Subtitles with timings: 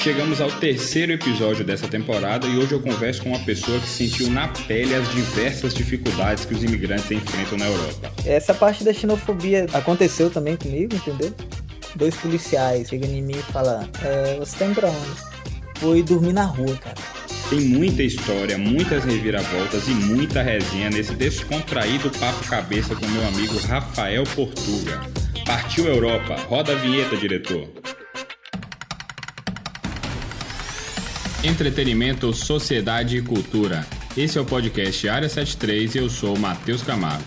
[0.00, 4.30] Chegamos ao terceiro episódio dessa temporada e hoje eu converso com uma pessoa que sentiu
[4.30, 8.10] na pele as diversas dificuldades que os imigrantes enfrentam na Europa.
[8.24, 11.34] Essa parte da xenofobia aconteceu também comigo, entendeu?
[11.96, 15.78] Dois policiais chegam em mim e falam: é, Você tá indo pra onde?
[15.78, 16.96] Fui dormir na rua, cara.
[17.50, 23.58] Tem muita história, muitas reviravoltas e muita resenha nesse descontraído papo cabeça com meu amigo
[23.58, 25.02] Rafael Portuga.
[25.44, 27.68] Partiu Europa, roda a vinheta, diretor.
[31.42, 33.86] Entretenimento, sociedade e cultura.
[34.14, 37.24] Esse é o podcast Área 73 e eu sou Matheus Camargo.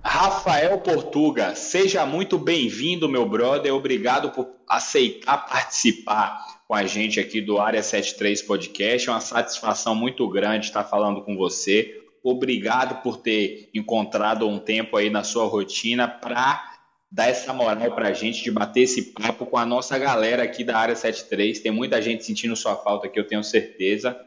[0.00, 3.74] Rafael Portuga, seja muito bem-vindo, meu brother.
[3.74, 9.08] Obrigado por aceitar participar com a gente aqui do Área 73 Podcast.
[9.08, 12.04] É uma satisfação muito grande estar falando com você.
[12.22, 16.77] Obrigado por ter encontrado um tempo aí na sua rotina para
[17.10, 20.62] dar essa moral para a gente, de bater esse papo com a nossa galera aqui
[20.62, 21.60] da Área 73.
[21.60, 24.18] Tem muita gente sentindo sua falta aqui, eu tenho certeza.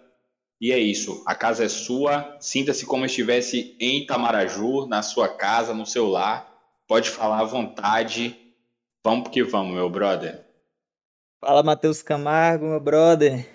[0.60, 5.74] E é isso, a casa é sua, sinta-se como estivesse em Itamaraju, na sua casa,
[5.74, 6.48] no seu lar.
[6.88, 8.38] Pode falar à vontade.
[9.04, 10.46] Vamos que vamos, meu brother.
[11.40, 13.48] Fala, Matheus Camargo, meu brother.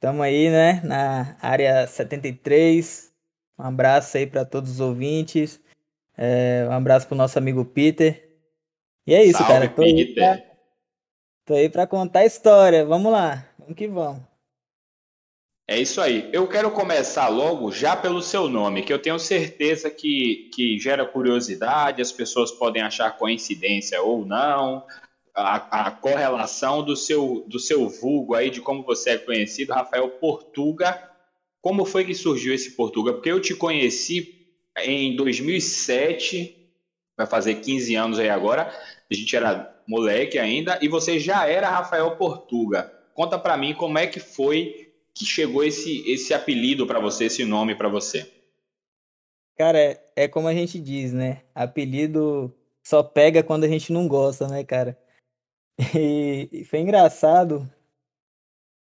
[0.00, 3.12] Tamo aí, né, na área 73.
[3.58, 5.59] Um abraço aí para todos os ouvintes.
[6.22, 8.30] É, um abraço pro nosso amigo Peter.
[9.06, 9.68] E é isso, Salve, cara.
[9.70, 10.42] Tô aí, pra,
[11.46, 12.84] tô aí pra contar a história.
[12.84, 13.48] Vamos lá.
[13.58, 14.20] Vamos que vamos.
[15.66, 16.28] É isso aí.
[16.30, 21.06] Eu quero começar logo já pelo seu nome, que eu tenho certeza que, que gera
[21.06, 24.84] curiosidade, as pessoas podem achar coincidência ou não.
[25.34, 30.10] A, a, correlação do seu, do seu vulgo aí, de como você é conhecido, Rafael
[30.10, 31.02] Portuga.
[31.62, 33.14] Como foi que surgiu esse Portuga?
[33.14, 34.39] Porque eu te conheci
[34.78, 36.56] em 2007,
[37.16, 38.72] vai fazer 15 anos aí agora,
[39.10, 42.92] a gente era moleque ainda, e você já era Rafael Portuga.
[43.14, 47.44] Conta para mim como é que foi que chegou esse, esse apelido para você, esse
[47.44, 48.30] nome para você.
[49.56, 51.42] Cara, é, é como a gente diz, né?
[51.54, 54.98] Apelido só pega quando a gente não gosta, né, cara?
[55.94, 57.70] E, e foi engraçado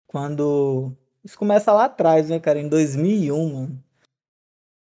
[0.07, 0.93] quando.
[1.25, 2.61] Isso começa lá atrás, né, cara?
[2.61, 3.85] Em 2001, mano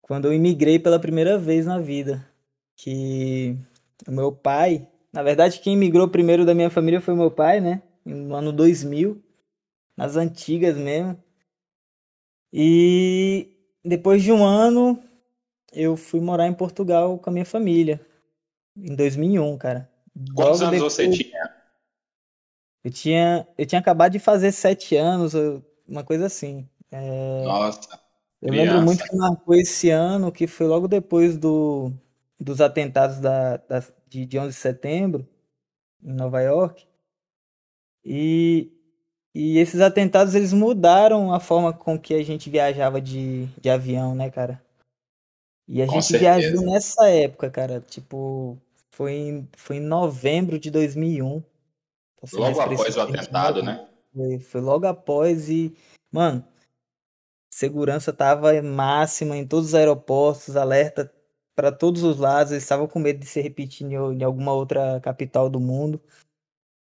[0.05, 2.23] quando eu imigrei pela primeira vez na vida.
[2.75, 3.57] Que
[4.07, 7.81] o meu pai, na verdade, quem imigrou primeiro da minha família foi meu pai, né?
[8.05, 9.19] No ano 2000,
[9.97, 11.17] nas antigas mesmo.
[12.53, 15.01] E depois de um ano,
[15.73, 17.99] eu fui morar em Portugal com a minha família.
[18.77, 19.89] Em 2001, cara.
[20.35, 21.55] Quantos Logo anos depois, você tinha?
[22.83, 25.33] Eu tinha, eu tinha acabado de fazer sete anos,
[25.87, 26.69] uma coisa assim.
[26.91, 27.43] É...
[27.43, 28.04] Nossa.
[28.45, 31.91] Eu lembro muito que marcou esse ano, que foi logo depois do,
[32.39, 35.27] dos atentados da, da, de, de 11 de setembro,
[36.03, 36.85] em Nova York.
[38.03, 38.71] E,
[39.33, 44.13] e esses atentados, eles mudaram a forma com que a gente viajava de, de avião,
[44.13, 44.61] né, cara?
[45.67, 46.39] E a com gente certeza.
[46.39, 47.81] viajou nessa época, cara.
[47.81, 48.59] Tipo,
[48.91, 51.41] foi em, foi em novembro de 2001.
[52.33, 53.87] Logo após o atentado, né?
[54.13, 55.75] Foi, foi logo após e...
[56.11, 56.45] Mano,
[57.55, 61.09] Segurança estava máxima em todos os aeroportos, alerta
[61.55, 62.51] para todos os lados.
[62.51, 66.01] Eles estavam com medo de se repetir em alguma outra capital do mundo.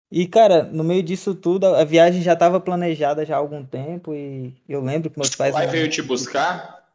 [0.08, 4.14] E, cara, no meio disso tudo, a viagem já estava planejada já há algum tempo
[4.14, 5.52] e eu lembro que meus pais...
[5.52, 6.86] O pai veio te buscar?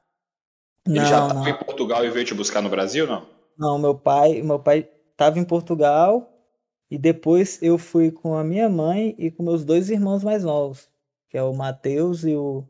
[0.85, 3.27] Ele não, já estava em Portugal e veio te buscar no Brasil, não?
[3.57, 6.41] Não, meu pai, meu pai estava em Portugal
[6.89, 10.89] e depois eu fui com a minha mãe e com meus dois irmãos mais novos,
[11.29, 12.65] que é o Matheus e o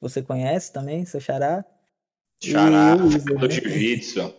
[0.00, 1.64] você conhece também, seu xará?
[2.42, 4.34] Xará, do né?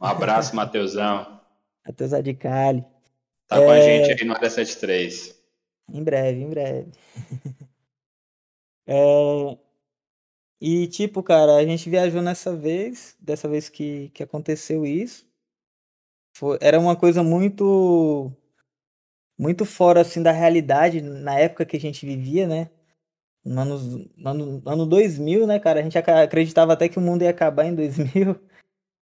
[0.00, 1.40] Um abraço, Mateusão.
[1.86, 2.84] Matheus Adicali.
[3.46, 3.64] Tá é...
[3.64, 5.34] com a gente aí no Área 73.
[5.90, 6.92] Em breve, em breve.
[8.86, 9.58] é...
[10.60, 15.26] E, tipo, cara, a gente viajou nessa vez, dessa vez que, que aconteceu isso.
[16.36, 16.58] Foi...
[16.60, 18.30] Era uma coisa muito.
[19.38, 22.68] Muito fora, assim, da realidade na época que a gente vivia, né?
[23.48, 25.80] No ano, ano, ano 2000, né, cara?
[25.80, 28.38] A gente acreditava até que o mundo ia acabar em 2000.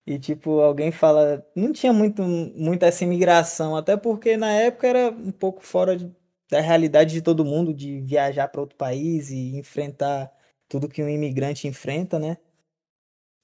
[0.07, 1.45] E, tipo, alguém fala.
[1.55, 6.15] Não tinha muito, muita essa imigração, até porque na época era um pouco fora de,
[6.51, 10.33] da realidade de todo mundo, de viajar para outro país e enfrentar
[10.69, 12.37] tudo que um imigrante enfrenta, né?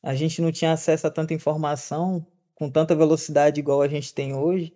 [0.02, 2.24] A gente não tinha acesso a tanta informação
[2.54, 4.72] com tanta velocidade igual a gente tem hoje.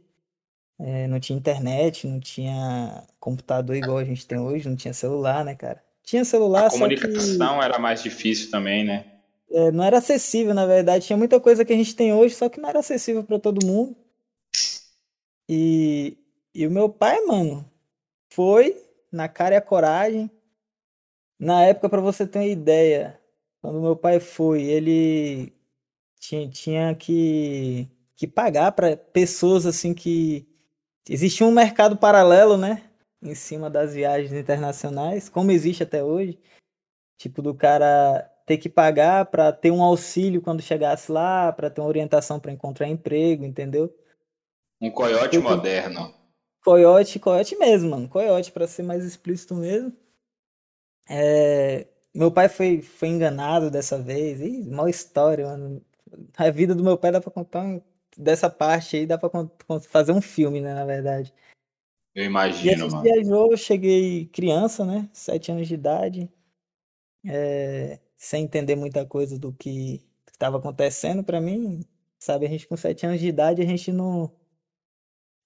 [0.78, 5.44] É, não tinha internet, não tinha computador igual a gente tem hoje, não tinha celular,
[5.44, 5.85] né, cara?
[6.06, 7.64] Tinha celular, a comunicação que...
[7.64, 9.04] era mais difícil também, né?
[9.50, 11.04] É, não era acessível, na verdade.
[11.04, 13.66] Tinha muita coisa que a gente tem hoje, só que não era acessível para todo
[13.66, 13.96] mundo.
[15.48, 16.16] E,
[16.54, 17.68] e o meu pai, mano,
[18.30, 18.80] foi
[19.10, 20.30] na cara e a coragem.
[21.40, 23.20] Na época, para você ter uma ideia,
[23.60, 25.52] quando meu pai foi, ele
[26.20, 30.46] tinha, tinha que, que pagar para pessoas assim que.
[31.08, 32.85] Existia um mercado paralelo, né?
[33.26, 36.38] Em cima das viagens internacionais, como existe até hoje.
[37.18, 41.80] Tipo, do cara ter que pagar para ter um auxílio quando chegasse lá, para ter
[41.80, 43.92] uma orientação para encontrar emprego, entendeu?
[44.80, 46.14] Um coiote moderno.
[46.62, 48.08] Coiote, coiote mesmo, mano.
[48.08, 49.92] Coiote, para ser mais explícito mesmo.
[51.08, 54.40] É, meu pai foi, foi enganado dessa vez.
[54.40, 55.82] Ih, mal história, mano.
[56.36, 57.80] A vida do meu pai dá pra contar
[58.16, 59.30] dessa parte aí, dá pra
[59.88, 61.32] fazer um filme, né, na verdade.
[62.16, 63.02] Eu imagino, e mano.
[63.02, 65.06] viajou, eu cheguei criança, né?
[65.12, 66.30] Sete anos de idade.
[67.26, 70.02] É, sem entender muita coisa do que
[70.32, 71.84] estava acontecendo para mim.
[72.18, 74.32] Sabe, a gente com sete anos de idade, a gente não,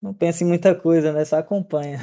[0.00, 1.25] não pensa em muita coisa, né?
[1.25, 1.99] Só acompanha.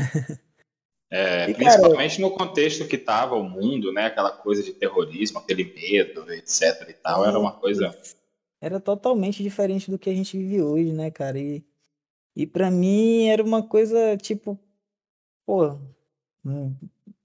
[1.10, 4.08] É, e, principalmente cara, no contexto que estava o mundo, né?
[4.08, 7.98] Aquela coisa de terrorismo, aquele medo, etc e tal, era uma coisa...
[8.60, 11.40] Era totalmente diferente do que a gente vive hoje, né, cara?
[11.40, 11.64] E,
[12.38, 14.60] e para mim era uma coisa, tipo,
[15.44, 15.76] pô,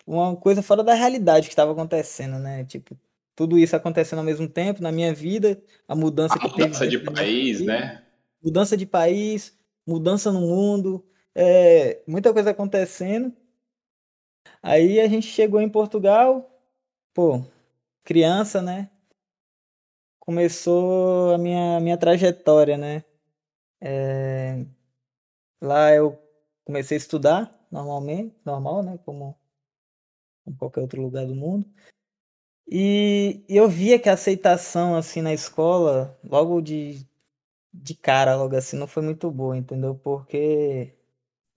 [0.06, 2.64] uma coisa fora da realidade que estava acontecendo, né?
[2.64, 2.98] Tipo,
[3.36, 6.96] tudo isso acontecendo ao mesmo tempo na minha vida, a mudança a que mudança teve...
[6.96, 8.02] de país, né?
[8.42, 9.54] Mudança de país,
[9.86, 11.04] mudança no mundo,
[11.34, 13.36] é, muita coisa acontecendo.
[14.62, 16.58] Aí a gente chegou em Portugal,
[17.12, 17.44] pô,
[18.02, 18.88] criança, né?
[20.18, 23.04] Começou a minha, minha trajetória, né?
[23.78, 24.64] É,
[25.62, 26.20] lá eu
[26.64, 28.98] comecei a estudar normalmente, normal, né?
[29.04, 29.38] Como
[30.46, 31.66] em qualquer outro lugar do mundo.
[32.68, 37.06] E eu via que a aceitação, assim, na escola, logo de,
[37.72, 39.94] de cara, logo assim, não foi muito boa, entendeu?
[39.94, 40.92] Porque.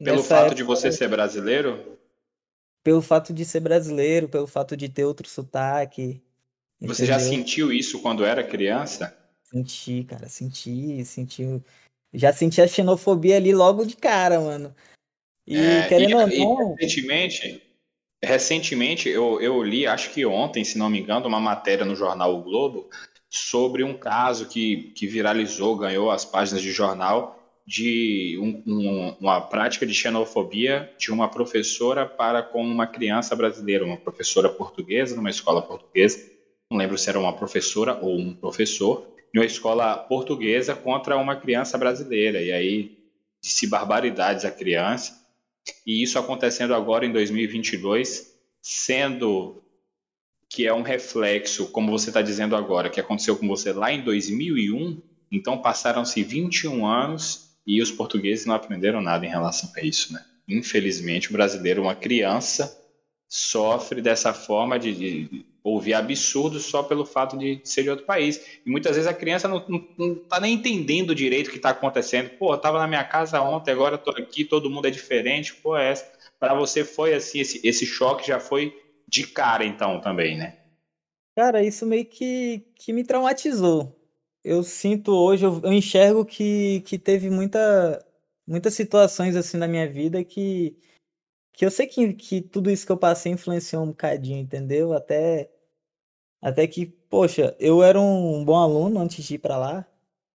[0.03, 1.97] Pelo fato época, de você ser brasileiro?
[2.83, 6.21] Pelo fato de ser brasileiro, pelo fato de ter outro sotaque.
[6.81, 9.17] Você já sentiu isso quando era criança?
[9.43, 11.63] Senti, cara, senti, senti.
[12.15, 14.75] Já senti a xenofobia ali logo de cara, mano.
[15.45, 16.75] E é, querendo ou não.
[16.75, 17.61] Recentemente,
[18.25, 22.35] Recentemente, eu, eu li, acho que ontem, se não me engano, uma matéria no jornal
[22.35, 22.89] O Globo
[23.29, 29.41] sobre um caso que, que viralizou, ganhou as páginas de jornal, de um, um, uma
[29.41, 35.29] prática de xenofobia de uma professora para com uma criança brasileira, uma professora portuguesa, numa
[35.29, 36.19] escola portuguesa.
[36.71, 41.35] Não lembro se era uma professora ou um professor, em uma escola portuguesa contra uma
[41.35, 42.41] criança brasileira.
[42.41, 42.97] E aí
[43.41, 45.25] disse barbaridades à criança
[45.85, 49.61] e isso acontecendo agora em 2022, sendo
[50.49, 54.03] que é um reflexo, como você está dizendo agora, que aconteceu com você lá em
[54.03, 60.13] 2001, então passaram-se 21 anos e os portugueses não aprenderam nada em relação a isso,
[60.13, 60.23] né?
[60.47, 62.79] Infelizmente, o brasileiro, uma criança,
[63.27, 68.59] sofre dessa forma de, de ouvir absurdos só pelo fato de ser de outro país.
[68.63, 71.71] E muitas vezes a criança não, não, não tá nem entendendo direito o que está
[71.71, 72.29] acontecendo.
[72.37, 75.55] Pô, eu tava na minha casa ontem, agora tô aqui, todo mundo é diferente.
[75.55, 75.95] Pô, é.
[76.39, 80.55] Para você foi assim, esse, esse choque já foi de cara então também, né?
[81.35, 83.99] Cara, isso meio que, que me traumatizou.
[84.43, 88.05] Eu sinto hoje, eu, eu enxergo que, que teve muita,
[88.47, 90.77] muitas situações assim na minha vida que
[91.55, 94.91] que eu sei que, que tudo isso que eu passei influenciou um bocadinho, entendeu?
[94.91, 95.49] Até
[96.45, 99.87] até que, poxa, eu era um bom aluno antes de ir para lá.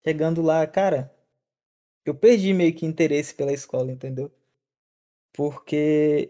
[0.04, 1.14] Chegando lá, cara,
[2.04, 4.28] eu perdi meio que interesse pela escola, entendeu?
[5.32, 6.28] Porque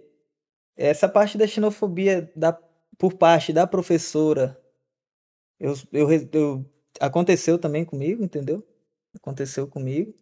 [0.77, 2.53] essa parte da xenofobia da,
[2.99, 4.61] por parte da professora,
[5.59, 6.67] eu, eu, eu,
[7.01, 8.63] aconteceu também comigo, entendeu?
[9.15, 10.13] Aconteceu comigo.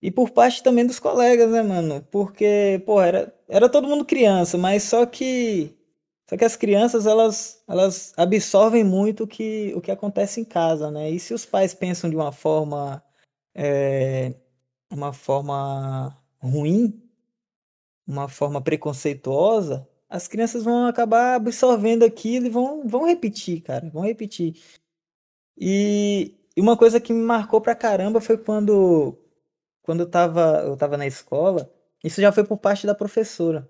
[0.00, 2.02] E por parte também dos colegas, né, mano?
[2.10, 5.75] Porque, pô, era, era todo mundo criança, mas só que
[6.28, 10.90] só que as crianças, elas, elas absorvem muito o que, o que acontece em casa,
[10.90, 11.10] né?
[11.10, 13.02] E se os pais pensam de uma forma,
[13.54, 14.34] é,
[14.90, 17.00] uma forma ruim,
[18.06, 24.02] uma forma preconceituosa, as crianças vão acabar absorvendo aquilo e vão, vão repetir, cara, vão
[24.02, 24.54] repetir.
[25.58, 29.16] E, e uma coisa que me marcou pra caramba foi quando,
[29.82, 31.72] quando eu tava, eu tava na escola,
[32.04, 33.68] isso já foi por parte da professora.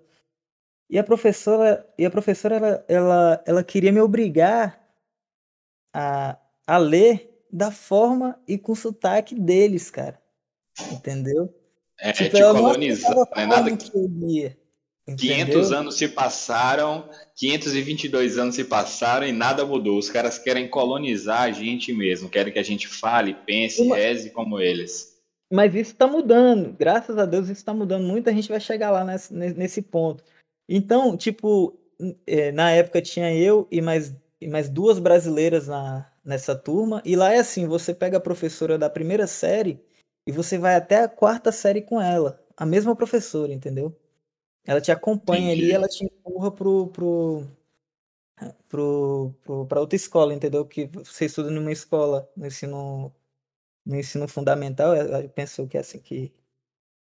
[0.89, 4.81] E a professora, e a professora ela, ela, ela queria me obrigar
[5.93, 10.21] a, a ler da forma e com sotaque deles, cara.
[10.91, 11.53] Entendeu?
[11.99, 13.89] É, tipo, te colonizar, não é nada que...
[13.89, 14.57] que eu lia.
[15.15, 19.97] 500 anos se passaram, 522 anos se passaram e nada mudou.
[19.97, 23.95] Os caras querem colonizar a gente mesmo, querem que a gente fale, pense, Uma...
[23.95, 25.15] reze como eles.
[25.49, 28.03] Mas isso está mudando, graças a Deus isso está mudando.
[28.05, 30.21] Muita gente vai chegar lá nesse, nesse ponto.
[30.67, 31.77] Então, tipo,
[32.25, 37.15] é, na época tinha eu e mais, e mais duas brasileiras na, nessa turma, e
[37.15, 39.81] lá é assim, você pega a professora da primeira série
[40.25, 43.95] e você vai até a quarta série com ela, a mesma professora, entendeu?
[44.65, 45.65] Ela te acompanha Entendi.
[45.65, 47.47] ali, ela te empurra pro, pro,
[48.67, 50.65] pro, pro, pra outra escola, entendeu?
[50.65, 53.13] Que você estuda numa escola, no ensino,
[53.85, 56.33] no ensino fundamental, eu penso que é assim que,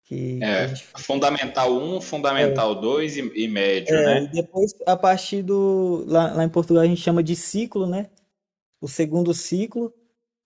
[0.05, 2.81] que, é, que Fundamental 1, Fundamental é.
[2.81, 4.23] 2 e, e médio, é, né?
[4.23, 6.05] E depois, a partir do.
[6.07, 8.09] Lá, lá em Portugal a gente chama de ciclo, né?
[8.79, 9.91] O segundo ciclo.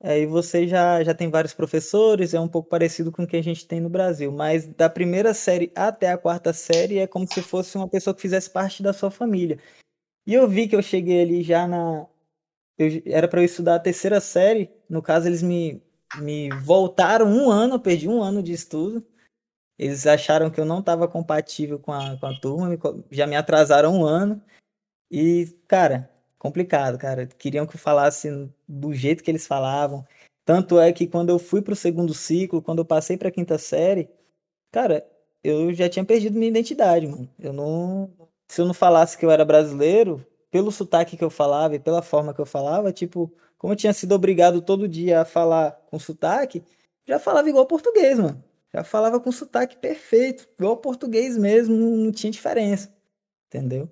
[0.02, 3.44] Aí você já, já tem vários professores, é um pouco parecido com o que a
[3.44, 4.32] gente tem no Brasil.
[4.32, 8.22] Mas da primeira série até a quarta série é como se fosse uma pessoa que
[8.22, 9.60] fizesse parte da sua família.
[10.26, 12.08] E eu vi que eu cheguei ali já na.
[12.78, 14.70] Eu, era para eu estudar a terceira série.
[14.90, 15.84] No caso, eles me,
[16.18, 19.06] me voltaram um ano, eu perdi um ano de estudo.
[19.80, 22.78] Eles acharam que eu não estava compatível com a, com a turma,
[23.10, 24.42] já me atrasaram um ano.
[25.10, 27.26] E, cara, complicado, cara.
[27.28, 28.30] Queriam que eu falasse
[28.68, 30.06] do jeito que eles falavam.
[30.46, 33.32] Tanto é que quando eu fui para o segundo ciclo, quando eu passei para a
[33.32, 34.10] quinta série,
[34.72, 35.08] cara,
[35.44, 37.30] eu já tinha perdido minha identidade, mano.
[37.40, 38.12] Eu não.
[38.50, 42.02] Se eu não falasse que eu era brasileiro, pelo sotaque que eu falava e pela
[42.02, 46.00] forma que eu falava, tipo, como eu tinha sido obrigado todo dia a falar com
[46.00, 46.64] sotaque,
[47.08, 48.44] já falava igual português, mano.
[48.74, 52.94] Já falava com sotaque perfeito, igual português mesmo, não, tinha diferença.
[53.48, 53.90] Entendeu?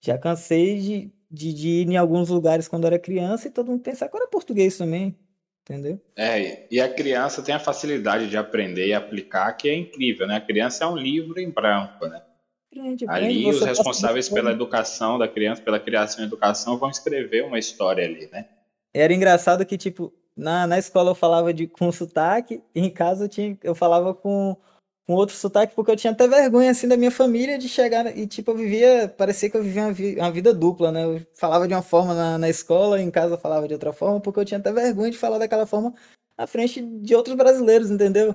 [0.00, 3.82] Já cansei de, de, de, ir em alguns lugares quando era criança e todo mundo
[3.82, 5.16] pensar que era português também.
[5.62, 5.98] Entendeu?
[6.14, 10.36] É, e a criança tem a facilidade de aprender e aplicar, que é incrível, né?
[10.36, 12.22] A criança é um livro em branco, né?
[12.70, 17.58] Aprende, ali os responsáveis pela educação da criança, pela criação e educação, vão escrever uma
[17.58, 18.46] história ali, né?
[18.92, 23.28] Era engraçado que, tipo, na, na escola eu falava de, com sotaque, em casa eu,
[23.28, 24.56] tinha, eu falava com,
[25.06, 28.26] com outro sotaque, porque eu tinha até vergonha, assim, da minha família de chegar, e,
[28.26, 31.04] tipo, eu vivia, parecia que eu vivia uma, vi, uma vida dupla, né?
[31.04, 34.20] Eu falava de uma forma na, na escola, em casa eu falava de outra forma,
[34.20, 35.94] porque eu tinha até vergonha de falar daquela forma
[36.36, 38.34] à frente de outros brasileiros, entendeu?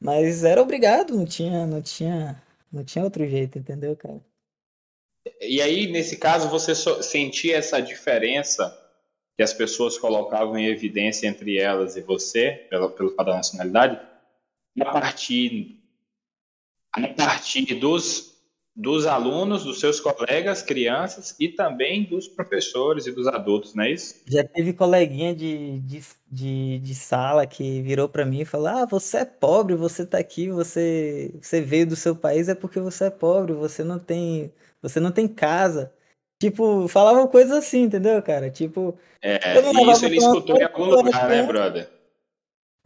[0.00, 4.20] Mas era obrigado, não tinha, não tinha, não tinha outro jeito, entendeu, cara?
[5.40, 8.83] E aí, nesse caso, você sentia essa diferença
[9.36, 14.00] que as pessoas colocavam em evidência entre elas e você, pelo, fato da nacionalidade,
[14.80, 15.80] a partir,
[16.92, 18.34] a partir dos,
[18.74, 23.92] dos alunos, dos seus colegas, crianças e também dos professores e dos adultos, não é
[23.92, 24.22] isso?
[24.26, 28.86] Já teve coleguinha de, de, de, de sala que virou para mim e falou: Ah,
[28.86, 33.06] você é pobre, você tá aqui, você, você veio do seu país é porque você
[33.06, 35.92] é pobre, você não tem, você não tem casa.
[36.44, 38.50] Tipo, falavam coisas assim, entendeu, cara?
[38.50, 38.94] Tipo.
[39.22, 39.38] É,
[39.90, 41.88] isso ele escutou em algum lugar, né, brother?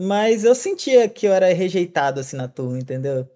[0.01, 3.29] Mas eu sentia que eu era rejeitado assim na turma, entendeu?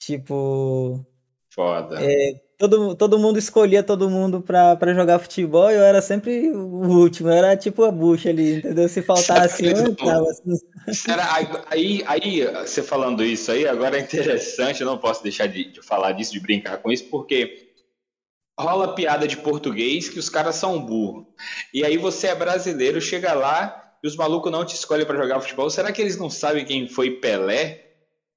[0.00, 1.06] Tipo.
[1.48, 1.96] Foda.
[2.02, 6.50] É, todo, todo mundo escolhia todo mundo pra, pra jogar futebol e eu era sempre
[6.50, 8.88] o último, eu era tipo a bucha ali, entendeu?
[8.88, 10.58] Se faltasse eu tava assim.
[10.92, 11.36] Será,
[11.70, 15.80] aí, aí, você falando isso aí, agora é interessante, eu não posso deixar de, de
[15.82, 17.71] falar disso, de brincar com isso, porque
[18.62, 21.26] rola piada de português que os caras são burros.
[21.74, 25.40] E aí você é brasileiro, chega lá e os malucos não te escolhem para jogar
[25.40, 25.68] futebol.
[25.68, 27.90] Será que eles não sabem quem foi Pelé?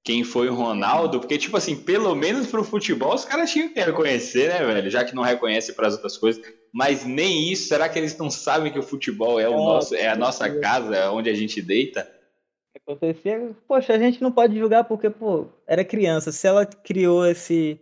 [0.04, 1.18] Quem foi o Ronaldo?
[1.18, 4.88] Porque, tipo assim, pelo menos pro futebol os caras tinham que reconhecer, né, velho?
[4.88, 6.44] Já que não reconhece para as outras coisas.
[6.72, 10.08] Mas nem isso, será que eles não sabem que o futebol é, o nosso, é
[10.08, 12.08] a nossa casa, é onde a gente deita?
[12.76, 16.30] Acontecia, poxa, a gente não pode julgar porque, pô, era criança.
[16.30, 17.80] Se ela criou esse,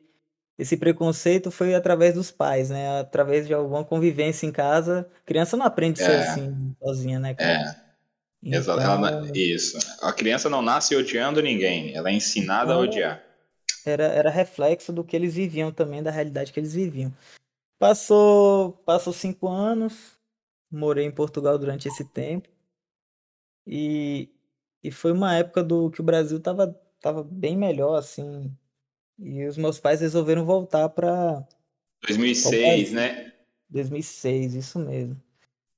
[0.58, 3.00] esse preconceito foi através dos pais, né?
[3.00, 5.08] Através de alguma convivência em casa.
[5.26, 6.28] Criança não aprende a ser é.
[6.28, 7.50] assim, sozinha, né, cara?
[7.50, 7.84] É.
[8.42, 8.78] Então...
[8.78, 9.78] Ela, isso.
[10.02, 13.22] A criança não nasce odiando ninguém, ela é ensinada então, a odiar.
[13.86, 17.12] Era, era reflexo do que eles viviam também, da realidade que eles viviam.
[17.78, 20.12] Passou, passou cinco anos,
[20.70, 22.48] morei em Portugal durante esse tempo.
[23.66, 24.28] E,
[24.82, 28.54] e foi uma época do que o Brasil tava, tava bem melhor, assim,
[29.18, 31.46] e os meus pais resolveram voltar para
[32.06, 33.32] 2006, né?
[33.68, 35.20] 2006, isso mesmo.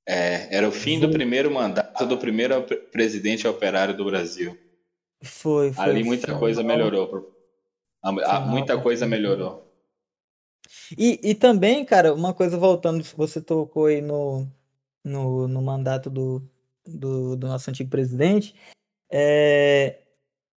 [0.08, 2.62] É, era o fim do primeiro mandato do primeiro
[2.92, 4.56] presidente operário do Brasil.
[5.22, 5.84] Foi, foi.
[5.84, 7.34] Ali muita coisa melhorou.
[8.46, 9.66] Muita coisa melhorou.
[10.96, 14.46] E, e também, cara, uma coisa voltando, você tocou aí no,
[15.02, 16.42] no, no mandato do,
[16.86, 18.54] do, do nosso antigo presidente,
[19.10, 20.00] é,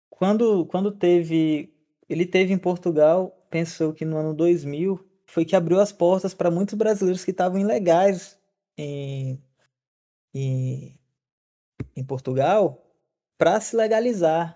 [0.10, 1.74] quando, quando teve
[2.10, 6.50] ele teve em Portugal, pensou que no ano 2000 foi que abriu as portas para
[6.50, 8.38] muitos brasileiros que estavam ilegais
[8.78, 9.40] em,
[10.34, 11.00] em,
[11.96, 12.84] em Portugal
[13.38, 14.56] para se legalizar.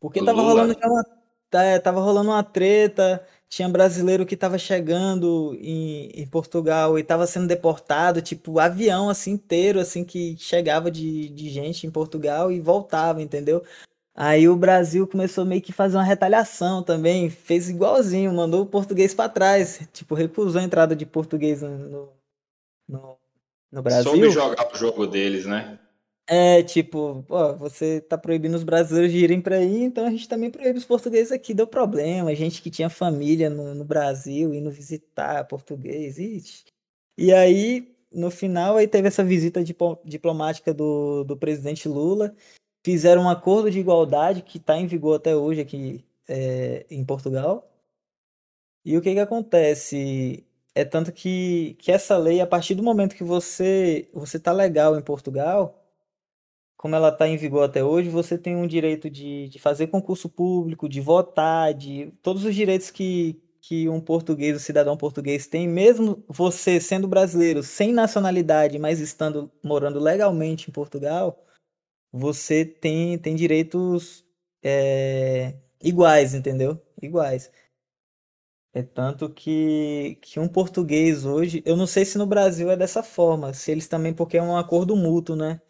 [0.00, 1.04] Porque estava rolando uma,
[1.50, 7.26] tá, tava rolando uma treta, tinha brasileiro que tava chegando em, em Portugal e tava
[7.26, 12.60] sendo deportado, tipo, avião assim inteiro, assim, que chegava de, de gente em Portugal e
[12.60, 13.62] voltava, entendeu?
[14.14, 19.12] Aí o Brasil começou meio que fazer uma retaliação também, fez igualzinho, mandou o português
[19.12, 22.12] para trás, tipo, recusou a entrada de português no,
[22.88, 23.18] no,
[23.72, 24.12] no Brasil.
[24.12, 25.80] Soube jogar o jogo deles, né?
[26.26, 30.28] É, tipo, pô, você tá proibindo os brasileiros de irem para aí, então a gente
[30.28, 32.34] também proíbe os portugueses aqui, deu problema.
[32.34, 36.64] Gente que tinha família no, no Brasil indo visitar português, ixi.
[37.18, 39.62] E aí, no final, aí teve essa visita
[40.04, 42.34] diplomática do, do presidente Lula,
[42.84, 47.68] fizeram um acordo de igualdade que está em vigor até hoje aqui é, em Portugal.
[48.84, 50.46] E o que que acontece?
[50.74, 54.98] É tanto que, que essa lei, a partir do momento que você você tá legal
[54.98, 55.80] em Portugal,
[56.76, 60.28] como ela está em vigor até hoje, você tem um direito de, de fazer concurso
[60.28, 65.66] público, de votar, de todos os direitos que, que um português, um cidadão português tem,
[65.68, 71.42] mesmo você sendo brasileiro, sem nacionalidade, mas estando morando legalmente em Portugal,
[72.16, 74.24] você tem, tem direitos
[74.62, 76.80] é, iguais, entendeu?
[77.02, 77.50] Iguais.
[78.72, 83.02] É tanto que, que um português hoje, eu não sei se no Brasil é dessa
[83.02, 85.60] forma, se eles também, porque é um acordo mútuo, né?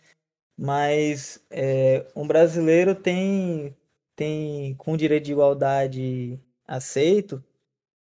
[0.57, 3.77] Mas é, um brasileiro tem,
[4.17, 7.45] tem, com direito de igualdade aceito,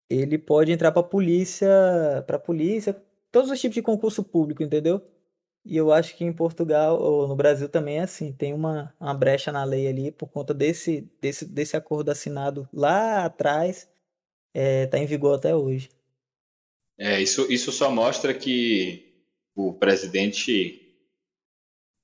[0.10, 1.70] ele pode entrar para polícia,
[2.28, 2.96] para polícia,
[3.32, 5.02] todos os tipos de concurso público, entendeu?
[5.68, 9.14] E eu acho que em Portugal ou no Brasil também é assim, tem uma, uma
[9.14, 13.90] brecha na lei ali por conta desse, desse, desse acordo assinado lá atrás, está
[14.54, 15.90] é, tá em vigor até hoje.
[16.98, 19.14] É, isso, isso só mostra que
[19.54, 20.96] o presidente,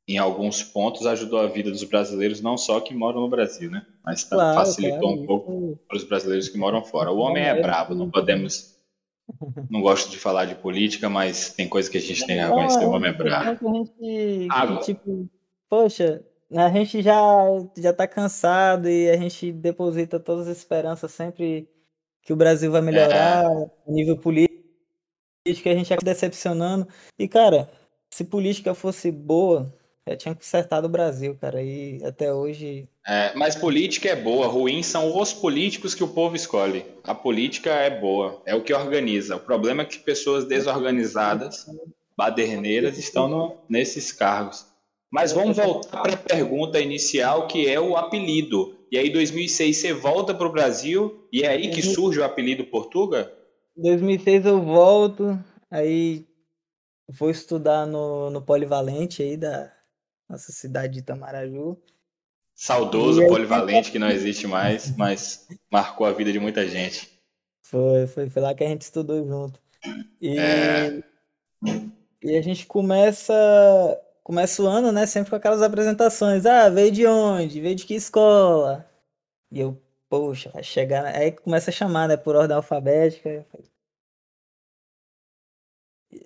[0.10, 3.86] em alguns pontos, ajudou a vida dos brasileiros, não só que moram no Brasil, né?
[4.04, 7.12] Mas claro, facilitou claro, um pouco para os brasileiros que moram fora.
[7.12, 8.73] O homem é bravo, não podemos
[9.70, 12.86] não gosto de falar de política, mas tem coisa que a gente tem que reconhecer,
[12.86, 13.70] o homem é bravo.
[13.70, 15.30] A gente, ah, tipo,
[15.70, 17.22] poxa, a gente já,
[17.78, 21.68] já tá cansado e a gente deposita todas as esperanças sempre
[22.22, 23.92] que o Brasil vai melhorar é.
[23.92, 24.54] nível político,
[25.46, 26.88] a gente acaba decepcionando.
[27.20, 27.70] E, cara,
[28.10, 29.74] se política fosse boa,
[30.08, 34.82] já tinha consertado o Brasil, cara, e até hoje é, mas política é boa, ruim
[34.82, 36.86] são os políticos que o povo escolhe.
[37.04, 39.36] A política é boa, é o que organiza.
[39.36, 41.66] O problema é que pessoas desorganizadas,
[42.18, 44.66] baderneiras, estão no, nesses cargos.
[45.12, 48.80] Mas vamos voltar para a pergunta inicial, que é o apelido.
[48.90, 52.24] E aí, em 2006, você volta para o Brasil e é aí que surge o
[52.24, 53.32] apelido Portuga?
[53.78, 55.38] Em 2006 eu volto,
[55.70, 56.26] aí
[57.10, 59.72] vou estudar no, no Polivalente aí da
[60.30, 61.78] nossa cidade de Itamaraju.
[62.56, 67.20] Saudoso, aí, polivalente, que não existe mais, mas marcou a vida de muita gente.
[67.62, 69.60] Foi, foi, foi lá que a gente estudou junto.
[70.22, 71.04] E, é...
[72.22, 73.34] e a gente começa
[74.24, 76.46] começa o ano, né, sempre com aquelas apresentações.
[76.46, 77.60] Ah, veio de onde?
[77.60, 78.90] Veio de que escola?
[79.52, 79.78] E eu,
[80.10, 81.06] poxa, vai chegar.
[81.06, 83.46] Aí começa a chamar, né, por ordem alfabética.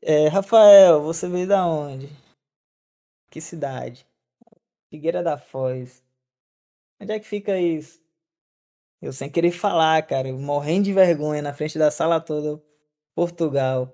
[0.01, 2.09] É, Rafael, você veio da onde?
[3.29, 4.05] Que cidade?
[4.89, 6.03] Figueira da Foz.
[6.99, 8.01] Onde é que fica isso?
[9.01, 12.61] Eu sem querer falar, cara, morrendo de vergonha na frente da sala toda.
[13.13, 13.93] Portugal.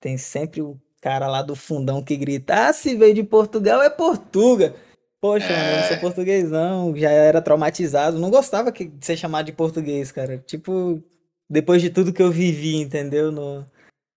[0.00, 3.90] Tem sempre o cara lá do fundão que grita: Ah, se veio de Portugal é
[3.90, 4.74] Portuga.
[5.20, 5.56] Poxa, é...
[5.56, 6.00] mano, eu não sou é.
[6.00, 6.96] português, não.
[6.96, 8.18] Já era traumatizado.
[8.18, 10.38] Não gostava de ser chamado de português, cara.
[10.38, 11.02] Tipo,
[11.48, 13.32] depois de tudo que eu vivi, entendeu?
[13.32, 13.66] No,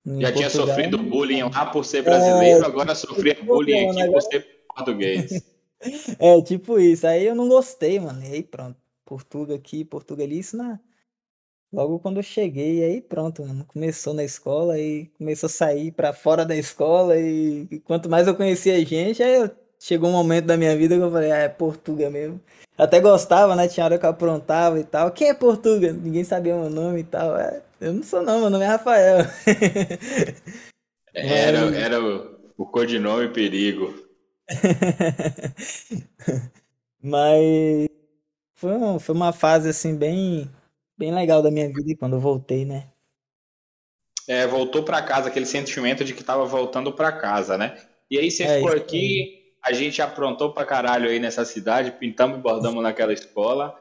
[0.05, 0.33] Já Portugal.
[0.33, 2.65] tinha sofrido bullying lá por ser brasileiro, é...
[2.65, 5.43] agora sofria bullying aqui por ser português.
[6.19, 7.07] É, tipo isso.
[7.07, 8.21] Aí eu não gostei, mano.
[8.21, 8.75] E aí pronto.
[9.05, 10.79] Portugal aqui, Portugal ali, isso na.
[11.71, 13.65] Logo quando eu cheguei, aí pronto, mano.
[13.65, 17.17] Começou na escola e começou a sair pra fora da escola.
[17.17, 19.49] E, e quanto mais eu conhecia gente, aí eu...
[19.79, 22.41] chegou um momento da minha vida que eu falei, ah, é Portugal mesmo.
[22.77, 23.67] Até gostava, né?
[23.67, 25.12] Tinha hora que eu aprontava e tal.
[25.12, 25.93] Quem é Portugal?
[25.93, 27.38] Ninguém sabia o meu nome e tal.
[27.38, 29.19] É, eu não sou não, meu nome é Rafael.
[31.13, 33.93] Era, era o, o codinome perigo.
[37.01, 37.87] Mas
[38.53, 40.49] foi, uma, foi uma fase assim bem,
[40.97, 42.89] bem legal da minha vida quando eu voltei, né?
[44.27, 47.75] É, voltou para casa, aquele sentimento de que tava voltando para casa, né?
[48.11, 52.37] E aí você é, ficou aqui, a gente aprontou pra caralho aí nessa cidade, pintamos
[52.37, 53.75] e bordamos naquela escola.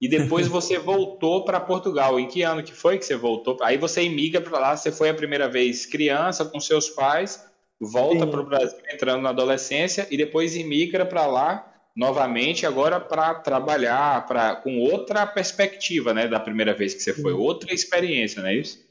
[0.00, 2.18] E depois você voltou para Portugal.
[2.20, 3.56] Em que ano que foi que você voltou?
[3.62, 8.26] Aí você imigra para lá, você foi a primeira vez criança com seus pais volta
[8.26, 14.26] para o Brasil entrando na adolescência e depois imigra para lá novamente agora para trabalhar
[14.26, 18.56] pra, com outra perspectiva, né, da primeira vez que você foi, outra experiência, não é
[18.56, 18.84] isso?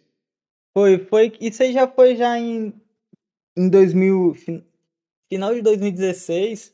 [0.76, 1.34] Foi, foi.
[1.40, 2.74] Isso aí já foi já em,
[3.58, 4.36] em 2000,
[5.30, 6.73] final de 2016.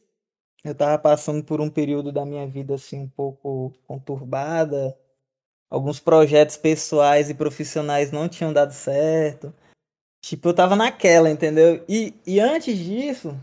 [0.63, 4.97] Eu tava passando por um período da minha vida assim um pouco conturbada.
[5.69, 9.53] Alguns projetos pessoais e profissionais não tinham dado certo.
[10.21, 11.83] Tipo, eu tava naquela, entendeu?
[11.87, 13.37] E, e antes disso,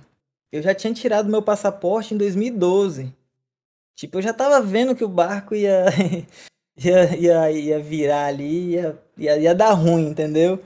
[0.53, 3.13] eu já tinha tirado meu passaporte em 2012.
[3.95, 5.87] Tipo, eu já tava vendo que o barco ia,
[6.77, 10.63] ia, ia, ia virar ali, ia, ia, ia dar ruim, entendeu?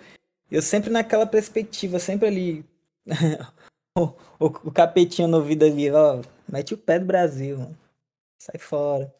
[0.50, 2.64] Eu sempre naquela perspectiva, sempre ali.
[3.96, 4.06] o,
[4.38, 6.20] o, o, capetinho no ouvido ali, ó.
[6.50, 7.78] Mete o pé do Brasil, mano.
[8.38, 9.14] Sai fora.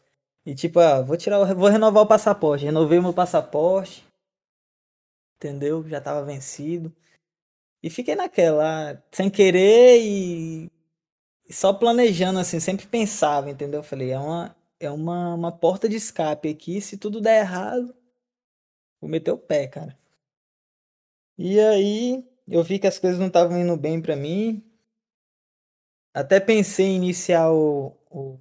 [0.45, 2.65] E tipo, ó, vou tirar, vou renovar o passaporte.
[2.65, 4.05] Renovei meu passaporte.
[5.37, 5.87] Entendeu?
[5.89, 6.95] Já tava vencido.
[7.83, 10.71] E fiquei naquela, sem querer e,
[11.49, 13.83] e só planejando assim, sempre pensava, entendeu?
[13.83, 17.95] Falei, é uma, é uma, uma porta de escape aqui, se tudo der errado,
[19.01, 19.97] vou meter o pé, cara.
[21.39, 24.63] E aí eu vi que as coisas não estavam indo bem para mim.
[26.13, 28.39] Até pensei em iniciar o, o,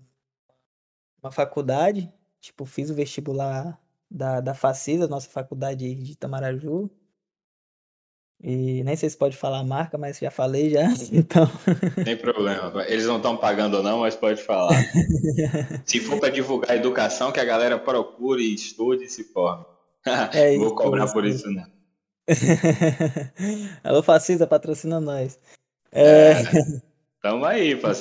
[1.22, 3.80] uma faculdade, tipo, fiz o vestibular
[4.10, 6.90] da, da Facisa, nossa faculdade de Itamaraju.
[8.42, 11.46] E nem sei se pode falar a marca, mas já falei já, então.
[12.04, 12.84] Sem problema.
[12.88, 14.82] Eles não estão pagando não, mas pode falar.
[15.86, 19.66] se for para divulgar educação, que a galera procure, estude e se forme.
[20.34, 21.66] É Vou cobrar isso, por isso, não.
[23.84, 25.38] Alô, Facisa, patrocina nós.
[25.92, 26.32] É...
[26.32, 26.89] é.
[27.22, 27.74] Tamo aí.
[27.74, 27.92] Então,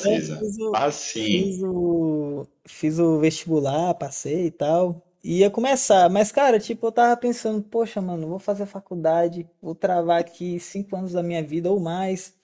[0.75, 1.43] assim.
[1.43, 6.09] Fiz o, fiz o vestibular, passei e tal ia começar.
[6.09, 10.97] Mas, cara, tipo, eu tava pensando, poxa, mano, vou fazer faculdade, vou travar aqui cinco
[10.97, 12.35] anos da minha vida ou mais.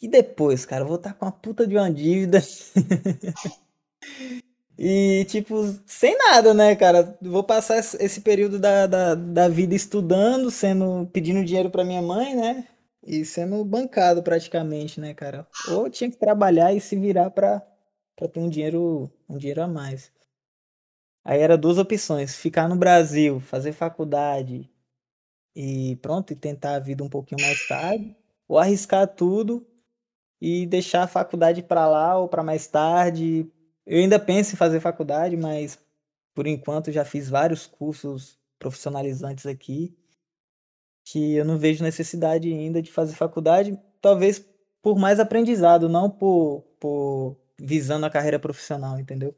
[0.00, 2.42] E depois, cara, vou estar tá com uma puta de uma dívida.
[4.76, 7.16] e, tipo, sem nada, né, cara?
[7.22, 12.34] Vou passar esse período da, da, da vida estudando, sendo pedindo dinheiro para minha mãe,
[12.34, 12.66] né?
[13.02, 15.46] E sendo bancado praticamente, né, cara?
[15.70, 17.60] Ou tinha que trabalhar e se virar pra,
[18.14, 20.12] pra ter um dinheiro, um dinheiro a mais.
[21.24, 24.70] Aí era duas opções: ficar no Brasil, fazer faculdade
[25.54, 28.16] e pronto, e tentar a vida um pouquinho mais tarde,
[28.48, 29.66] ou arriscar tudo
[30.40, 33.50] e deixar a faculdade para lá ou para mais tarde.
[33.84, 35.78] Eu ainda penso em fazer faculdade, mas
[36.34, 39.96] por enquanto já fiz vários cursos profissionalizantes aqui
[41.04, 44.44] que eu não vejo necessidade ainda de fazer faculdade, talvez
[44.82, 49.34] por mais aprendizado, não por, por visando a carreira profissional, entendeu?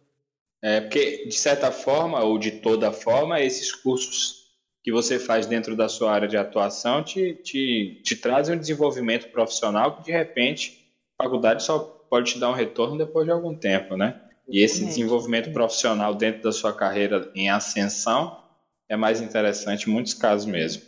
[0.62, 4.44] É, porque, de certa forma, ou de toda forma, esses cursos
[4.83, 9.29] que você faz dentro da sua área de atuação te, te, te trazem um desenvolvimento
[9.31, 13.55] profissional que, de repente, a faculdade só pode te dar um retorno depois de algum
[13.55, 14.20] tempo, né?
[14.48, 18.42] E esse desenvolvimento profissional dentro da sua carreira em ascensão
[18.88, 20.83] é mais interessante em muitos casos mesmo.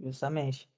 [0.00, 0.68] Justamente.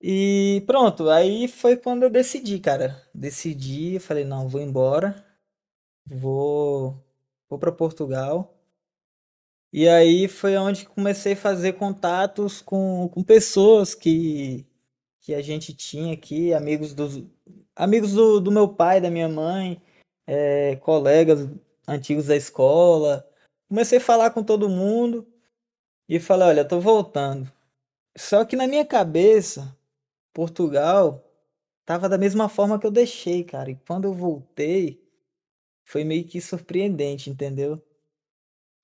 [0.00, 3.02] E pronto, aí foi quando eu decidi, cara.
[3.14, 5.26] Decidi, falei, não, vou embora
[6.08, 7.04] vou,
[7.48, 8.54] vou para Portugal.
[9.72, 14.66] E aí foi onde comecei a fazer contatos com, com pessoas que,
[15.20, 17.22] que a gente tinha aqui, amigos, dos,
[17.76, 19.82] amigos do, do meu pai, da minha mãe,
[20.26, 21.48] é, colegas
[21.86, 23.28] antigos da escola.
[23.68, 25.26] Comecei a falar com todo mundo
[26.08, 27.50] e falei, olha, tô voltando.
[28.18, 29.76] Só que na minha cabeça,
[30.34, 31.24] Portugal
[31.86, 33.70] tava da mesma forma que eu deixei, cara.
[33.70, 35.00] E quando eu voltei,
[35.84, 37.82] foi meio que surpreendente, entendeu?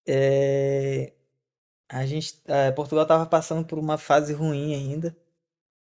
[0.06, 1.12] É...
[1.88, 5.16] A gente, é, Portugal estava passando por uma fase ruim ainda,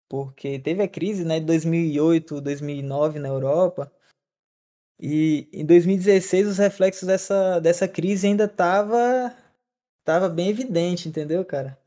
[0.10, 3.91] porque teve a crise, né, de 2008, 2009 na Europa.
[4.99, 9.36] E em 2016 os reflexos dessa, dessa crise ainda tava
[10.06, 11.78] tava bem evidente, entendeu, cara?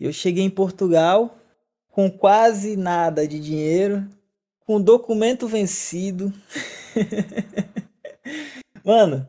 [0.00, 1.36] Eu cheguei em Portugal
[1.90, 4.08] com quase nada de dinheiro,
[4.60, 6.32] com documento vencido.
[8.82, 9.28] Mano,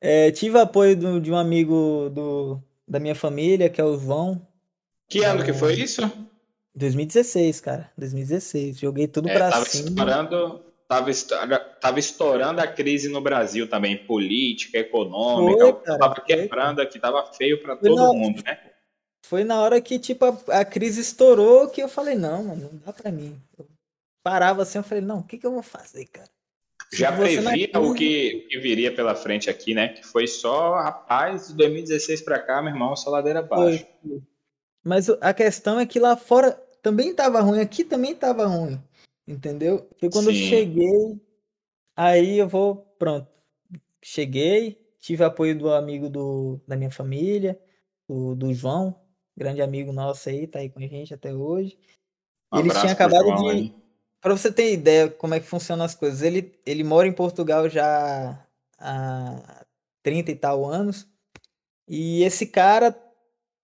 [0.00, 4.40] é, tive apoio do, de um amigo do, da minha família, que é o João.
[5.08, 6.00] Que ano que foi isso?
[6.74, 7.90] 2016, cara.
[7.98, 8.78] 2016.
[8.78, 9.90] Joguei tudo é, pra tava cima.
[9.90, 15.60] Estourando, tava, tava estourando a crise no Brasil também, política, econômica.
[15.60, 18.58] Foi, cara, tava quebrando aqui, tava feio pra foi todo na, mundo, né?
[19.32, 22.78] Foi na hora que, tipo, a, a, crise estourou que eu falei, não, mano, não
[22.84, 23.40] dá pra mim.
[23.58, 23.66] Eu
[24.22, 26.28] parava assim, eu falei, não, o que que eu vou fazer, cara?
[26.92, 29.88] Já previa o que, que, viria pela frente aqui, né?
[29.88, 33.86] Que foi só, rapaz, de 2016 para cá, meu irmão, só ladeira abaixo.
[34.84, 38.78] Mas a questão é que lá fora também tava ruim, aqui também tava ruim,
[39.26, 39.88] entendeu?
[39.98, 40.42] Foi quando Sim.
[40.42, 41.20] eu cheguei,
[41.96, 43.26] Aí eu vou, pronto.
[44.02, 47.58] Cheguei, tive apoio do amigo do, da minha família,
[48.06, 49.01] do, do João,
[49.36, 51.78] grande amigo nosso aí, tá aí com a gente até hoje.
[52.52, 53.74] Um Ele abraço tinha pro acabado João de.
[54.20, 57.68] Pra você ter ideia como é que funcionam as coisas, ele, ele mora em Portugal
[57.68, 58.38] já
[58.78, 59.64] há
[60.02, 61.08] 30 e tal anos.
[61.88, 62.96] E esse cara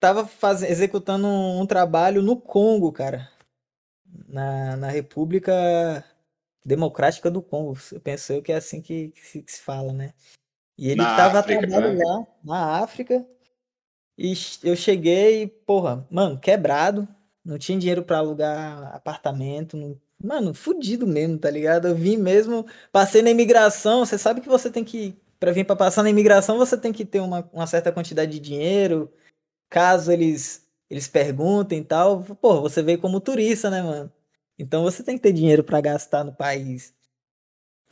[0.01, 0.63] tava faz...
[0.63, 3.31] executando um, um trabalho no Congo, cara.
[4.27, 6.05] Na, na República
[6.65, 7.79] Democrática do Congo.
[7.93, 10.13] Eu penso eu que é assim que, que se, que se fala, né?
[10.77, 12.05] E ele Na tava África, trabalho né?
[12.05, 13.27] lá, na África.
[14.19, 17.07] E eu cheguei, porra, mano, quebrado.
[17.45, 19.77] Não tinha dinheiro pra alugar apartamento.
[19.77, 21.87] não- Mano, fudido mesmo, tá ligado?
[21.89, 24.05] Eu vim mesmo, passei na imigração.
[24.05, 27.05] Você sabe que você tem que, pra vir pra passar na imigração, você tem que
[27.05, 29.13] ter uma, uma certa quantidade de dinheiro.
[29.71, 32.23] Caso eles, eles perguntem e tal.
[32.25, 34.13] Porra, você veio como turista, né, mano?
[34.59, 36.95] Então você tem que ter dinheiro pra gastar no país.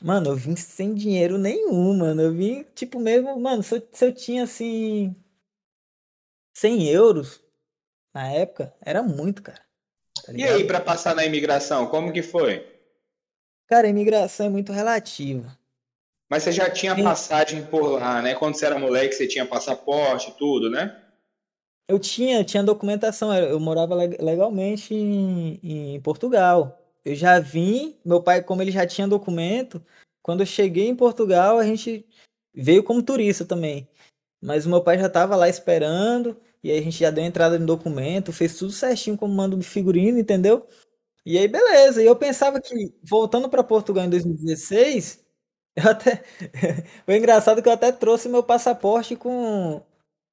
[0.02, 2.20] Mano, eu vim sem dinheiro nenhum, mano.
[2.22, 5.14] Eu vim, tipo, mesmo, mano, se eu, se eu tinha assim.
[6.56, 7.42] 100 euros
[8.14, 9.60] na época, era muito, cara.
[10.14, 12.66] Tá E aí, para passar na imigração, como que foi?
[13.66, 15.58] Cara, a imigração é muito relativa.
[16.30, 17.04] Mas você já tinha Sim.
[17.04, 18.34] passagem por lá, né?
[18.34, 21.02] Quando você era moleque, você tinha passaporte, tudo, né?
[21.88, 26.80] Eu tinha, tinha documentação, eu morava leg- legalmente em, em Portugal.
[27.04, 29.84] Eu já vim, meu pai, como ele já tinha documento,
[30.22, 32.04] quando eu cheguei em Portugal, a gente
[32.52, 33.88] veio como turista também.
[34.40, 37.58] Mas o meu pai já tava lá esperando, e aí a gente já deu entrada
[37.58, 40.66] no documento, fez tudo certinho como manda o figurino, entendeu?
[41.26, 42.00] E aí, beleza.
[42.02, 45.24] E eu pensava que, voltando para Portugal em 2016,
[45.76, 46.22] eu até.
[47.04, 49.82] Foi engraçado que eu até trouxe meu passaporte com,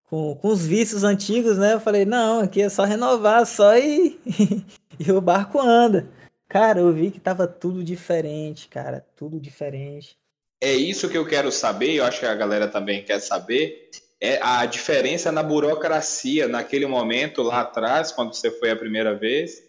[0.03, 1.73] com, com os vícios antigos, né?
[1.73, 4.19] Eu falei, não, aqui é só renovar, só e,
[4.99, 6.07] e o barco anda.
[6.47, 10.15] Cara, eu vi que tava tudo diferente, cara, tudo diferente.
[10.61, 13.89] É isso que eu quero saber, eu acho que a galera também quer saber,
[14.23, 19.61] é a diferença na burocracia naquele momento lá atrás, quando você foi a primeira vez,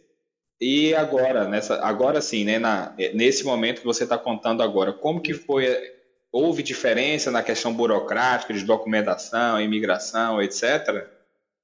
[0.60, 5.20] e agora, nessa, agora sim, né, na, nesse momento que você está contando agora, como
[5.20, 5.66] que foi,
[6.30, 11.04] houve diferença na questão burocrática, de documentação, imigração, etc?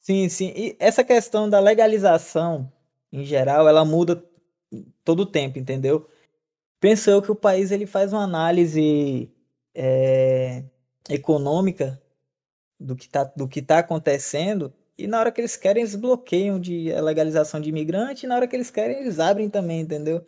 [0.00, 0.52] Sim, sim.
[0.56, 2.72] E essa questão da legalização,
[3.12, 4.20] em geral, ela muda
[5.04, 6.08] todo o tempo, entendeu?
[6.80, 9.30] Penso eu que o país ele faz uma análise
[9.76, 10.64] é,
[11.08, 12.02] econômica
[12.80, 16.58] do que tá, do que tá acontecendo e na hora que eles querem eles bloqueiam
[16.58, 20.24] de a legalização de imigrante e na hora que eles querem eles abrem também, entendeu?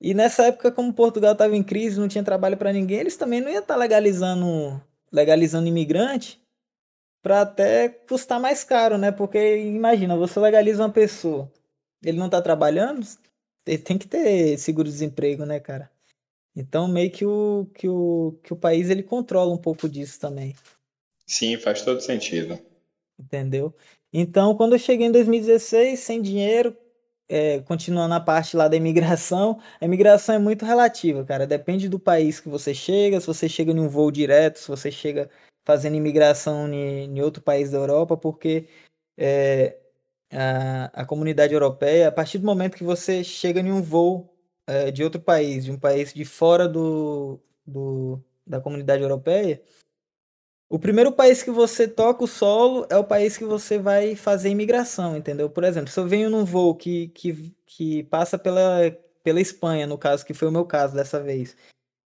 [0.00, 3.40] E nessa época como Portugal estava em crise, não tinha trabalho para ninguém, eles também
[3.40, 6.42] não iam estar legalizando legalizando imigrante
[7.22, 9.12] para até custar mais caro, né?
[9.12, 11.50] Porque imagina, você legaliza uma pessoa,
[12.04, 13.06] ele não tá trabalhando,
[13.66, 15.90] ele tem que ter seguro-desemprego, né, cara?
[16.56, 20.54] Então meio que o, que o, que o país ele controla um pouco disso também.
[21.32, 22.58] Sim, faz todo sentido.
[23.18, 23.74] Entendeu?
[24.12, 26.76] Então, quando eu cheguei em 2016, sem dinheiro,
[27.26, 31.46] é, continuando a parte lá da imigração, a imigração é muito relativa, cara.
[31.46, 34.90] Depende do país que você chega, se você chega em um voo direto, se você
[34.90, 35.30] chega
[35.64, 38.68] fazendo imigração em, em outro país da Europa, porque
[39.16, 39.78] é,
[40.30, 44.90] a, a comunidade europeia, a partir do momento que você chega em um voo é,
[44.90, 49.62] de outro país, de um país de fora do, do, da comunidade europeia,
[50.72, 54.48] o primeiro país que você toca o solo é o país que você vai fazer
[54.48, 55.50] imigração, entendeu?
[55.50, 58.80] Por exemplo, se eu venho num voo que, que, que passa pela,
[59.22, 61.54] pela Espanha, no caso, que foi o meu caso dessa vez.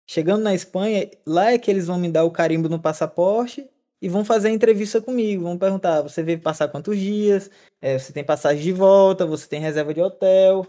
[0.07, 3.69] Chegando na Espanha, lá é que eles vão me dar o carimbo no passaporte
[4.01, 5.43] e vão fazer a entrevista comigo.
[5.43, 7.51] Vão perguntar: você veio passar quantos dias?
[7.81, 9.25] É, você tem passagem de volta?
[9.25, 10.65] Você tem reserva de hotel?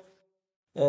[0.74, 0.82] É,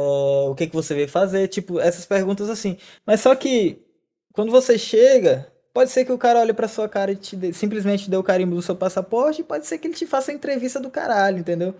[0.49, 1.49] o que, que você veio fazer?
[1.49, 2.77] Tipo, essas perguntas assim.
[3.05, 3.85] Mas só que
[4.33, 7.51] quando você chega, pode ser que o cara olhe pra sua cara e te dê-
[7.51, 10.79] simplesmente dê o carimbo do seu passaporte, pode ser que ele te faça a entrevista
[10.79, 11.75] do caralho, entendeu?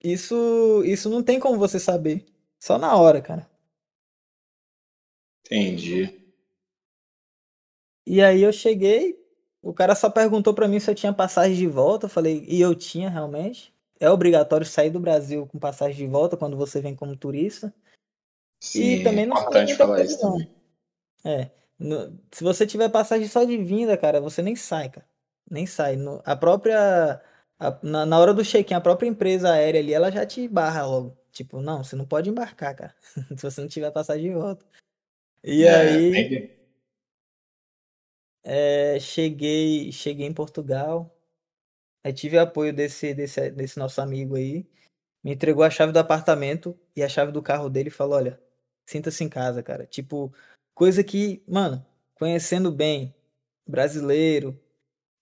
[0.00, 2.24] Isso, isso não tem como você saber.
[2.60, 3.50] Só na hora, cara.
[5.44, 6.20] Entendi.
[8.06, 9.18] E aí eu cheguei,
[9.60, 12.60] o cara só perguntou pra mim se eu tinha passagem de volta, eu falei, e
[12.60, 13.74] eu tinha realmente.
[13.98, 17.74] É obrigatório sair do Brasil com passagem de volta quando você vem como turista.
[18.60, 20.48] Sim, E também não importante falar isso também.
[21.24, 25.06] É, no- se você tiver passagem só de vinda, cara, você nem sai, cara.
[25.50, 25.96] Nem sai.
[25.96, 27.20] No- a própria,
[27.58, 30.86] a- na, na hora do check-in, a própria empresa aérea ali, ela já te barra
[30.86, 31.16] logo.
[31.32, 32.94] Tipo, não, você não pode embarcar, cara,
[33.36, 34.64] se você não tiver passagem de volta.
[35.42, 36.58] E É, aí,
[38.42, 41.14] é, cheguei, cheguei em Portugal,
[42.04, 44.66] aí tive apoio desse, desse, desse nosso amigo aí,
[45.22, 48.40] me entregou a chave do apartamento e a chave do carro dele e falou, olha,
[48.86, 49.86] sinta-se em casa, cara.
[49.86, 50.32] Tipo,
[50.74, 51.84] coisa que, mano,
[52.14, 53.14] conhecendo bem
[53.66, 54.58] brasileiro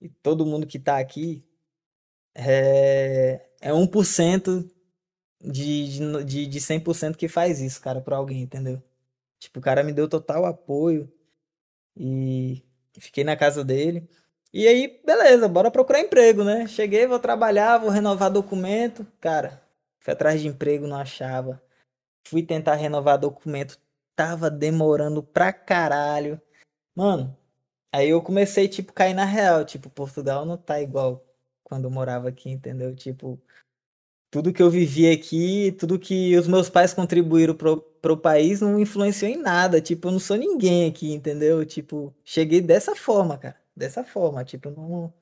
[0.01, 1.45] e todo mundo que tá aqui,
[2.35, 4.69] é, é 1%
[5.41, 8.83] de, de, de 100% que faz isso, cara, pra alguém, entendeu?
[9.38, 11.12] Tipo, o cara me deu total apoio
[11.97, 12.62] e
[12.99, 14.09] fiquei na casa dele.
[14.53, 16.67] E aí, beleza, bora procurar emprego, né?
[16.69, 19.07] Cheguei, vou trabalhar, vou renovar documento.
[19.21, 19.62] Cara,
[19.99, 21.62] fui atrás de emprego, não achava.
[22.27, 23.81] Fui tentar renovar documento,
[24.16, 26.40] tava demorando pra caralho.
[26.94, 27.37] Mano,
[27.92, 29.64] aí eu comecei, tipo, cair na real.
[29.64, 31.25] Tipo, Portugal não tá igual
[31.64, 32.94] quando eu morava aqui, entendeu?
[32.94, 33.40] Tipo,
[34.31, 38.79] tudo que eu vivi aqui, tudo que os meus pais contribuíram pro, pro país não
[38.81, 39.81] influenciou em nada.
[39.81, 41.64] Tipo, eu não sou ninguém aqui, entendeu?
[41.66, 43.61] Tipo, cheguei dessa forma, cara.
[43.77, 45.12] Dessa forma, tipo, não,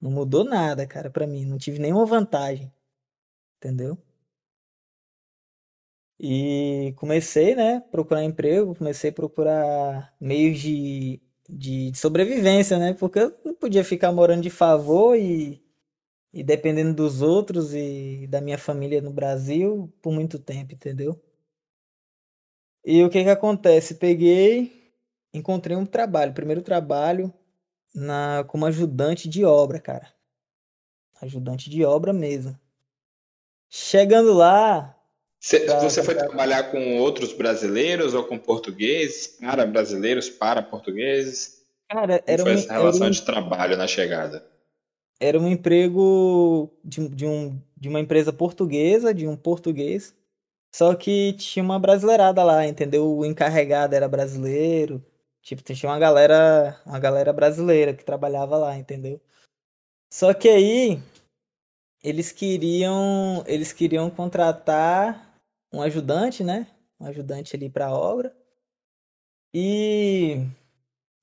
[0.00, 1.44] não mudou nada, cara, pra mim.
[1.46, 2.72] Não tive nenhuma vantagem.
[3.58, 3.98] Entendeu?
[6.18, 12.94] E comecei, né, procurar emprego, comecei a procurar meios de, de sobrevivência, né?
[12.94, 15.62] Porque eu não podia ficar morando de favor e,
[16.32, 21.20] e dependendo dos outros e da minha família no Brasil por muito tempo, entendeu?
[22.84, 23.96] E o que que acontece?
[23.96, 24.92] Peguei,
[25.34, 27.32] encontrei um trabalho, primeiro trabalho
[27.94, 30.12] na como ajudante de obra, cara.
[31.20, 32.58] Ajudante de obra mesmo.
[33.70, 34.95] Chegando lá,
[35.46, 39.38] Cê, você foi trabalhar com outros brasileiros ou com portugueses?
[39.38, 41.62] Para brasileiros, para portugueses?
[41.88, 44.44] Cara, era Como foi um, essa relação um, de trabalho na chegada?
[45.20, 50.12] era um emprego de, de, um, de uma empresa portuguesa, de um português,
[50.74, 53.16] só que tinha uma brasileirada lá, entendeu?
[53.16, 55.00] O encarregado era brasileiro,
[55.42, 59.20] tipo, tinha uma galera, uma galera brasileira que trabalhava lá, entendeu?
[60.12, 61.00] Só que aí
[62.02, 65.25] eles queriam, eles queriam contratar
[65.76, 66.66] um ajudante, né?
[66.98, 68.34] Um ajudante ali para a obra.
[69.52, 70.40] E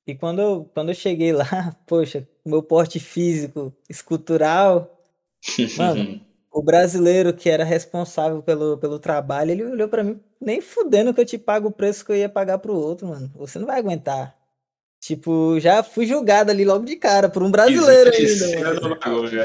[0.05, 1.45] e quando eu, quando eu cheguei lá,
[1.87, 5.01] poxa, meu porte físico, escultural,
[5.77, 11.13] mano, o brasileiro que era responsável pelo, pelo trabalho, ele olhou para mim, nem fudendo
[11.13, 13.31] que eu te pago o preço que eu ia pagar pro outro, mano.
[13.35, 14.35] Você não vai aguentar.
[14.99, 18.45] Tipo, já fui julgado ali logo de cara por um brasileiro ainda.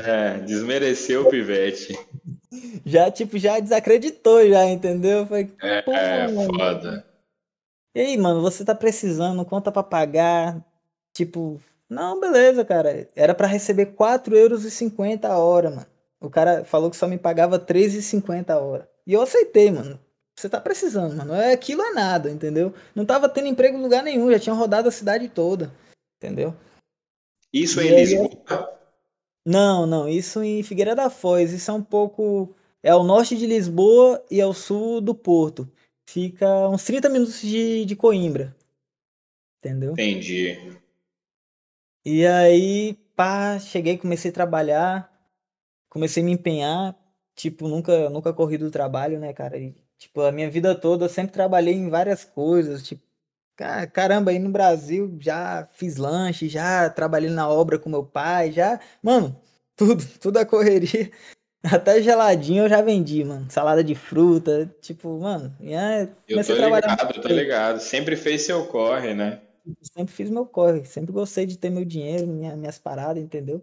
[0.06, 1.98] É, desmereceu o pivete.
[2.84, 5.26] Já, tipo, já desacreditou, já, entendeu?
[5.26, 7.04] Falei, é, é foda.
[7.94, 10.64] E aí, mano, você tá precisando, conta pra pagar.
[11.12, 13.08] Tipo, não, beleza, cara.
[13.14, 15.86] Era para receber 4,50 euros a hora, mano.
[16.20, 18.88] O cara falou que só me pagava 3,50 a hora.
[19.06, 19.98] E eu aceitei, mano.
[20.38, 21.34] Você tá precisando, mano.
[21.34, 22.72] É aquilo é nada, entendeu?
[22.94, 25.72] Não tava tendo emprego em lugar nenhum, já tinha rodado a cidade toda.
[26.16, 26.54] Entendeu?
[27.52, 28.77] Isso e em Lisboa?
[29.48, 31.52] Não, não, isso em Figueira da Foz.
[31.52, 32.54] Isso é um pouco.
[32.82, 35.70] É ao norte de Lisboa e ao sul do Porto.
[36.08, 38.54] Fica uns 30 minutos de, de Coimbra.
[39.58, 39.92] Entendeu?
[39.92, 40.78] Entendi.
[42.04, 45.12] E aí, pá, cheguei, comecei a trabalhar,
[45.88, 46.96] comecei a me empenhar.
[47.34, 49.58] Tipo, nunca, nunca corri do trabalho, né, cara?
[49.58, 53.02] E Tipo, a minha vida toda eu sempre trabalhei em várias coisas, tipo,
[53.92, 58.80] caramba, aí no Brasil já fiz lanche, já trabalhei na obra com meu pai, já,
[59.02, 59.38] mano,
[59.76, 61.10] tudo, tudo a correria.
[61.62, 63.50] Até geladinho eu já vendi, mano.
[63.50, 67.80] Salada de fruta, tipo, mano, é, eu tô ligado, eu tô ligado.
[67.80, 69.40] Sempre fez seu corre, né?
[69.82, 73.62] Sempre fiz meu corre, sempre gostei de ter meu dinheiro, minha, minhas paradas, entendeu?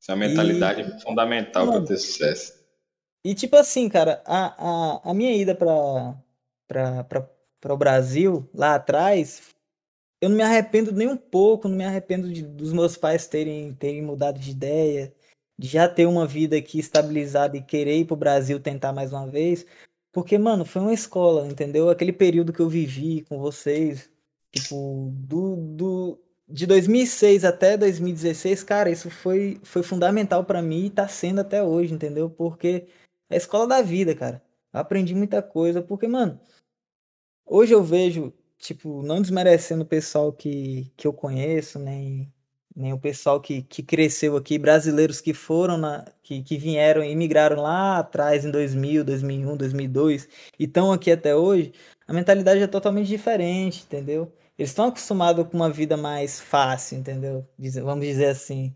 [0.00, 1.02] Essa é uma mentalidade e...
[1.02, 2.54] fundamental para ter sucesso.
[3.24, 6.16] E tipo assim, cara, a, a, a minha ida pra,
[6.66, 7.28] pra, pra,
[7.60, 9.54] pra o Brasil, lá atrás,
[10.20, 13.74] eu não me arrependo nem um pouco, não me arrependo de, dos meus pais terem,
[13.74, 15.12] terem mudado de ideia,
[15.58, 19.26] de já ter uma vida aqui estabilizada e querer ir pro Brasil tentar mais uma
[19.26, 19.66] vez.
[20.12, 21.90] Porque, mano, foi uma escola, entendeu?
[21.90, 24.10] Aquele período que eu vivi com vocês,
[24.50, 26.18] tipo, do, do,
[26.48, 31.62] de 2006 até 2016, cara, isso foi, foi fundamental para mim e tá sendo até
[31.62, 32.30] hoje, entendeu?
[32.30, 32.88] Porque
[33.30, 34.42] é a escola da vida, cara.
[34.72, 36.40] Eu aprendi muita coisa, porque, mano,
[37.48, 42.32] hoje eu vejo, tipo, não desmerecendo o pessoal que, que eu conheço, nem,
[42.74, 47.14] nem o pessoal que, que cresceu aqui, brasileiros que foram, na, que, que vieram e
[47.16, 50.28] migraram lá atrás, em 2000, 2001, 2002,
[50.58, 51.72] e estão aqui até hoje,
[52.06, 54.32] a mentalidade é totalmente diferente, entendeu?
[54.58, 57.46] Eles estão acostumados com uma vida mais fácil, entendeu?
[57.84, 58.74] Vamos dizer assim.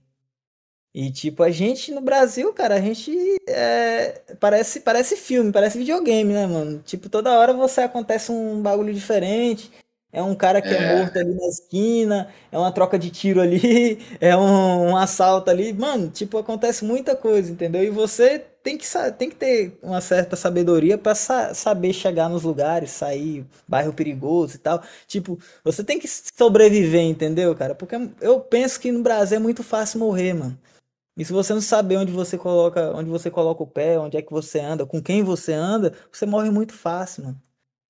[0.95, 3.11] E, tipo, a gente no Brasil, cara, a gente
[3.49, 6.83] é, parece, parece filme, parece videogame, né, mano?
[6.85, 9.71] Tipo, toda hora você acontece um bagulho diferente.
[10.13, 13.41] É um cara que é, é morto ali na esquina, é uma troca de tiro
[13.41, 15.73] ali, é um, um, assalto ali.
[15.73, 17.83] Mano, tipo, acontece muita coisa, entendeu?
[17.83, 18.87] E você tem que,
[19.17, 24.57] tem que ter uma certa sabedoria para sa saber chegar nos lugares, sair, bairro perigoso
[24.57, 24.83] e tal.
[25.09, 27.75] Tipo, você tem que sobreviver, entendeu, cara?
[27.75, 30.59] Porque eu penso que no Brasil é muito fácil morrer, mano.
[31.17, 34.23] E se você não saber onde você coloca, onde você coloca o pé, onde é
[34.23, 37.43] que você anda, com quem você anda, você morre muito fácil, mano.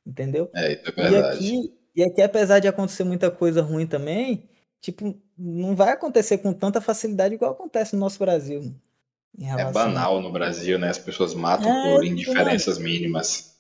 [0.05, 0.51] Entendeu?
[0.55, 1.45] É, isso é verdade.
[1.45, 4.49] E aqui, e aqui, apesar de acontecer muita coisa ruim também,
[4.81, 8.75] tipo, não vai acontecer com tanta facilidade igual acontece no nosso Brasil.
[9.41, 10.91] É banal no Brasil, né?
[10.91, 13.57] As pessoas matam é, por indiferenças mínimas.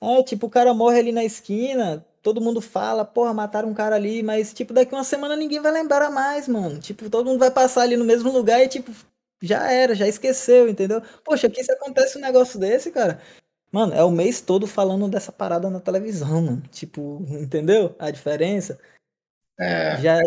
[0.00, 3.94] É, tipo, o cara morre ali na esquina, todo mundo fala, porra, mataram um cara
[3.94, 6.80] ali, mas, tipo, daqui uma semana ninguém vai lembrar mais, mano.
[6.80, 8.90] Tipo, todo mundo vai passar ali no mesmo lugar e, tipo,
[9.40, 11.00] já era, já esqueceu, entendeu?
[11.24, 13.20] Poxa, aqui se acontece um negócio desse, cara.
[13.70, 16.62] Mano, é o mês todo falando dessa parada na televisão, mano.
[16.72, 17.94] Tipo, entendeu?
[17.96, 18.76] A diferença.
[19.58, 19.96] É.
[20.00, 20.18] Já,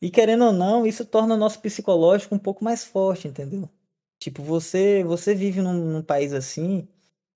[0.00, 3.68] e querendo ou não, isso torna o nosso psicológico um pouco mais forte, entendeu?
[4.18, 6.88] Tipo, você você vive num, num país assim,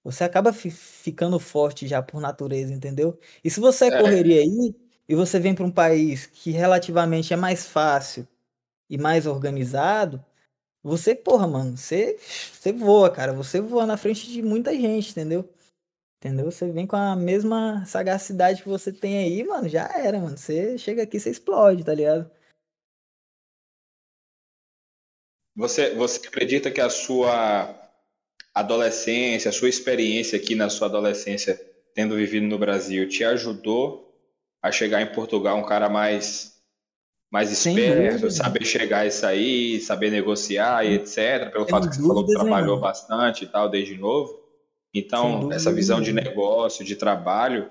[0.07, 3.19] você acaba fi, ficando forte já por natureza, entendeu?
[3.43, 4.01] E se você é, é.
[4.01, 4.75] correria aí,
[5.09, 8.27] e você vem para um país que relativamente é mais fácil
[8.89, 10.25] e mais organizado,
[10.83, 13.33] você, porra, mano, você, você voa, cara.
[13.33, 15.49] Você voa na frente de muita gente, entendeu?
[16.21, 16.51] Entendeu?
[16.51, 20.39] Você vem com a mesma sagacidade que você tem aí, mano, já era, mano.
[20.39, 22.31] Você chega aqui, você explode, tá ligado?
[25.57, 27.86] Você, você acredita que a sua
[28.57, 31.61] adolescência, a sua experiência aqui na sua adolescência,
[31.95, 34.19] tendo vivido no Brasil, te ajudou
[34.63, 36.57] a chegar em Portugal um cara mais
[37.31, 42.07] mais esperto, saber chegar e sair, saber negociar e etc, pelo Sem fato que você
[42.07, 44.41] falou que trabalhou bastante e tal desde novo.
[44.95, 47.69] Então, essa visão de negócio, de trabalho.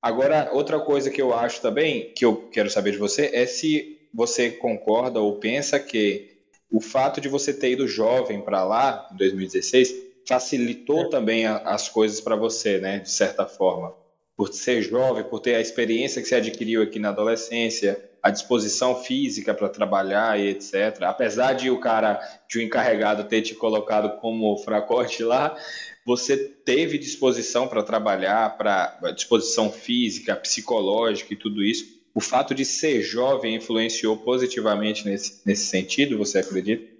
[0.00, 3.98] Agora, outra coisa que eu acho também, que eu quero saber de você, é se
[4.14, 6.30] você concorda ou pensa que
[6.70, 11.08] o fato de você ter ido jovem para lá, em 2016, facilitou é.
[11.08, 13.94] também a, as coisas para você, né, de certa forma.
[14.36, 19.02] Por ser jovem, por ter a experiência que você adquiriu aqui na adolescência, a disposição
[19.02, 21.02] física para trabalhar e etc.
[21.02, 25.56] Apesar de o cara, de o encarregado ter te colocado como fracote lá,
[26.06, 32.64] você teve disposição para trabalhar, para disposição física, psicológica e tudo isso o fato de
[32.64, 36.91] ser jovem influenciou positivamente nesse, nesse sentido, você acredita?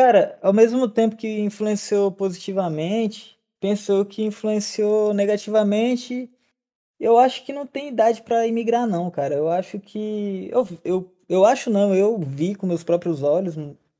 [0.00, 6.30] Cara, ao mesmo tempo que influenciou positivamente, pensou que influenciou negativamente.
[7.00, 9.34] Eu acho que não tem idade para imigrar, não, cara.
[9.34, 10.48] Eu acho que.
[10.52, 13.56] Eu, eu, eu acho não, eu vi com meus próprios olhos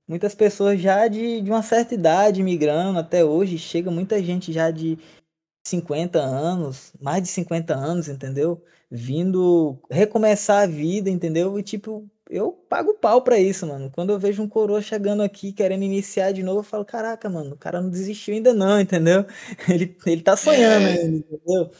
[0.06, 3.58] muitas pessoas já de, de uma certa idade migrando até hoje.
[3.58, 4.96] Chega muita gente já de
[5.66, 8.62] 50 anos, mais de 50 anos, entendeu?
[8.88, 11.58] Vindo recomeçar a vida, entendeu?
[11.58, 13.90] E tipo, eu pago pau pra isso, mano.
[13.90, 17.54] Quando eu vejo um coroa chegando aqui querendo iniciar de novo, eu falo, caraca, mano,
[17.54, 19.24] o cara não desistiu ainda não, entendeu?
[19.68, 20.92] Ele, ele tá sonhando é...
[20.92, 21.70] ainda, entendeu?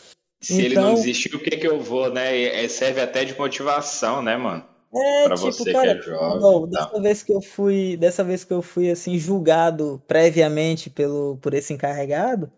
[0.41, 0.65] Se então...
[0.65, 2.41] ele não então desistiu, o que que eu vou, né?
[2.41, 4.65] É, serve até de motivação, né, mano?
[4.95, 6.41] É, pra tipo, você cara, que é jovem.
[6.41, 11.37] Não, dessa vez que eu fui, dessa vez que eu fui assim julgado previamente pelo
[11.39, 12.51] por esse encarregado,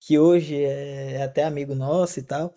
[0.00, 2.54] que hoje é até amigo nosso e tal,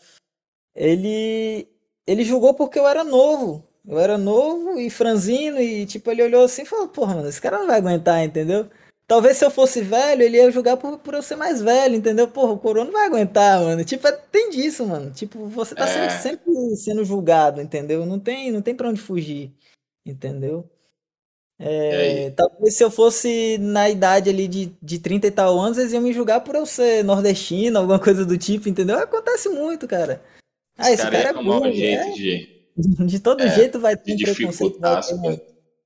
[0.76, 1.68] ele
[2.06, 3.67] ele julgou porque eu era novo.
[3.88, 7.42] Eu era novo e franzino e tipo ele olhou assim e falou: "Porra, mano, esse
[7.42, 8.70] cara não vai aguentar, entendeu?"
[9.08, 12.28] Talvez se eu fosse velho, ele ia julgar por, por eu ser mais velho, entendeu?
[12.28, 13.86] Porra, o coroa não vai aguentar, mano.
[13.86, 15.12] Tipo, é, tem disso, mano.
[15.12, 16.10] Tipo, você tá é.
[16.10, 18.06] sempre, sempre sendo julgado, entendeu?
[18.06, 19.54] Não tem, não tem pra onde fugir,
[20.06, 20.70] entendeu?
[21.58, 25.94] É, talvez se eu fosse na idade ali de, de 30 e tal anos, eles
[25.94, 29.00] iam me julgar por eu ser nordestino, alguma coisa do tipo, entendeu?
[29.00, 30.22] Acontece muito, cara.
[30.78, 32.12] Ah, esse cara, cara é bom, jeito é?
[32.12, 32.57] de...
[33.06, 34.80] de todo é, jeito vai ter um preconceito.
[34.80, 35.14] Vai ter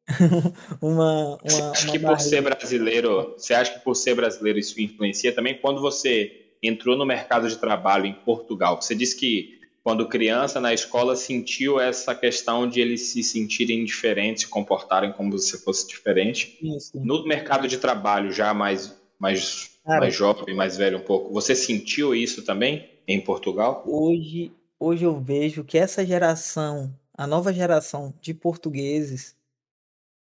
[0.82, 4.16] uma, uma, uma, Você acha uma que por ser brasileiro, você acha que por ser
[4.16, 5.58] brasileiro isso influencia também?
[5.60, 10.74] Quando você entrou no mercado de trabalho em Portugal, você disse que quando criança na
[10.74, 16.58] escola sentiu essa questão de eles se sentirem diferentes, se comportarem como se fosse diferente.
[16.62, 16.92] Isso.
[17.00, 21.56] No mercado de trabalho já mais mais Cara, mais jovem, mais velho um pouco, você
[21.56, 23.84] sentiu isso também em Portugal?
[23.86, 24.52] Hoje,
[24.82, 29.36] hoje eu vejo que essa geração, a nova geração de portugueses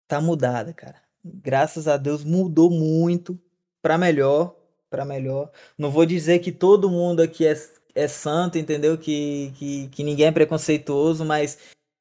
[0.06, 1.02] tá mudada, cara.
[1.24, 3.38] Graças a Deus mudou muito
[3.80, 4.54] para melhor,
[4.90, 5.50] para melhor.
[5.78, 7.54] Não vou dizer que todo mundo aqui é
[7.94, 8.98] é santo, entendeu?
[8.98, 11.58] Que, que, que ninguém é preconceituoso, mas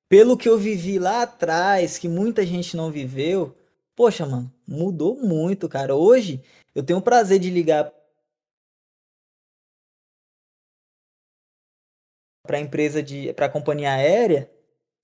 [0.10, 3.56] pelo que eu vivi lá atrás, que muita gente não viveu,
[3.96, 5.96] poxa, mano, mudou muito, cara.
[5.96, 6.42] Hoje
[6.74, 7.92] eu tenho o prazer de ligar
[12.46, 14.50] para a empresa de para a companhia aérea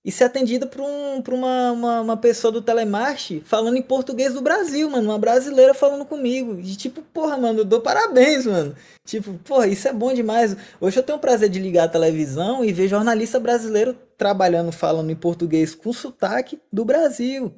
[0.04, 4.32] e ser atendida por, um, por uma, uma, uma, pessoa do telemarketing falando em português
[4.32, 5.10] do Brasil, mano.
[5.10, 6.58] Uma brasileira falando comigo.
[6.58, 8.74] E tipo, porra, mano, eu dou parabéns, mano.
[9.04, 10.56] Tipo, porra, isso é bom demais.
[10.80, 15.10] Hoje eu tenho o prazer de ligar a televisão e ver jornalista brasileiro trabalhando, falando
[15.10, 17.54] em português com sotaque do Brasil.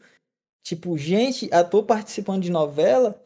[0.65, 3.21] Tipo, gente, ator participando de novela,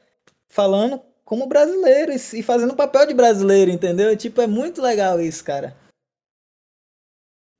[0.46, 4.14] falando como brasileiro e fazendo papel de brasileiro, entendeu?
[4.14, 5.74] Tipo, é muito legal isso, cara.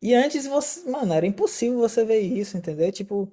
[0.06, 2.92] E antes você, mano, era impossível você ver isso, entendeu?
[2.92, 3.28] Tipo,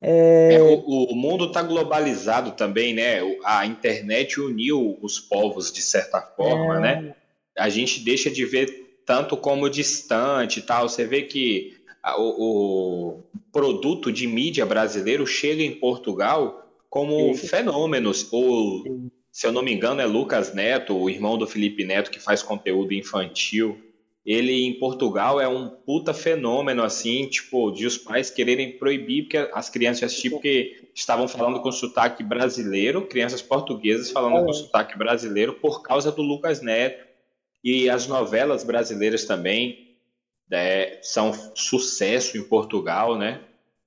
[0.00, 0.54] é...
[0.54, 3.18] É, o, o, mundo está globalizado também, né?
[3.42, 6.80] A internet uniu os povos de certa forma, é...
[6.80, 7.14] né?
[7.58, 10.88] A gente deixa de ver tanto como distante e tal.
[10.88, 11.76] Você vê que
[12.16, 17.48] o, o, produto de mídia brasileiro chega em Portugal como Sim.
[17.48, 18.28] fenômenos.
[18.32, 22.20] O, se eu não me engano, é Lucas Neto, o irmão do Felipe Neto, que
[22.20, 23.76] faz conteúdo infantil
[24.24, 29.36] ele em Portugal é um puta fenômeno, assim, tipo, de os pais quererem proibir porque
[29.52, 34.44] as crianças assistir porque estavam falando com sotaque brasileiro, crianças portuguesas falando é.
[34.44, 37.04] com sotaque brasileiro por causa do Lucas Neto.
[37.64, 39.96] E as novelas brasileiras também
[40.50, 43.40] é, são sucesso em Portugal, né?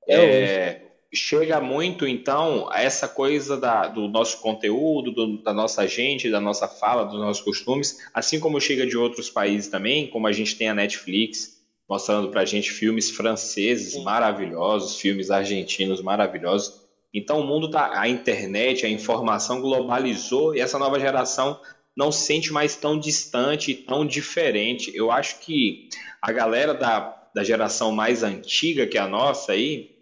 [0.08, 5.88] É, é chega muito, então, a essa coisa da, do nosso conteúdo, do, da nossa
[5.88, 10.28] gente, da nossa fala, dos nossos costumes, assim como chega de outros países também, como
[10.28, 11.56] a gente tem a Netflix
[11.88, 14.04] mostrando pra gente filmes franceses Sim.
[14.04, 16.82] maravilhosos, filmes argentinos maravilhosos.
[17.14, 21.60] Então, o mundo tá, a internet, a informação globalizou e essa nova geração
[21.96, 24.92] não se sente mais tão distante tão diferente.
[24.94, 25.88] Eu acho que
[26.22, 29.95] a galera da, da geração mais antiga que a nossa aí,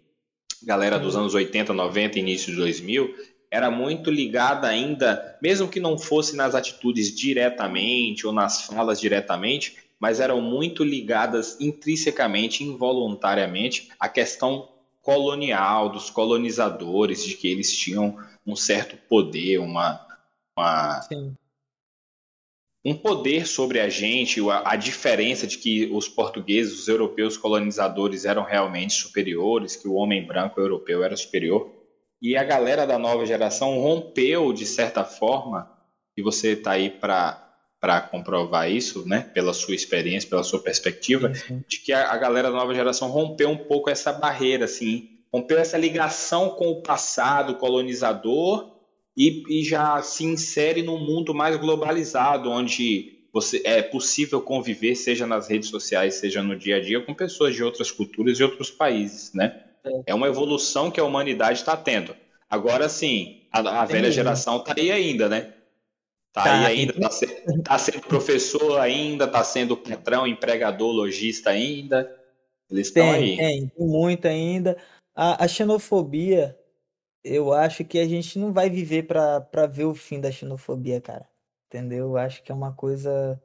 [0.64, 3.14] galera dos anos 80, 90, início de 2000,
[3.50, 9.76] era muito ligada ainda, mesmo que não fosse nas atitudes diretamente ou nas falas diretamente,
[9.98, 14.68] mas eram muito ligadas intrinsecamente, involuntariamente, à questão
[15.00, 20.04] colonial, dos colonizadores, de que eles tinham um certo poder, uma,
[20.56, 21.00] uma,
[22.84, 28.26] um poder sobre a gente, a, a, diferença de que os portugueses, os europeus colonizadores
[28.26, 31.72] eram realmente superiores, que o homem branco europeu era superior.
[32.20, 35.70] E a galera da nova geração rompeu, de certa forma,
[36.16, 37.40] e você está aí para
[37.80, 41.30] para comprovar isso, né, pela sua experiência, pela sua perspectiva,
[41.68, 45.58] de que a, a galera da nova geração rompeu um pouco essa barreira, assim, rompeu
[45.58, 48.73] essa ligação com o passado colonizador
[49.16, 55.26] e, e já se insere num mundo mais globalizado, onde você é possível conviver, seja
[55.26, 58.70] nas redes sociais, seja no dia a dia, com pessoas de outras culturas e outros
[58.70, 59.62] países, né?
[59.84, 62.14] É, é uma evolução que a humanidade está tendo.
[62.48, 65.52] Agora sim, a, a velha geração está aí ainda, né?
[66.28, 71.50] Está tá aí ainda, está sendo, tá sendo professor ainda, está sendo patrão, empregador, lojista
[71.50, 72.10] ainda.
[72.70, 73.36] Eles estão aí.
[73.36, 74.76] Tem, muito ainda.
[75.14, 76.56] A, a xenofobia
[77.24, 81.26] eu acho que a gente não vai viver para ver o fim da xenofobia, cara.
[81.66, 82.10] Entendeu?
[82.10, 83.40] Eu acho que é uma coisa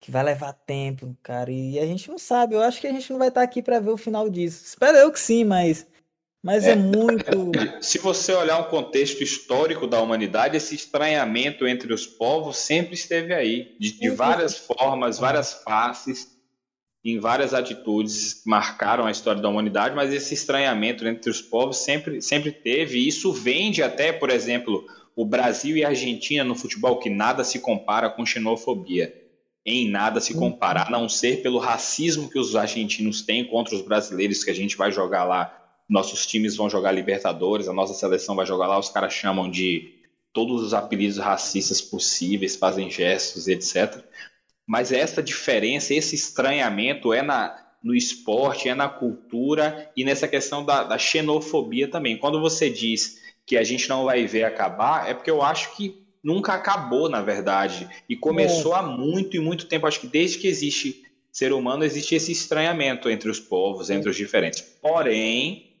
[0.00, 1.52] que vai levar tempo, cara.
[1.52, 2.54] E a gente não sabe.
[2.54, 4.64] Eu acho que a gente não vai estar tá aqui para ver o final disso.
[4.64, 5.86] Espero eu que sim, mas
[6.42, 7.52] mas é, é, muito.
[7.82, 13.34] Se você olhar um contexto histórico da humanidade, esse estranhamento entre os povos sempre esteve
[13.34, 16.39] aí, de, de várias formas, várias faces
[17.04, 22.20] em várias atitudes marcaram a história da humanidade, mas esse estranhamento entre os povos sempre,
[22.20, 24.84] sempre teve, e isso vende até, por exemplo,
[25.16, 29.14] o Brasil e a Argentina no futebol, que nada se compara com xenofobia.
[29.64, 33.82] Em nada se compara, a não ser pelo racismo que os argentinos têm contra os
[33.82, 35.54] brasileiros, que a gente vai jogar lá.
[35.88, 40.00] Nossos times vão jogar Libertadores, a nossa seleção vai jogar lá, os caras chamam de
[40.32, 44.02] todos os apelidos racistas possíveis, fazem gestos, etc.
[44.70, 50.64] Mas essa diferença, esse estranhamento é na, no esporte, é na cultura e nessa questão
[50.64, 52.16] da, da xenofobia também.
[52.16, 56.06] Quando você diz que a gente não vai ver acabar, é porque eu acho que
[56.22, 57.88] nunca acabou, na verdade.
[58.08, 58.78] E começou é.
[58.78, 59.88] há muito e muito tempo.
[59.88, 61.02] Acho que desde que existe
[61.32, 64.60] ser humano, existe esse estranhamento entre os povos, entre os diferentes.
[64.60, 65.80] Porém,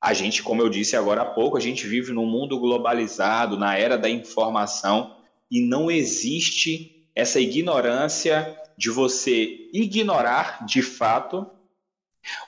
[0.00, 3.76] a gente, como eu disse agora há pouco, a gente vive num mundo globalizado, na
[3.76, 5.14] era da informação,
[5.50, 11.46] e não existe essa ignorância de você ignorar de fato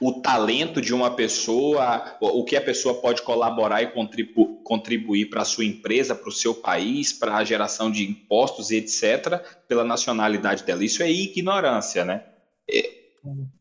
[0.01, 5.43] o talento de uma pessoa, o que a pessoa pode colaborar e contribu contribuir para
[5.43, 9.39] a sua empresa, para o seu país, para a geração de impostos e etc.,
[9.69, 10.85] pela nacionalidade dela.
[10.85, 12.25] Isso é ignorância, né?
[12.71, 12.91] É,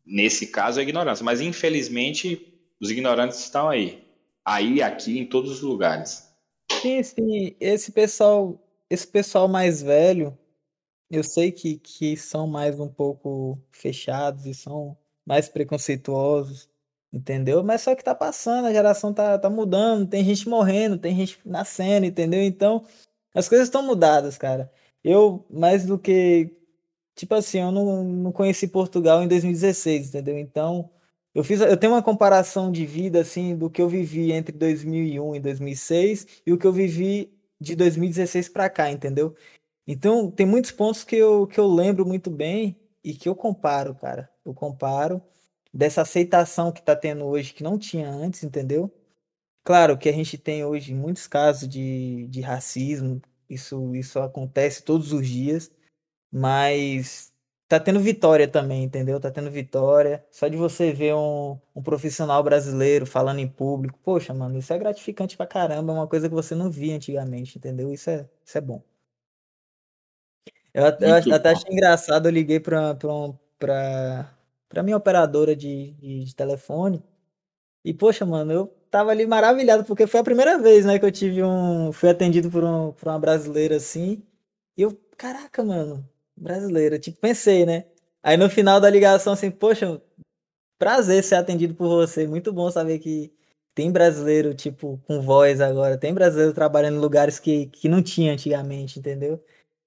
[0.06, 2.47] nesse caso é ignorância, mas infelizmente
[2.80, 4.04] os ignorantes estão aí.
[4.43, 6.28] Aí, aqui, em todos os lugares.
[6.82, 7.56] Sim, sim.
[7.60, 10.38] Esse pessoal, esse pessoal mais velho,
[11.12, 16.70] eu sei que, que são mais um pouco fechados e são mais preconceituosos,
[17.12, 17.64] entendeu?
[17.64, 21.38] Mas só que tá passando, a geração tá, tá mudando, tem gente morrendo, tem gente
[21.45, 22.41] nascendo, entendeu?
[22.41, 22.86] Então,
[23.34, 24.72] as coisas estão mudadas, cara.
[25.03, 26.55] Eu, mais do que.
[27.16, 30.38] Tipo assim, eu não, não conheci Portugal em 2016, entendeu?
[30.39, 30.89] Então,
[31.34, 35.36] eu fiz, eu tenho uma comparação de vida, assim, do que eu vivi entre 2001
[35.36, 39.36] e 2006 e o que eu vivi de 2016 para cá, entendeu?
[39.88, 43.95] Então, tem muitos pontos que eu, que eu lembro muito bem e que eu comparo,
[43.95, 44.29] cara.
[44.45, 45.21] Eu comparo
[45.73, 48.91] dessa aceitação que tá tendo hoje que não tinha antes, entendeu?
[49.63, 55.13] Claro que a gente tem hoje muitos casos de, de racismo, isso, isso acontece todos
[55.13, 55.71] os dias,
[56.32, 57.34] mas
[57.67, 59.19] tá tendo vitória também, entendeu?
[59.19, 60.25] Tá tendo vitória.
[60.32, 64.79] Só de você ver um, um profissional brasileiro falando em público, poxa, mano, isso é
[64.79, 67.93] gratificante pra caramba, é uma coisa que você não via antigamente, entendeu?
[67.93, 68.84] Isso é, isso é bom.
[70.74, 72.95] Eu, eu até achei engraçado, eu liguei pra,
[74.69, 77.03] pra minha operadora de, de, de telefone.
[77.84, 81.11] E, poxa, mano, eu tava ali maravilhado, porque foi a primeira vez, né, que eu
[81.11, 81.91] tive um.
[81.91, 84.24] Fui atendido por, um, por uma brasileira assim.
[84.78, 86.07] E eu, caraca, mano,
[86.38, 86.99] brasileira.
[86.99, 87.86] Tipo, pensei, né?
[88.24, 90.01] Aí no final da ligação, assim, poxa,
[90.80, 92.28] prazer ser atendido por você.
[92.28, 93.34] Muito bom saber que
[93.76, 95.97] tem brasileiro, tipo, com voz agora.
[95.97, 99.43] Tem brasileiro trabalhando em lugares que, que não tinha antigamente, entendeu?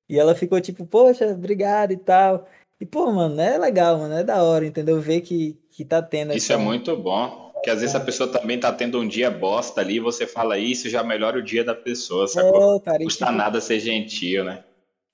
[0.09, 2.47] E ela ficou tipo, poxa, obrigado e tal.
[2.81, 5.01] E, pô, mano, é legal, mano, é da hora, entendeu?
[5.01, 7.45] Ver que, que tá tendo Isso é muito bom.
[7.55, 10.91] Porque às vezes a pessoa também tá tendo um dia bosta ali, você fala isso,
[10.91, 12.77] já melhora o dia da pessoa, sacou?
[12.77, 14.63] É, cara, Não custa tipo, nada ser gentil, né?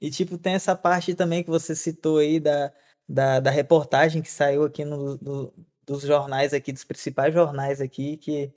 [0.00, 2.72] E, tipo, tem essa parte também que você citou aí da,
[3.08, 5.54] da, da reportagem que saiu aqui no, do,
[5.86, 8.52] dos jornais aqui, dos principais jornais aqui, que,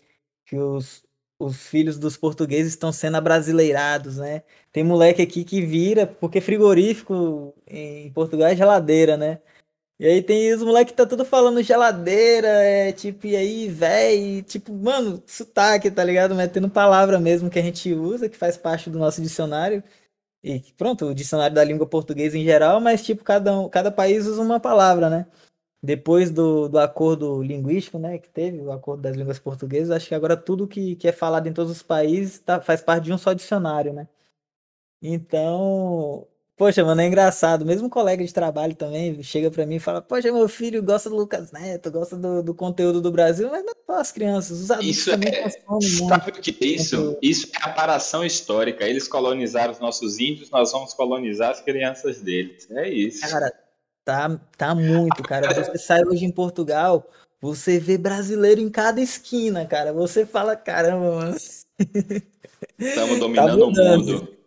[0.45, 1.03] que os,
[1.45, 4.43] os filhos dos portugueses estão sendo abrasileirados, né?
[4.71, 9.39] Tem moleque aqui que vira, porque frigorífico em Portugal é geladeira, né?
[9.99, 14.43] E aí tem os moleques que tá tudo falando geladeira, é tipo, e aí, véi,
[14.43, 16.35] tipo, mano, sotaque, tá ligado?
[16.35, 19.83] Metendo palavra mesmo que a gente usa, que faz parte do nosso dicionário.
[20.43, 24.27] E pronto, o dicionário da língua portuguesa em geral, mas tipo, cada, um, cada país
[24.27, 25.27] usa uma palavra, né?
[25.83, 30.15] Depois do, do acordo linguístico, né, que teve, o acordo das línguas portuguesas, acho que
[30.15, 33.17] agora tudo que, que é falado em todos os países tá, faz parte de um
[33.17, 34.07] só dicionário, né?
[35.01, 36.25] Então,
[36.55, 37.65] poxa, mano, é engraçado.
[37.65, 41.09] Mesmo um colega de trabalho também chega para mim e fala: Poxa, meu filho gosta
[41.09, 44.71] do Lucas Neto, gosta do, do conteúdo do Brasil, mas não só as crianças, os
[44.71, 47.17] adultos isso também é, Sabe o que é isso?
[47.21, 48.87] Isso é aparação histórica.
[48.87, 52.71] Eles colonizaram os nossos índios, nós vamos colonizar as crianças deles.
[52.71, 53.29] É isso.
[53.29, 53.51] Cara,
[54.05, 55.53] Tá, tá muito, cara.
[55.53, 59.93] Você sai hoje em Portugal, você vê brasileiro em cada esquina, cara.
[59.93, 61.37] Você fala, caramba, mano.
[62.77, 64.37] Estamos tá dominando tá o mundo.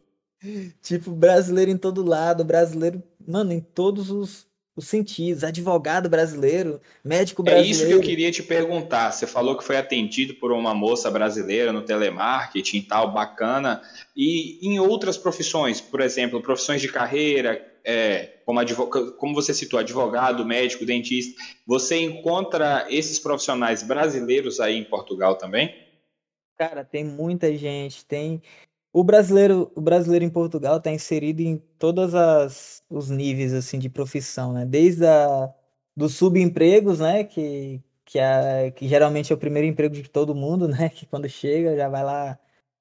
[0.82, 4.46] Tipo, brasileiro em todo lado, brasileiro, mano, em todos os,
[4.76, 5.42] os sentidos.
[5.42, 7.68] Advogado brasileiro, médico brasileiro.
[7.68, 9.10] É isso que eu queria te perguntar.
[9.10, 13.80] Você falou que foi atendido por uma moça brasileira no telemarketing e tal, bacana.
[14.14, 19.80] E em outras profissões, por exemplo, profissões de carreira, é, como, advogado, como você citou,
[19.80, 25.74] advogado, médico, dentista, você encontra esses profissionais brasileiros aí em Portugal também?
[26.58, 28.42] Cara, tem muita gente, tem
[28.98, 32.12] o brasileiro, o brasileiro em Portugal está inserido em todos
[32.88, 34.64] os níveis assim de profissão, né?
[34.64, 35.52] Desde a,
[35.96, 37.24] dos subempregos, né?
[37.24, 40.88] Que, que, a, que geralmente é o primeiro emprego de todo mundo, né?
[40.88, 42.38] Que quando chega já vai lá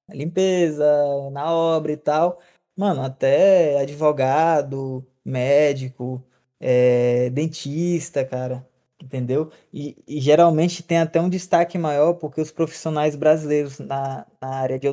[0.08, 0.84] na limpeza,
[1.32, 2.40] na obra e tal
[2.76, 6.22] Mano, até advogado, médico,
[6.60, 8.66] é, dentista, cara,
[9.06, 9.50] entendeu?
[9.72, 14.78] E, e, geralmente tem até um destaque maior porque os profissionais brasileiros na, na área
[14.78, 14.88] de,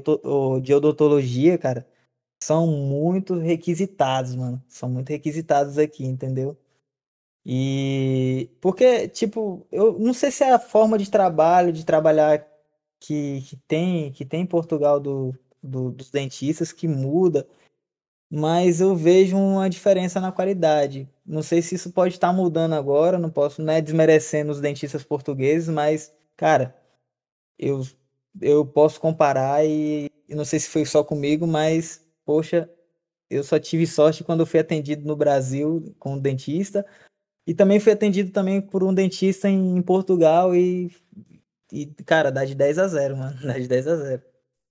[0.61, 1.88] de odontologia, cara,
[2.41, 4.64] são muito requisitados, mano.
[4.70, 6.57] São muito requisitados aqui, entendeu?
[7.45, 12.47] E porque, tipo, eu não sei se é a forma de trabalho, de trabalhar
[12.99, 17.47] que, que tem que tem em Portugal do, do, dos dentistas que muda
[18.36, 21.07] mas eu vejo uma diferença na qualidade.
[21.26, 25.70] Não sei se isso pode estar mudando agora, não posso, né, desmerecendo os dentistas portugueses,
[25.70, 26.76] mas, cara,
[27.58, 27.82] eu,
[28.42, 32.70] eu posso comparar e, e não sei se foi só comigo, mas, poxa,
[33.30, 36.86] eu só tive sorte quando fui atendido no Brasil com um dentista
[37.48, 40.92] e também fui atendido também por um dentista em, em Portugal e,
[41.72, 44.22] e, cara, dá de 10 a 0, mano, dá de 10 a 0.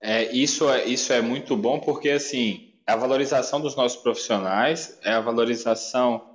[0.01, 5.13] É, isso é, isso é muito bom porque, assim, a valorização dos nossos profissionais, é
[5.13, 6.32] a valorização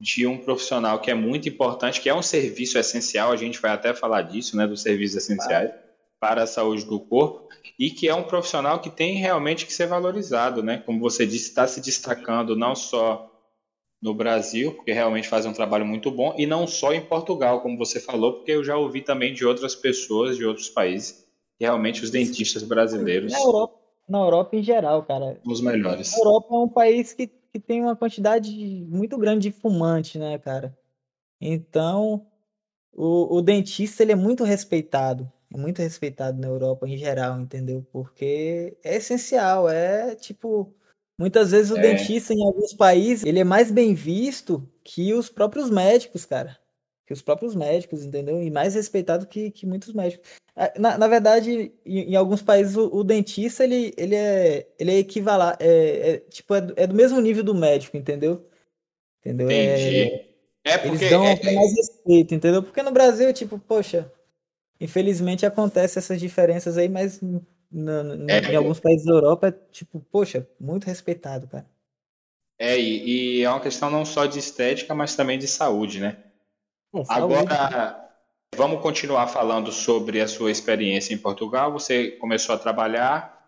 [0.00, 3.72] de um profissional que é muito importante, que é um serviço essencial, a gente vai
[3.72, 5.72] até falar disso, né, dos serviços essenciais
[6.20, 9.86] para a saúde do corpo, e que é um profissional que tem realmente que ser
[9.86, 10.82] valorizado, né?
[10.84, 13.30] Como você disse, está se destacando não só
[14.02, 17.78] no Brasil, porque realmente fazem um trabalho muito bom, e não só em Portugal, como
[17.78, 21.24] você falou, porque eu já ouvi também de outras pessoas de outros países,
[21.56, 23.32] que realmente os dentistas brasileiros.
[23.32, 23.78] Na Europa,
[24.08, 25.40] na Europa em geral, cara.
[25.44, 26.14] Os melhores.
[26.14, 27.30] A Europa é um país que,
[27.60, 28.50] que tem uma quantidade
[28.88, 30.76] muito grande de fumante, né, cara?
[31.40, 32.26] Então,
[32.92, 35.30] o, o dentista ele é muito respeitado.
[35.52, 37.86] É muito respeitado na Europa em geral, entendeu?
[37.92, 40.74] Porque é essencial, é tipo
[41.18, 41.80] Muitas vezes o é.
[41.80, 46.56] dentista em alguns países, ele é mais bem visto que os próprios médicos, cara.
[47.08, 48.42] Que os próprios médicos, entendeu?
[48.42, 50.28] E mais respeitado que, que muitos médicos.
[50.78, 54.98] Na, na verdade, em, em alguns países, o, o, dentista, ele, ele é, ele é
[54.98, 58.46] equivalente, é, é, tipo, é, é, do mesmo nível do médico, entendeu?
[59.20, 59.48] Entendeu?
[59.48, 60.26] É, Entendi.
[60.62, 61.04] É, porque...
[61.06, 62.62] Eles dão é, mais respeito, entendeu?
[62.62, 64.12] Porque no Brasil, tipo, poxa,
[64.78, 67.22] infelizmente acontece essas diferenças aí, mas
[67.72, 71.64] no, é, em alguns países da Europa, é tipo, poxa, muito respeitado, cara.
[72.58, 76.18] É, e, e, é uma questão não só de estética, mas também de saúde, né?
[77.04, 77.34] Saúde.
[77.34, 78.10] Agora,
[78.56, 81.72] vamos continuar falando sobre a sua experiência em Portugal.
[81.72, 83.38] Você começou a trabalhar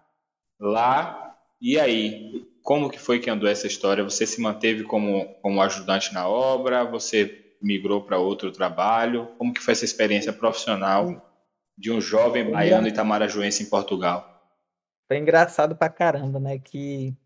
[0.59, 2.49] lá, e aí?
[2.63, 4.05] Como que foi que andou essa história?
[4.05, 6.85] Você se manteve como, como ajudante na obra?
[6.85, 9.29] Você migrou para outro trabalho?
[9.39, 11.27] Como que foi essa experiência profissional
[11.77, 14.27] de um jovem baiano itamarajuense em Portugal?
[15.09, 16.59] Foi engraçado pra caramba, né?
[16.59, 17.17] Que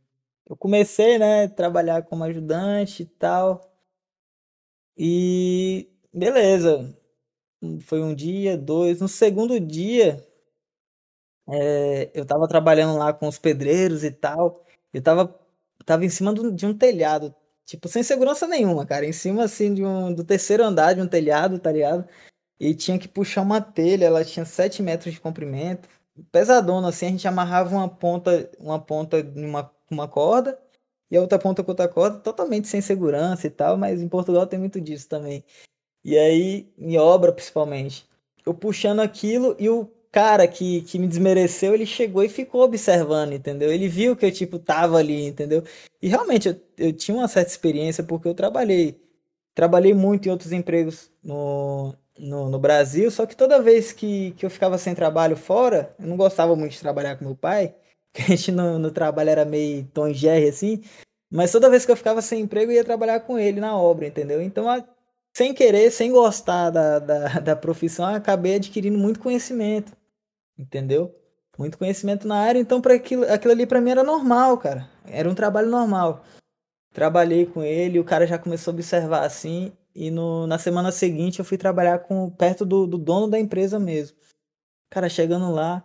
[0.49, 3.61] eu comecei, né, a trabalhar como ajudante e tal.
[4.97, 6.97] E beleza.
[7.83, 9.01] Foi um dia, dois.
[9.01, 10.25] No segundo dia,
[11.49, 14.65] é, eu tava trabalhando lá com os pedreiros e tal.
[14.93, 15.35] Eu tava,
[15.85, 17.35] tava em cima de um telhado,
[17.65, 19.07] tipo, sem segurança nenhuma, cara.
[19.07, 22.09] Em cima, assim, de um, do terceiro andar de um telhado, tá ligado?
[22.59, 25.89] e tinha que puxar uma telha, ela tinha 7 metros de comprimento,
[26.31, 30.59] pesadona assim, a gente amarrava uma ponta, uma ponta numa uma corda
[31.11, 34.47] e a outra ponta com outra corda, totalmente sem segurança e tal, mas em Portugal
[34.47, 35.45] tem muito disso também.
[36.05, 38.07] E aí, em obra principalmente,
[38.45, 43.33] eu puxando aquilo e o cara que, que me desmereceu, ele chegou e ficou observando,
[43.33, 43.73] entendeu?
[43.73, 45.65] Ele viu que eu, tipo, tava ali, entendeu?
[46.01, 49.01] E realmente eu, eu tinha uma certa experiência porque eu trabalhei.
[49.55, 54.47] Trabalhei muito em outros empregos no, no, no Brasil, só que toda vez que, que
[54.47, 57.75] eu ficava sem trabalho fora, eu não gostava muito de trabalhar com meu pai,
[58.13, 60.83] que a gente no, no trabalho era meio Tom Jerry assim,
[61.31, 64.07] mas toda vez que eu ficava sem emprego, eu ia trabalhar com ele na obra,
[64.07, 64.41] entendeu?
[64.41, 64.85] Então, a,
[65.35, 69.93] sem querer, sem gostar da, da, da profissão, acabei adquirindo muito conhecimento,
[70.57, 71.15] entendeu?
[71.59, 74.89] Muito conhecimento na área, então para aquilo, aquilo ali para mim era normal, cara.
[75.07, 76.25] Era um trabalho normal.
[76.93, 81.39] Trabalhei com ele, o cara já começou a observar assim, e no, na semana seguinte
[81.39, 84.17] eu fui trabalhar com perto do, do dono da empresa mesmo.
[84.91, 85.85] Cara, chegando lá,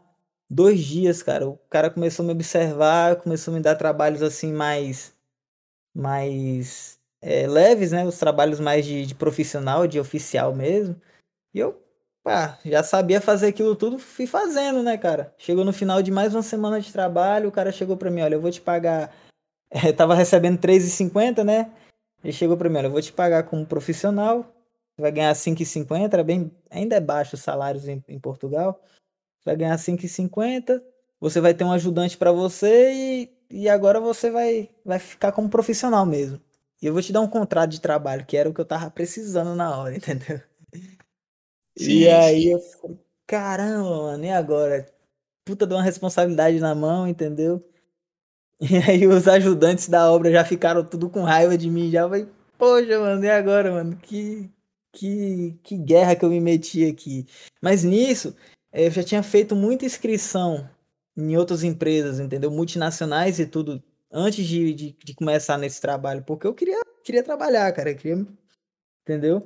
[0.49, 4.51] dois dias, cara, o cara começou a me observar, começou a me dar trabalhos assim
[4.53, 5.13] mais.
[5.93, 8.05] mais é, leves, né?
[8.05, 10.95] Os trabalhos mais de, de profissional, de oficial mesmo.
[11.53, 11.82] E eu,
[12.24, 15.34] pá, já sabia fazer aquilo tudo, fui fazendo, né, cara?
[15.38, 18.36] Chegou no final de mais uma semana de trabalho, o cara chegou pra mim, olha,
[18.36, 19.13] eu vou te pagar.
[19.72, 21.72] É, tava recebendo R$3,50, né?
[22.24, 24.41] Ele chegou para mim, olha, eu vou te pagar como profissional,
[24.95, 28.82] você vai ganhar 5,50, era bem, ainda é baixo os salários em, em Portugal.
[29.39, 30.82] Você vai ganhar 5,50,
[31.20, 35.49] você vai ter um ajudante para você e, e agora você vai, vai ficar como
[35.49, 36.41] profissional mesmo.
[36.82, 38.89] E eu vou te dar um contrato de trabalho, que era o que eu tava
[38.89, 40.41] precisando na hora, entendeu?
[41.77, 42.49] Sim, e aí sim.
[42.51, 44.88] eu falei, caramba, mano, e agora?
[45.45, 47.63] Puta de uma responsabilidade na mão, entendeu?
[48.61, 51.89] E aí os ajudantes da obra já ficaram tudo com raiva de mim.
[51.89, 52.27] Já falei,
[52.57, 53.95] poxa, mano, e agora, mano?
[53.95, 54.51] Que,
[54.91, 57.25] que, que guerra que eu me meti aqui.
[57.61, 58.36] Mas nisso,
[58.73, 60.69] eh, eu já tinha feito muita inscrição
[61.15, 62.51] em outras empresas, entendeu?
[62.51, 63.82] Multinacionais e tudo,
[64.12, 66.24] antes de, de, de começar nesse trabalho.
[66.24, 67.93] Porque eu queria, queria trabalhar, cara.
[67.93, 68.26] Queria,
[69.03, 69.45] entendeu?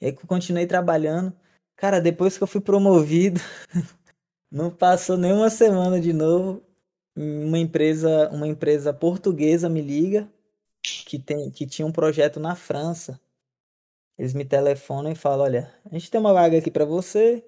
[0.00, 1.34] E aí que eu continuei trabalhando.
[1.76, 3.40] Cara, depois que eu fui promovido,
[4.50, 6.62] não passou nem uma semana de novo
[7.16, 10.28] uma empresa, uma empresa portuguesa me liga
[11.06, 13.20] que tem que tinha um projeto na França.
[14.18, 17.44] Eles me telefonam e falam, olha, a gente tem uma vaga aqui para você.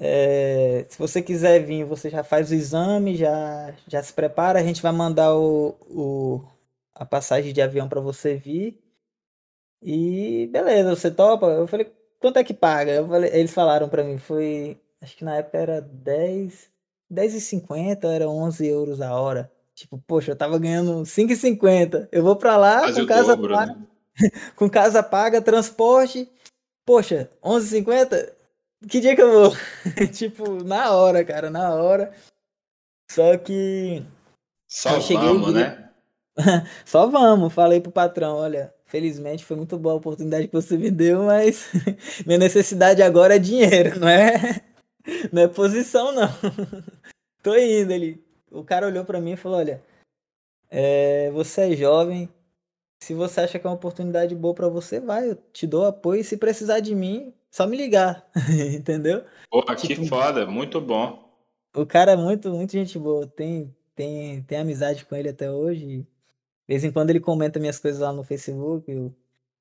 [0.00, 4.62] É, se você quiser vir, você já faz o exame, já já se prepara, a
[4.62, 6.44] gente vai mandar o, o
[6.94, 8.80] a passagem de avião para você vir.
[9.82, 11.46] E beleza, você topa?
[11.46, 13.06] Eu falei, quanto é que paga?
[13.06, 16.70] Falei, eles falaram para mim, foi, acho que na época era 10
[17.10, 19.50] 10,50 era 11 euros a hora.
[19.74, 22.08] Tipo, poxa, eu tava ganhando 5,50.
[22.10, 23.86] Eu vou pra lá com casa dobro, paga, né?
[24.56, 26.28] com casa paga, transporte.
[26.84, 28.32] Poxa, 11,50?
[28.86, 29.52] Que dia que eu vou?
[30.12, 32.12] tipo, na hora, cara, na hora.
[33.10, 34.04] Só que
[34.68, 35.90] só vamos, né?
[36.84, 37.52] Só vamos.
[37.52, 41.70] Falei pro patrão, olha, felizmente foi muito boa a oportunidade que você me deu, mas
[42.26, 44.62] minha necessidade agora é dinheiro, não é,
[45.32, 46.28] não é posição não.
[47.42, 48.22] Tô indo, ele.
[48.50, 49.82] O cara olhou para mim e falou, olha,
[50.70, 52.28] é, você é jovem,
[53.02, 56.22] se você acha que é uma oportunidade boa para você, vai, eu te dou apoio.
[56.24, 58.28] Se precisar de mim, só me ligar,
[58.76, 59.24] entendeu?
[59.50, 61.28] Porra, tipo, que foda, muito bom.
[61.74, 63.26] O cara é muito, muito gente boa.
[63.26, 66.00] Tem, tem, tem amizade com ele até hoje.
[66.00, 66.06] De
[66.66, 68.92] vez em quando ele comenta minhas coisas lá no Facebook.
[68.94, 69.14] O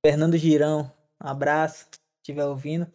[0.05, 0.91] Fernando Girão,
[1.23, 2.87] um abraço, se estiver ouvindo.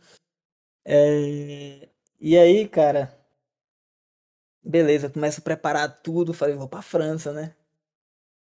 [0.85, 1.89] É...
[2.21, 3.17] E aí, cara,
[4.63, 6.35] beleza, começo a preparar tudo.
[6.35, 7.55] Falei, vou pra França, né?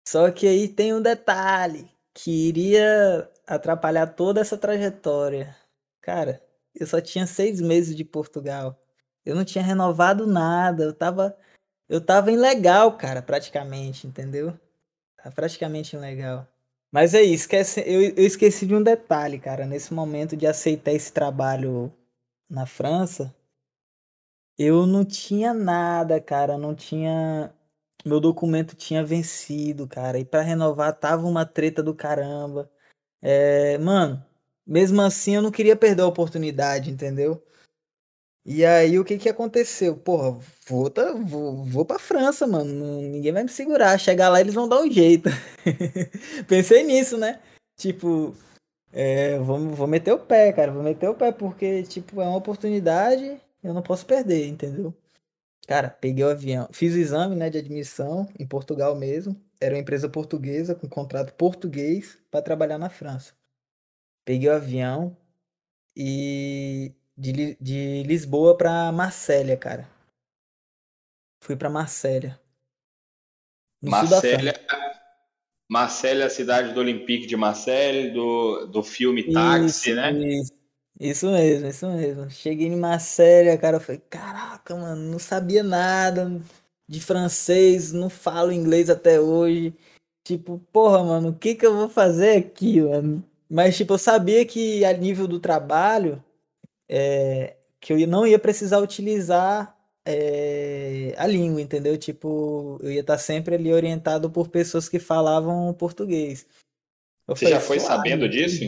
[0.08, 5.56] Só que aí tem um detalhe que iria atrapalhar toda essa trajetória.
[6.08, 6.42] Cara,
[6.74, 8.82] eu só tinha seis meses de Portugal.
[9.26, 10.86] Eu não tinha renovado nada.
[10.86, 11.38] Eu tava,
[11.90, 14.58] eu tava ilegal, cara, praticamente, entendeu?
[15.36, 16.48] Praticamente ilegal.
[16.90, 19.66] Mas aí, esquece, eu, eu esqueci de um detalhe, cara.
[19.66, 21.94] Nesse momento de aceitar esse trabalho
[22.50, 23.36] na França,
[24.58, 26.58] eu não tinha nada, cara.
[26.58, 27.54] Não tinha
[28.06, 30.18] meu documento tinha vencido, cara.
[30.20, 32.72] E para renovar tava uma treta do caramba.
[33.22, 34.24] É, mano,
[34.68, 37.42] mesmo assim eu não queria perder a oportunidade, entendeu?
[38.46, 39.98] E aí o que que aconteceu?
[39.98, 43.02] Porra, vou, tá, vou, vou pra França, mano.
[43.02, 44.00] Ninguém vai me segurar.
[44.00, 45.30] Chegar lá eles vão dar um jeito.
[46.48, 47.42] Pensei nisso, né?
[47.78, 48.34] Tipo,
[48.94, 50.72] é, vou, vou meter o pé, cara.
[50.72, 53.40] Vou meter o pé porque, tipo, é uma oportunidade.
[53.62, 54.94] Eu não posso perder, entendeu?
[55.68, 59.36] Cara, peguei o avião, fiz o exame, né, de admissão em Portugal mesmo.
[59.60, 63.34] Era uma empresa portuguesa com contrato português para trabalhar na França.
[64.28, 65.16] Peguei o avião
[65.96, 69.90] e de, de Lisboa para Marsella, cara.
[71.42, 72.38] Fui para Marsella.
[73.82, 74.52] Marsella,
[75.70, 80.12] Marsella é a cidade do Olympique de Marseille, do, do filme Táxi, né?
[80.12, 80.52] Isso.
[81.00, 82.30] Isso mesmo, isso mesmo.
[82.30, 86.42] Cheguei numa série, cara, eu falei, caraca, mano, não sabia nada
[86.86, 89.74] de francês, não falo inglês até hoje.
[90.26, 93.24] Tipo, porra, mano, o que que eu vou fazer aqui, mano?
[93.50, 96.24] Mas, tipo, eu sabia que a nível do trabalho,
[96.90, 99.76] é, que eu não ia precisar utilizar
[100.06, 101.98] é, a língua, entendeu?
[101.98, 106.46] Tipo, eu ia estar sempre ali orientado por pessoas que falavam português.
[107.28, 108.64] Eu Você falei, já foi sabendo disso?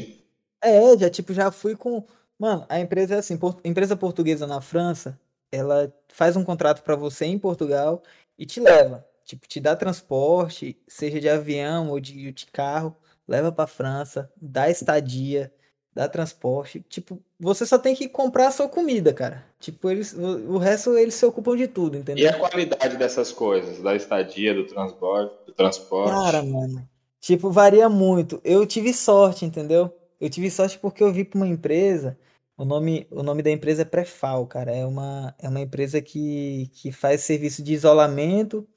[0.61, 2.05] É, já, tipo, já fui com
[2.39, 5.19] Mano, a empresa é assim, por, empresa portuguesa na França,
[5.51, 8.01] ela faz um contrato para você em Portugal
[8.37, 12.95] e te leva, tipo, te dá transporte, seja de avião ou de, de carro,
[13.29, 15.53] leva para França, dá estadia,
[15.93, 19.45] dá transporte, tipo, você só tem que comprar a sua comida, cara.
[19.59, 22.25] Tipo, eles, o, resto eles se ocupam de tudo, entendeu?
[22.25, 26.11] E a qualidade dessas coisas, da estadia, do transporte, do transporte?
[26.11, 26.87] Cara, mano,
[27.21, 28.41] tipo, varia muito.
[28.43, 29.95] Eu tive sorte, entendeu?
[30.19, 32.17] Eu tive sorte porque eu vi para uma empresa
[32.59, 34.69] o nome, o nome da empresa é Prefal, cara.
[34.69, 38.67] É uma, é uma empresa que, que faz serviço de isolamento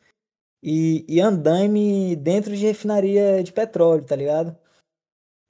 [0.62, 4.56] e, e andaime dentro de refinaria de petróleo, tá ligado?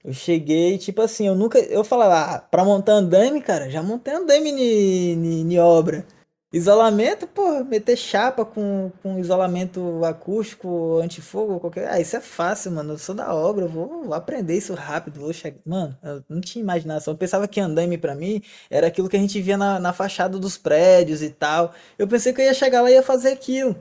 [0.03, 1.59] Eu cheguei, tipo assim, eu nunca.
[1.59, 6.05] Eu falava, ah, pra montar andaime, cara, já montei andaime em obra.
[6.53, 11.87] Isolamento, pô, meter chapa com, com isolamento acústico, antifogo, qualquer.
[11.89, 12.93] Ah, isso é fácil, mano.
[12.93, 15.19] Eu sou da obra, vou, vou aprender isso rápido.
[15.19, 15.57] Vou chegar.
[15.65, 17.13] Mano, eu não tinha imaginação.
[17.13, 20.37] Eu pensava que andaime pra mim era aquilo que a gente via na, na fachada
[20.37, 21.73] dos prédios e tal.
[21.97, 23.75] Eu pensei que eu ia chegar lá e ia fazer aquilo.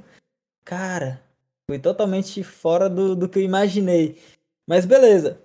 [0.65, 1.23] Cara,
[1.69, 4.21] foi totalmente fora do, do que eu imaginei.
[4.67, 5.41] Mas beleza.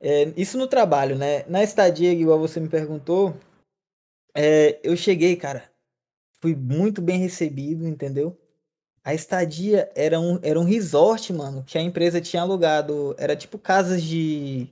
[0.00, 1.44] É, isso no trabalho, né?
[1.48, 3.34] Na estadia, igual você me perguntou,
[4.34, 5.72] é, eu cheguei, cara
[6.42, 8.36] fui muito bem recebido, entendeu?
[9.04, 13.14] A estadia era um, era um resort, mano, que a empresa tinha alugado.
[13.16, 14.66] Era tipo casas de,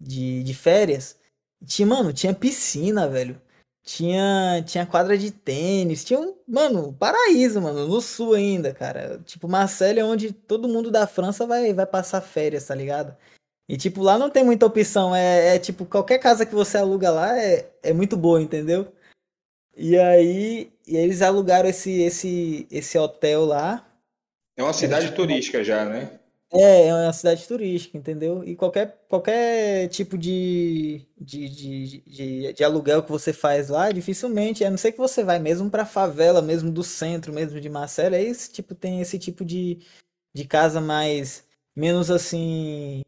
[0.00, 1.16] de, de férias.
[1.66, 3.40] Tinha, mano, tinha piscina, velho.
[3.82, 6.04] Tinha, tinha quadra de tênis.
[6.04, 9.20] Tinha um, mano, paraíso, mano, no sul ainda, cara.
[9.24, 13.16] Tipo, Marselha é onde todo mundo da França vai, vai passar férias, tá ligado?
[13.68, 15.14] E, tipo, lá não tem muita opção.
[15.14, 18.92] É, é tipo, qualquer casa que você aluga lá é, é muito boa, entendeu?
[19.76, 23.86] E aí, e eles alugaram esse, esse, esse hotel lá.
[24.56, 26.19] É uma cidade é, turística já, né?
[26.52, 28.42] É, é uma cidade turística, entendeu?
[28.42, 34.64] E qualquer, qualquer tipo de, de, de, de, de aluguel que você faz lá, dificilmente,
[34.64, 38.16] a não ser que você vai mesmo pra favela, mesmo do centro, mesmo de Marcelo,
[38.16, 39.78] é esse tipo, tem esse tipo de,
[40.34, 41.44] de casa mais,
[41.76, 43.02] menos assim,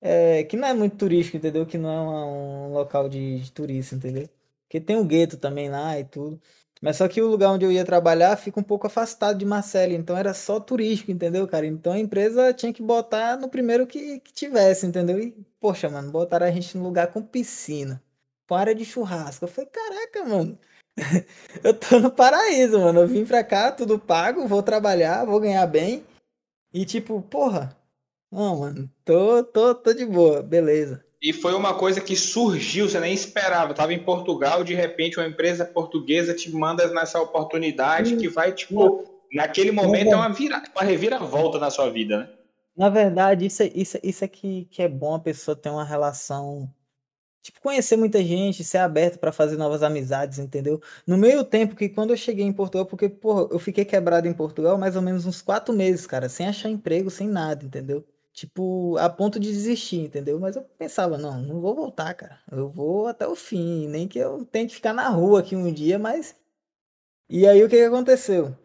[0.00, 1.66] é, que não é muito turístico, entendeu?
[1.66, 4.28] Que não é uma, um local de, de turista, entendeu?
[4.64, 6.40] Porque tem o gueto também lá e tudo.
[6.80, 9.94] Mas só que o lugar onde eu ia trabalhar fica um pouco afastado de Marselha,
[9.94, 11.66] então era só turístico, entendeu, cara?
[11.66, 15.20] Então a empresa tinha que botar no primeiro que, que tivesse, entendeu?
[15.20, 18.02] E, poxa, mano, botaram a gente num lugar com piscina,
[18.48, 19.44] com área de churrasco.
[19.44, 20.58] Eu falei, caraca, mano,
[21.64, 23.00] eu tô no paraíso, mano.
[23.00, 26.04] Eu vim pra cá, tudo pago, vou trabalhar, vou ganhar bem.
[26.72, 27.76] E tipo, porra,
[28.30, 31.04] não, mano, tô, tô, tô de boa, beleza.
[31.20, 33.72] E foi uma coisa que surgiu, você nem esperava.
[33.72, 39.04] Estava em Portugal, de repente uma empresa portuguesa te manda nessa oportunidade que vai, tipo,
[39.32, 42.28] naquele momento é uma, vira, uma reviravolta na sua vida, né?
[42.76, 45.68] Na verdade, isso, é, isso, é, isso é que, que é bom a pessoa ter
[45.68, 46.72] uma relação.
[47.42, 50.80] Tipo, conhecer muita gente, ser aberto para fazer novas amizades, entendeu?
[51.04, 54.32] No meio tempo que quando eu cheguei em Portugal, porque, porra, eu fiquei quebrado em
[54.32, 58.04] Portugal mais ou menos uns quatro meses, cara, sem achar emprego, sem nada, entendeu?
[58.38, 60.38] Tipo, a ponto de desistir, entendeu?
[60.38, 62.38] Mas eu pensava, não, não vou voltar, cara.
[62.48, 65.72] Eu vou até o fim, nem que eu tenha que ficar na rua aqui um
[65.72, 66.36] dia, mas.
[67.28, 68.56] E aí o que, aconteceu?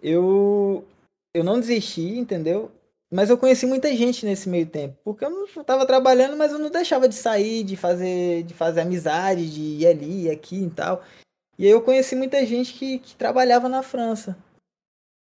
[0.00, 0.86] Eu
[1.34, 2.70] eu não desisti, entendeu?
[3.10, 6.58] Mas eu conheci muita gente nesse meio tempo, porque eu não estava trabalhando, mas eu
[6.60, 11.02] não deixava de sair, de fazer, de fazer amizade, de ir ali, aqui e tal.
[11.58, 14.36] E aí eu conheci muita gente que, que trabalhava na França.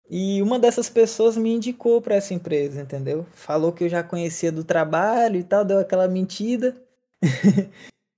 [0.09, 3.25] E uma dessas pessoas me indicou para essa empresa, entendeu?
[3.31, 6.75] Falou que eu já conhecia do trabalho e tal, deu aquela mentira.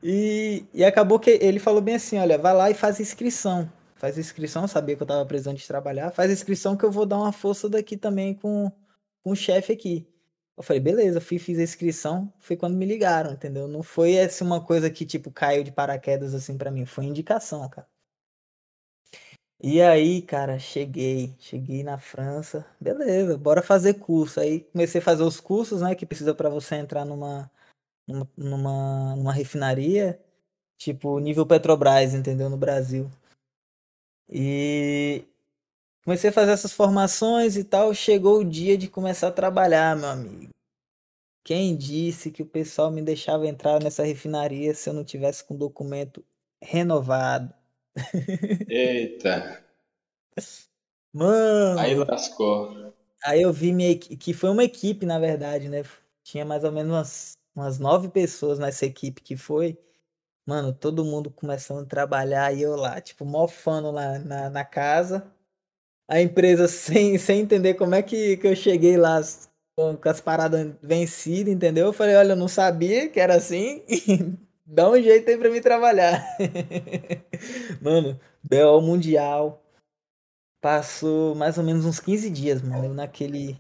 [0.04, 3.72] e, e acabou que ele falou bem assim: olha, vai lá e faz inscrição.
[3.96, 6.12] Faz inscrição, sabia que eu tava precisando de trabalhar.
[6.12, 8.72] Faz inscrição que eu vou dar uma força daqui também com,
[9.24, 10.08] com o chefe aqui.
[10.58, 13.68] Eu falei, beleza, fui, fiz a inscrição, foi quando me ligaram, entendeu?
[13.68, 17.68] Não foi essa uma coisa que, tipo, caiu de paraquedas assim para mim, foi indicação,
[17.70, 17.88] cara.
[19.60, 24.40] E aí, cara, cheguei, cheguei na França, beleza, bora fazer curso.
[24.40, 27.50] Aí comecei a fazer os cursos, né, que precisa para você entrar numa,
[28.08, 30.20] numa, numa, refinaria,
[30.78, 33.10] tipo nível Petrobras, entendeu, no Brasil.
[34.30, 35.26] E
[36.04, 40.10] comecei a fazer essas formações e tal, chegou o dia de começar a trabalhar, meu
[40.10, 40.50] amigo.
[41.44, 45.56] Quem disse que o pessoal me deixava entrar nessa refinaria se eu não tivesse com
[45.56, 46.24] documento
[46.62, 47.57] renovado?
[48.68, 49.64] Eita.
[51.14, 51.80] Mano.
[51.80, 52.94] Aí lascou.
[53.24, 55.84] Aí eu vi minha que foi uma equipe, na verdade, né?
[56.24, 59.78] Tinha mais ou menos umas, umas nove pessoas nessa equipe que foi.
[60.46, 65.30] Mano, todo mundo começando a trabalhar e eu lá, tipo, mofando lá na, na casa.
[66.08, 69.20] A empresa sem, sem entender como é que, que eu cheguei lá
[69.76, 71.88] com, com as paradas vencidas, entendeu?
[71.88, 73.84] Eu falei, olha, eu não sabia que era assim.
[74.70, 76.22] Dá um jeito aí pra mim trabalhar.
[77.82, 79.64] mano, BO Mundial.
[80.60, 83.58] Passou mais ou menos uns 15 dias, mano, naquele.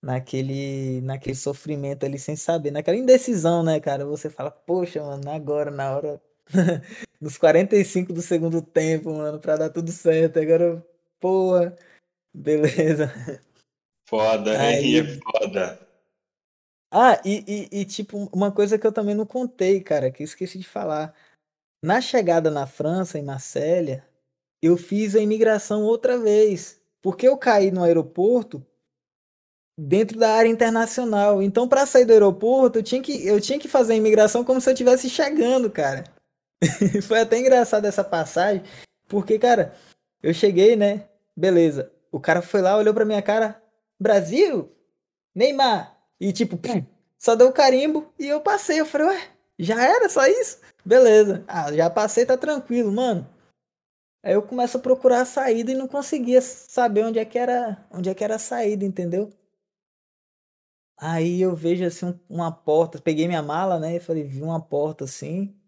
[0.00, 1.00] Naquele.
[1.00, 2.70] Naquele sofrimento ali sem saber.
[2.70, 4.06] Naquela indecisão, né, cara?
[4.06, 6.22] Você fala, poxa, mano, agora, na hora.
[7.20, 10.38] Nos 45 do segundo tempo, mano, pra dar tudo certo.
[10.38, 10.86] Agora,
[11.18, 11.76] porra.
[12.32, 13.12] Beleza.
[14.08, 15.89] Foda, aí é foda.
[16.90, 20.24] Ah, e, e, e, tipo, uma coisa que eu também não contei, cara, que eu
[20.24, 21.14] esqueci de falar.
[21.82, 24.04] Na chegada na França, em Marselha,
[24.62, 26.80] eu fiz a imigração outra vez.
[27.00, 28.64] Porque eu caí no aeroporto
[29.78, 31.42] dentro da área internacional.
[31.42, 34.60] Então, para sair do aeroporto, eu tinha, que, eu tinha que fazer a imigração como
[34.60, 36.04] se eu estivesse chegando, cara.
[37.06, 38.62] Foi até engraçado essa passagem,
[39.08, 39.74] porque, cara,
[40.22, 41.08] eu cheguei, né?
[41.34, 41.90] Beleza.
[42.12, 43.62] O cara foi lá, olhou pra minha cara.
[43.98, 44.70] Brasil?
[45.34, 45.99] Neymar.
[46.20, 46.84] E tipo, pum,
[47.18, 48.80] só deu o carimbo e eu passei.
[48.80, 50.60] Eu falei, ué, já era só isso?
[50.84, 51.44] Beleza.
[51.48, 53.26] Ah, já passei, tá tranquilo, mano.
[54.22, 57.86] Aí eu começo a procurar a saída e não conseguia saber onde é que era,
[57.90, 59.30] onde é que era a saída, entendeu?
[60.98, 63.96] Aí eu vejo assim uma porta, peguei minha mala, né?
[63.96, 65.58] E falei, vi uma porta assim.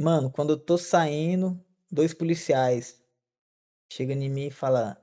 [0.00, 2.98] Mano, quando eu tô saindo, dois policiais
[3.92, 4.96] chegam em mim e falam: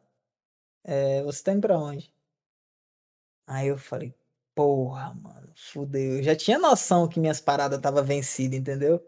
[0.83, 2.13] é, Você tá indo pra onde?
[3.47, 4.13] Aí eu falei:
[4.55, 6.17] Porra, mano, fudeu.
[6.17, 9.03] Eu já tinha noção que minhas paradas tava vencida, entendeu?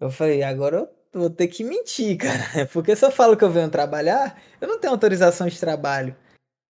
[0.00, 0.78] Eu falei, agora
[1.12, 2.66] eu vou ter que mentir, cara.
[2.72, 6.16] Porque se eu falo que eu venho trabalhar, eu não tenho autorização de trabalho.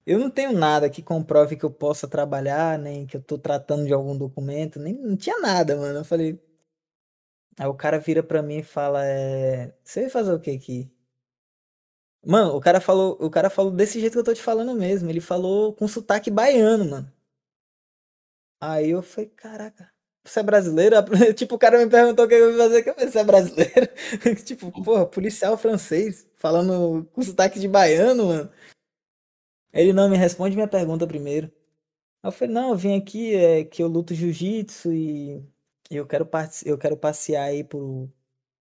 [0.07, 3.87] Eu não tenho nada que comprove que eu possa trabalhar, nem que eu tô tratando
[3.87, 6.01] de algum documento, nem não tinha nada, mano.
[6.01, 6.41] Eu falei.
[7.59, 9.73] Aí o cara vira pra mim e fala, é.
[9.85, 10.91] Você vai fazer o que aqui?
[12.25, 15.09] Mano, o cara falou, o cara falou desse jeito que eu tô te falando mesmo.
[15.11, 17.13] Ele falou com sotaque baiano, mano.
[18.61, 19.93] Aí eu falei, caraca,
[20.25, 20.97] você é brasileiro?
[21.35, 23.25] tipo, o cara me perguntou o que eu ia fazer, que eu falei, você é
[23.25, 23.89] brasileiro?
[24.45, 28.51] tipo, porra, policial francês, falando com sotaque de baiano, mano.
[29.73, 31.53] Ele não me responde minha pergunta primeiro.
[32.23, 35.43] Aí eu falei, não, eu vim aqui, é que eu luto jiu-jitsu e
[35.91, 36.29] eu quero,
[36.65, 38.11] eu quero passear aí por,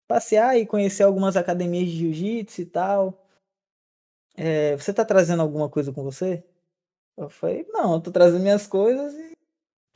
[0.07, 3.27] passear e conhecer algumas academias de jiu-jitsu e tal.
[4.36, 6.43] É, você tá trazendo alguma coisa com você?
[7.17, 9.30] Eu falei, não, eu tô trazendo minhas coisas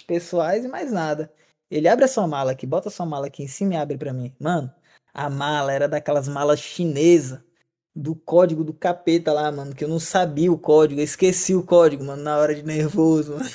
[0.05, 1.31] pessoais e mais nada.
[1.69, 3.97] Ele abre a sua mala aqui, bota a sua mala aqui em cima e abre
[3.97, 4.33] para mim.
[4.39, 4.71] Mano,
[5.13, 7.39] a mala era daquelas malas chinesas
[7.95, 11.63] do código do capeta lá, mano, que eu não sabia o código, eu esqueci o
[11.63, 13.49] código, mano, na hora de nervoso, mano.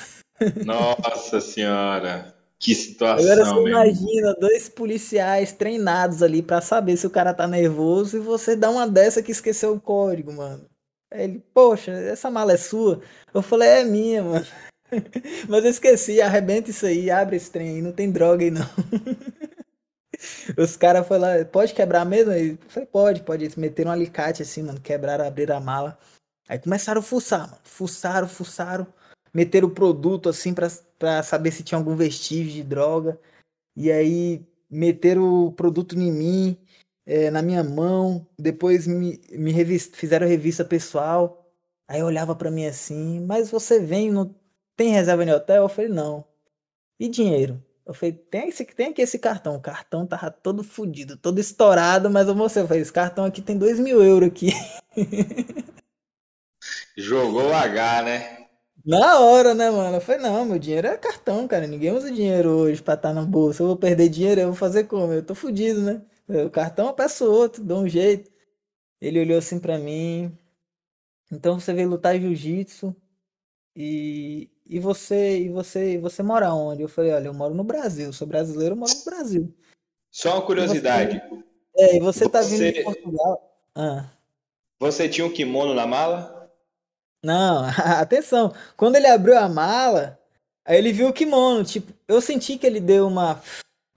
[0.65, 7.11] Nossa senhora, que situação, Agora você imagina dois policiais treinados ali para saber se o
[7.11, 10.65] cara tá nervoso e você dá uma dessa que esqueceu o código, mano.
[11.11, 13.01] Aí ele, poxa, essa mala é sua?
[13.33, 14.45] Eu falei, é minha, mano.
[15.47, 18.61] Mas eu esqueci, arrebenta isso aí, abre esse trem aí, não tem droga aí não.
[20.57, 22.31] Os caras lá, pode quebrar mesmo?
[22.31, 23.45] Eu falei, pode, pode.
[23.45, 25.97] Eles meteram um alicate assim, mano, quebraram, abriram a mala.
[26.47, 27.61] Aí começaram a fuçar, mano.
[27.63, 28.87] Fuçaram, fuçaram.
[29.33, 30.67] Meteram o produto assim pra,
[30.99, 33.19] pra saber se tinha algum vestígio de droga.
[33.75, 36.57] E aí meteram o produto em mim,
[37.05, 38.27] é, na minha mão.
[38.37, 41.49] Depois me, me revist, fizeram revista pessoal.
[41.87, 44.33] Aí eu olhava pra mim assim, mas você vem, não
[44.75, 45.63] tem reserva no hotel?
[45.63, 46.25] Eu falei, não.
[46.99, 47.63] E dinheiro?
[47.85, 49.55] Eu falei, tem, esse, tem aqui esse cartão.
[49.55, 53.41] O cartão tava todo fodido, todo estourado, mas eu mostrei, eu falei, esse cartão aqui
[53.41, 54.51] tem dois mil euros aqui.
[56.95, 58.47] Jogou H, né?
[58.85, 59.97] Na hora, né, mano?
[59.97, 61.67] Eu falei, não, meu dinheiro é cartão, cara.
[61.67, 63.63] Ninguém usa dinheiro hoje pra estar tá na bolsa.
[63.63, 65.13] Eu vou perder dinheiro, eu vou fazer como?
[65.13, 66.01] Eu tô fudido, né?
[66.27, 68.31] O cartão eu peço outro, dou um jeito.
[68.99, 70.31] Ele olhou assim pra mim.
[71.31, 72.95] Então você veio lutar jiu-jitsu
[73.75, 76.81] e e você, e você, e você mora onde?
[76.81, 79.53] Eu falei, olha, eu moro no Brasil, sou brasileiro, moro no Brasil.
[80.09, 81.21] Só uma curiosidade.
[81.29, 81.43] Você,
[81.75, 83.53] é, e você, você tá vindo de Portugal?
[83.75, 84.05] Ah.
[84.79, 86.49] Você tinha um kimono na mala?
[87.21, 87.65] Não,
[87.99, 88.53] atenção.
[88.77, 90.17] Quando ele abriu a mala,
[90.63, 91.65] aí ele viu o kimono.
[91.65, 93.43] Tipo, eu senti que ele deu uma.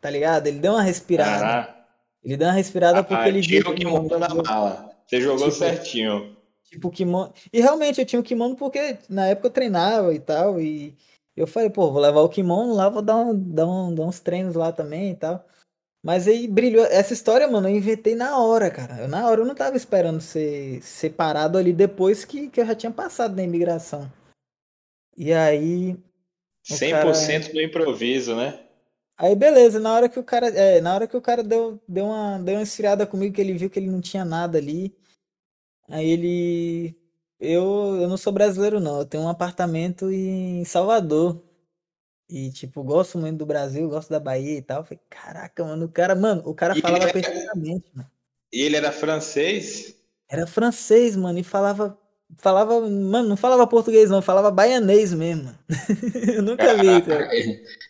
[0.01, 0.49] Tá ligado?
[0.49, 1.47] Ele deu uma respirada.
[1.47, 1.87] Ah.
[2.25, 3.71] Ele deu uma respirada ah, porque ele viu.
[3.71, 4.91] O kimono na mala.
[5.07, 6.37] Você jogou tipo, certinho.
[6.71, 7.33] Tipo, kimono.
[7.53, 10.61] E realmente eu tinha o kimono porque na época eu treinava e tal.
[10.61, 10.97] E
[11.37, 14.21] eu falei, pô, vou levar o kimono lá, vou dar, um, dar, um, dar uns
[14.21, 15.45] treinos lá também e tal.
[16.03, 16.85] Mas aí brilhou.
[16.85, 19.03] Essa história, mano, eu inventei na hora, cara.
[19.03, 22.75] Eu, na hora eu não tava esperando ser separado ali depois que, que eu já
[22.75, 24.11] tinha passado na imigração.
[25.17, 25.97] E aí.
[26.69, 27.55] 100% cara...
[27.55, 28.61] no improviso, né?
[29.17, 32.07] Aí beleza, na hora que o cara, é, na hora que o cara deu, deu
[32.07, 34.93] uma deu uma esfriada comigo que ele viu que ele não tinha nada ali,
[35.89, 36.97] Aí ele.
[37.39, 39.01] Eu, eu não sou brasileiro, não.
[39.01, 41.43] Eu tenho um apartamento em Salvador.
[42.29, 44.81] E, tipo, gosto muito do Brasil, gosto da Bahia e tal.
[44.81, 48.11] Eu falei, caraca, mano, o cara, mano, o cara e falava perfeitamente, mano.
[48.53, 49.95] E ele era francês?
[50.29, 51.99] Era francês, mano, e falava.
[52.39, 55.55] Falava, mano, não falava português, não, falava baianês mesmo.
[56.35, 57.29] eu nunca vi, cara.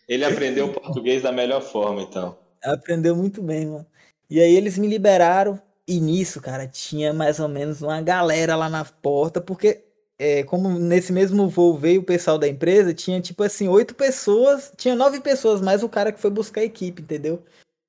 [0.08, 2.36] Ele aprendeu português da melhor forma, então.
[2.62, 3.86] Aprendeu muito bem, mano.
[4.28, 8.68] E aí eles me liberaram e nisso, cara, tinha mais ou menos uma galera lá
[8.68, 9.84] na porta, porque
[10.18, 14.72] é, como nesse mesmo voo veio o pessoal da empresa, tinha tipo assim, oito pessoas,
[14.76, 17.44] tinha nove pessoas, mais o cara que foi buscar a equipe, entendeu?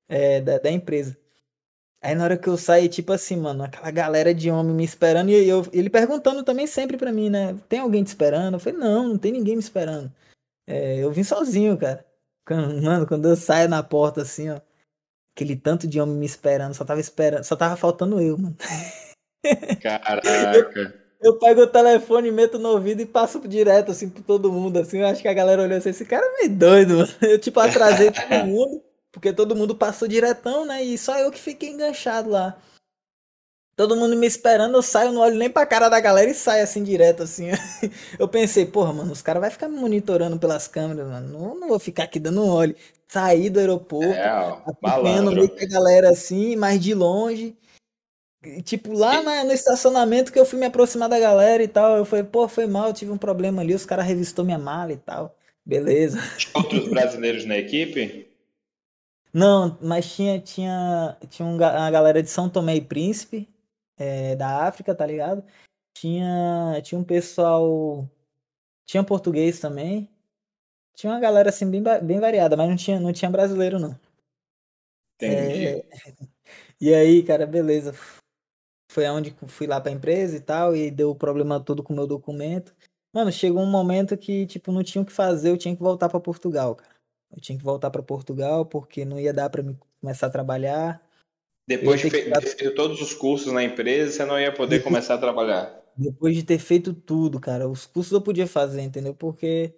[0.10, 1.18] É, da, da empresa.
[2.02, 5.30] Aí na hora que eu saí, tipo assim, mano, aquela galera de homem me esperando,
[5.32, 7.56] e eu, ele perguntando também sempre pra mim, né?
[7.70, 8.56] Tem alguém te esperando?
[8.56, 10.14] Eu falei, não, não tem ninguém me esperando.
[10.68, 12.06] É, eu vim sozinho, cara.
[12.84, 14.62] Mano, quando eu saio na porta assim, ó
[15.36, 18.56] aquele tanto de homem me esperando, só tava esperando, só tava faltando eu, mano.
[19.82, 20.30] Caraca.
[20.56, 24.80] Eu, eu pego o telefone, meto no ouvido e passo direto, assim, por todo mundo,
[24.80, 27.10] assim, eu acho que a galera olhou assim, esse cara é meio doido, mano.
[27.22, 28.82] Eu, tipo, atrasei todo mundo,
[29.12, 32.58] porque todo mundo passou diretão, né, e só eu que fiquei enganchado lá.
[33.76, 36.64] Todo mundo me esperando, eu saio, não olho nem pra cara da galera e saio
[36.64, 37.50] assim direto, assim.
[38.18, 41.28] Eu pensei, porra, mano, os caras vão ficar me monitorando pelas câmeras, mano.
[41.28, 42.74] Não, não vou ficar aqui dando um olho
[43.08, 47.56] sair do aeroporto, é, acompanhando meio que a galera assim, mais de longe.
[48.44, 51.98] E, tipo, lá na, no estacionamento que eu fui me aproximar da galera e tal,
[51.98, 54.98] eu falei, pô, foi mal, tive um problema ali, os caras revistou minha mala e
[54.98, 55.36] tal.
[55.66, 56.20] Beleza.
[56.38, 58.28] Tinha outros brasileiros na equipe?
[59.34, 63.50] Não, mas tinha, tinha, tinha uma galera de São Tomé e Príncipe,
[63.98, 65.44] é, da África, tá ligado?
[65.94, 68.10] Tinha, tinha um pessoal.
[68.86, 70.08] Tinha português também.
[70.96, 74.00] Tinha uma galera assim bem, bem variada, mas não tinha, não tinha brasileiro, não.
[75.16, 75.68] Entendi.
[75.68, 75.86] É...
[76.80, 77.94] E aí, cara, beleza.
[78.92, 81.96] Foi aonde fui lá pra empresa e tal, e deu o problema todo com o
[81.96, 82.76] meu documento.
[83.14, 86.10] Mano, chegou um momento que, tipo, não tinha o que fazer, eu tinha que voltar
[86.10, 86.94] para Portugal, cara.
[87.32, 91.02] Eu tinha que voltar para Portugal porque não ia dar para me começar a trabalhar.
[91.68, 95.18] Depois de ter feito todos os cursos na empresa, você não ia poder começar a
[95.18, 95.82] trabalhar.
[95.98, 97.68] Depois de ter feito tudo, cara.
[97.68, 99.16] Os cursos eu podia fazer, entendeu?
[99.16, 99.74] Porque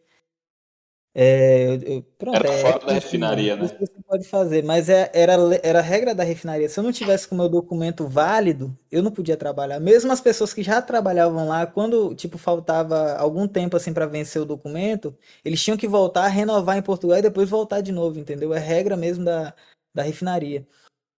[1.19, 3.65] É, eu, pronto, era é, fora da refinaria, né?
[3.65, 5.34] Isso você pode fazer, mas é, era,
[5.64, 6.69] era regra da refinaria.
[6.69, 9.80] Se eu não tivesse com o meu documento válido, eu não podia trabalhar.
[9.80, 14.39] Mesmo as pessoas que já trabalhavam lá, quando tipo faltava algum tempo assim para vencer
[14.39, 18.53] o documento, eles tinham que voltar, renovar em Portugal e depois voltar de novo, entendeu?
[18.53, 19.56] É regra mesmo da,
[19.95, 20.68] da refinaria.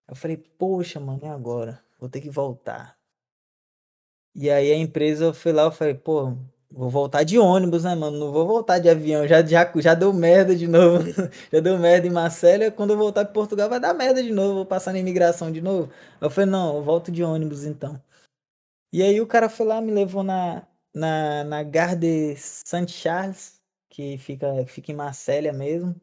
[0.08, 1.84] Eu falei, poxa, mano, e agora?
[2.00, 2.98] Vou ter que voltar.
[4.34, 6.38] E aí a empresa foi lá, eu falei, pô,
[6.72, 8.18] Vou voltar de ônibus, né, mano?
[8.20, 9.28] Não vou voltar de avião.
[9.28, 11.04] Já, já, já deu merda de novo.
[11.52, 12.72] já deu merda em Marcélia.
[12.72, 14.54] Quando eu voltar para Portugal, vai dar merda de novo.
[14.56, 15.92] Vou passar na imigração de novo.
[16.22, 18.00] Eu falei, não, eu volto de ônibus então.
[18.94, 24.18] E aí o cara foi lá, me levou na, na, na Gare de Saint-Charles, que
[24.18, 25.96] fica, fica em Marcélia mesmo.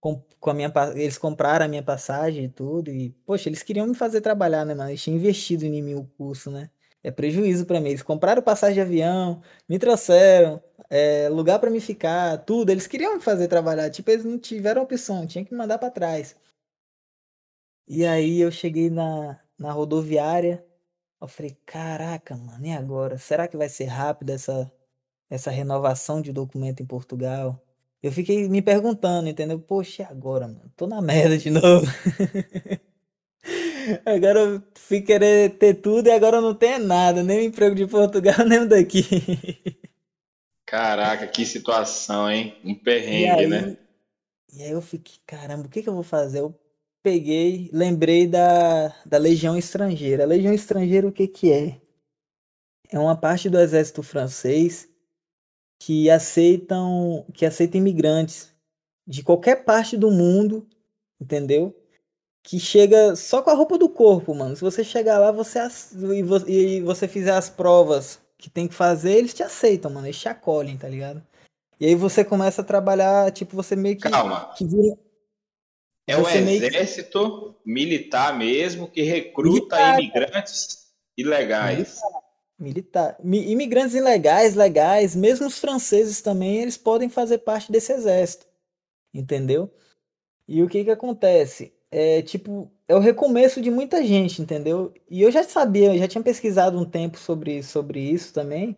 [0.00, 2.90] Com, com a minha, eles compraram a minha passagem e tudo.
[2.90, 4.90] E, poxa, eles queriam me fazer trabalhar, né, mano?
[4.90, 6.70] Eles tinham investido em mim o curso, né?
[7.02, 7.90] É prejuízo para mim.
[7.90, 12.70] Eles compraram passagem de avião, me trouxeram, é, lugar para me ficar, tudo.
[12.70, 15.90] Eles queriam me fazer trabalhar, tipo, eles não tiveram opção, tinha que me mandar para
[15.90, 16.36] trás.
[17.86, 20.64] E aí eu cheguei na, na rodoviária,
[21.20, 23.18] eu falei, caraca, mano, e agora?
[23.18, 24.70] Será que vai ser rápido essa,
[25.30, 27.62] essa renovação de documento em Portugal?
[28.02, 29.60] Eu fiquei me perguntando, entendeu?
[29.60, 30.72] Poxa, e agora, mano?
[30.76, 31.86] Tô na merda de novo.
[34.04, 37.86] Agora eu fui querer ter tudo e agora não tenho nada, nem o emprego de
[37.86, 39.02] Portugal, nem o daqui.
[40.66, 42.56] Caraca, que situação, hein?
[42.64, 43.76] Um perrengue, aí, né?
[44.52, 46.40] E aí eu fiquei, caramba, o que, que eu vou fazer?
[46.40, 46.54] Eu
[47.02, 50.24] peguei, lembrei da, da Legião Estrangeira.
[50.24, 51.80] A Legião Estrangeira, o que que é?
[52.90, 54.88] É uma parte do exército francês
[55.80, 58.54] que aceitam, que aceita imigrantes
[59.06, 60.68] de qualquer parte do mundo,
[61.20, 61.74] entendeu?
[62.42, 64.56] Que chega só com a roupa do corpo, mano.
[64.56, 65.60] Se você chegar lá você
[66.46, 70.06] e você fizer as provas que tem que fazer, eles te aceitam, mano.
[70.06, 71.22] Eles te acolhem, tá ligado?
[71.78, 74.10] E aí você começa a trabalhar, tipo, você meio que.
[74.10, 74.52] Calma.
[74.56, 74.96] Que vira...
[76.04, 77.70] É o exército que...
[77.70, 82.00] militar mesmo que recruta militar, imigrantes ilegais.
[82.58, 83.16] Militar.
[83.22, 83.50] militar.
[83.50, 88.46] Imigrantes ilegais, legais, mesmo os franceses também, eles podem fazer parte desse exército.
[89.14, 89.72] Entendeu?
[90.48, 91.72] E o que que acontece?
[91.92, 94.94] É tipo, é o recomeço de muita gente, entendeu?
[95.10, 98.76] E eu já sabia, eu já tinha pesquisado um tempo sobre, sobre isso também.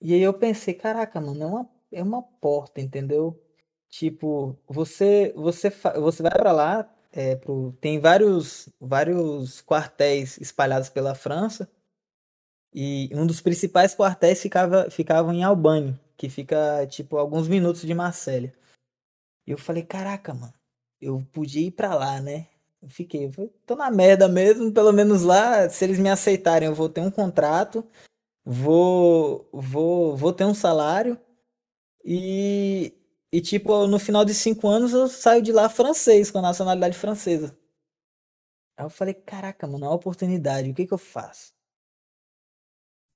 [0.00, 3.40] E aí eu pensei, caraca, mano, é uma, é uma porta, entendeu?
[3.88, 11.14] Tipo, você você você vai para lá, é, pro, tem vários vários quartéis espalhados pela
[11.14, 11.70] França.
[12.72, 17.94] E um dos principais quartéis ficava ficava em Albany, que fica tipo alguns minutos de
[17.94, 18.54] Marselha.
[19.46, 20.54] E eu falei, caraca, mano,
[21.00, 22.46] eu podia ir para lá, né?
[22.82, 23.30] Eu fiquei,
[23.66, 27.10] tô na merda mesmo, pelo menos lá, se eles me aceitarem, eu vou ter um
[27.10, 27.86] contrato,
[28.44, 31.18] vou vou vou ter um salário
[32.04, 32.94] e
[33.32, 36.98] e tipo, no final de cinco anos eu saio de lá francês, com a nacionalidade
[36.98, 37.56] francesa.
[38.76, 41.52] Aí eu falei, caraca, mano, é uma oportunidade, o que que eu faço?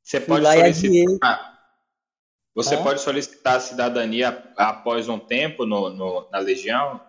[0.03, 1.55] Você Fui pode solicitar.
[2.55, 2.83] Você ah?
[2.83, 7.01] pode solicitar a cidadania após um tempo no, no, na Legião?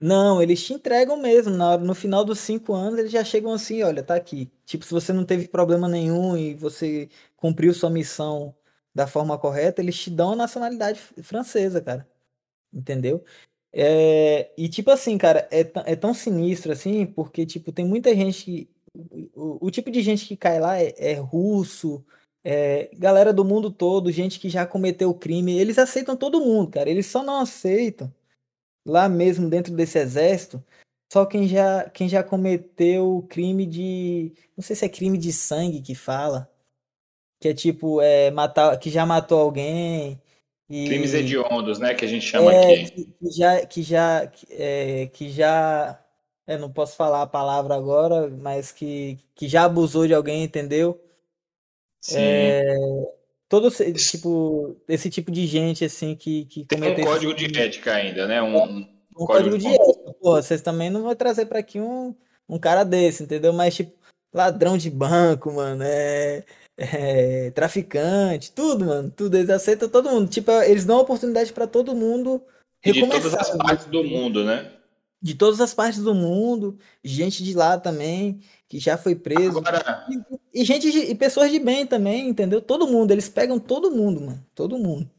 [0.00, 1.54] Não, eles te entregam mesmo.
[1.56, 4.50] Na, no final dos cinco anos, eles já chegam assim: olha, tá aqui.
[4.64, 8.54] Tipo, se você não teve problema nenhum e você cumpriu sua missão
[8.94, 12.08] da forma correta, eles te dão a nacionalidade francesa, cara.
[12.72, 13.24] Entendeu?
[13.72, 15.60] É, e tipo assim, cara, é,
[15.92, 18.70] é tão sinistro assim, porque tipo, tem muita gente que.
[19.34, 22.04] O, o tipo de gente que cai lá é, é russo,
[22.44, 26.90] é, galera do mundo todo, gente que já cometeu crime, eles aceitam todo mundo, cara.
[26.90, 28.12] Eles só não aceitam
[28.86, 30.62] lá mesmo dentro desse exército,
[31.12, 34.32] só quem já, quem já cometeu crime de.
[34.56, 36.48] Não sei se é crime de sangue que fala.
[37.40, 40.20] Que é tipo, é, matar, que já matou alguém.
[40.68, 41.94] E, Crimes hediondos, né?
[41.94, 42.90] Que a gente chama é, aqui.
[42.90, 43.66] Que, que já.
[43.66, 46.00] Que já, é, que já
[46.46, 51.00] eu não posso falar a palavra agora, mas que, que já abusou de alguém, entendeu?
[52.00, 52.18] Sim.
[52.18, 52.62] É,
[53.50, 58.26] todo tipo esse tipo de gente assim que que tem um código de ética ainda
[58.28, 58.40] né?
[58.40, 62.14] Um, um, um código, de ética porra vocês também não vão trazer para aqui um,
[62.48, 63.52] um cara desse entendeu?
[63.52, 63.92] Mas tipo
[64.32, 66.44] ladrão de banco mano é,
[66.78, 69.36] é traficante tudo mano tudo.
[69.36, 70.30] Eles aceitam todo mundo.
[70.30, 72.40] Tipo eles dão oportunidade para todo mundo
[72.84, 74.70] de todas as partes do mundo né?
[75.20, 78.40] De todas as partes do mundo gente de lá também
[78.70, 79.58] que já foi preso.
[79.58, 80.06] Agora...
[80.54, 82.62] E, e, gente e pessoas de bem também, entendeu?
[82.62, 84.46] Todo mundo, eles pegam todo mundo, mano.
[84.54, 85.10] Todo mundo.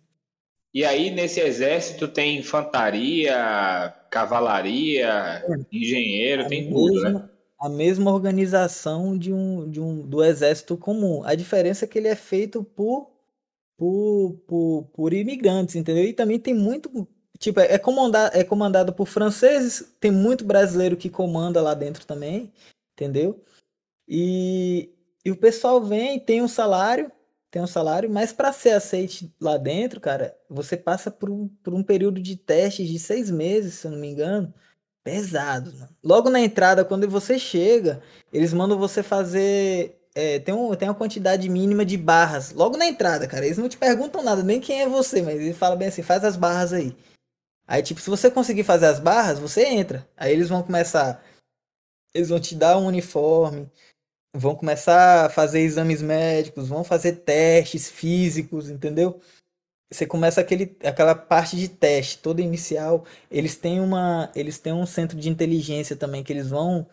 [0.73, 5.55] E aí, nesse exército, tem infantaria, cavalaria, é.
[5.69, 7.29] engenheiro, a tem mesma, tudo, né?
[7.59, 11.21] A mesma organização de um, de um, do exército comum.
[11.25, 13.11] A diferença é que ele é feito por,
[13.77, 16.05] por, por, por imigrantes, entendeu?
[16.05, 17.05] E também tem muito
[17.37, 22.49] tipo, é comandado, é comandado por franceses, tem muito brasileiro que comanda lá dentro também,
[23.01, 23.43] entendeu?
[24.07, 24.93] E,
[25.25, 27.11] e o pessoal vem, tem um salário,
[27.49, 31.73] tem um salário, mas para ser aceite lá dentro, cara, você passa por um, por
[31.73, 34.53] um período de testes de seis meses, se eu não me engano.
[35.03, 35.89] Pesado, mano.
[36.03, 38.01] Logo na entrada, quando você chega,
[38.31, 39.97] eles mandam você fazer.
[40.13, 42.51] É, tem, um, tem uma quantidade mínima de barras.
[42.51, 43.45] Logo na entrada, cara.
[43.45, 46.23] Eles não te perguntam nada, nem quem é você, mas eles falam bem assim: faz
[46.23, 46.95] as barras aí.
[47.67, 50.07] Aí, tipo, se você conseguir fazer as barras, você entra.
[50.15, 51.23] Aí eles vão começar.
[52.13, 53.69] Eles vão te dar um uniforme,
[54.35, 59.19] vão começar a fazer exames médicos, vão fazer testes físicos, entendeu?
[59.91, 63.05] Você começa aquele, aquela parte de teste toda inicial.
[63.29, 66.87] Eles têm uma, eles têm um centro de inteligência também que eles vão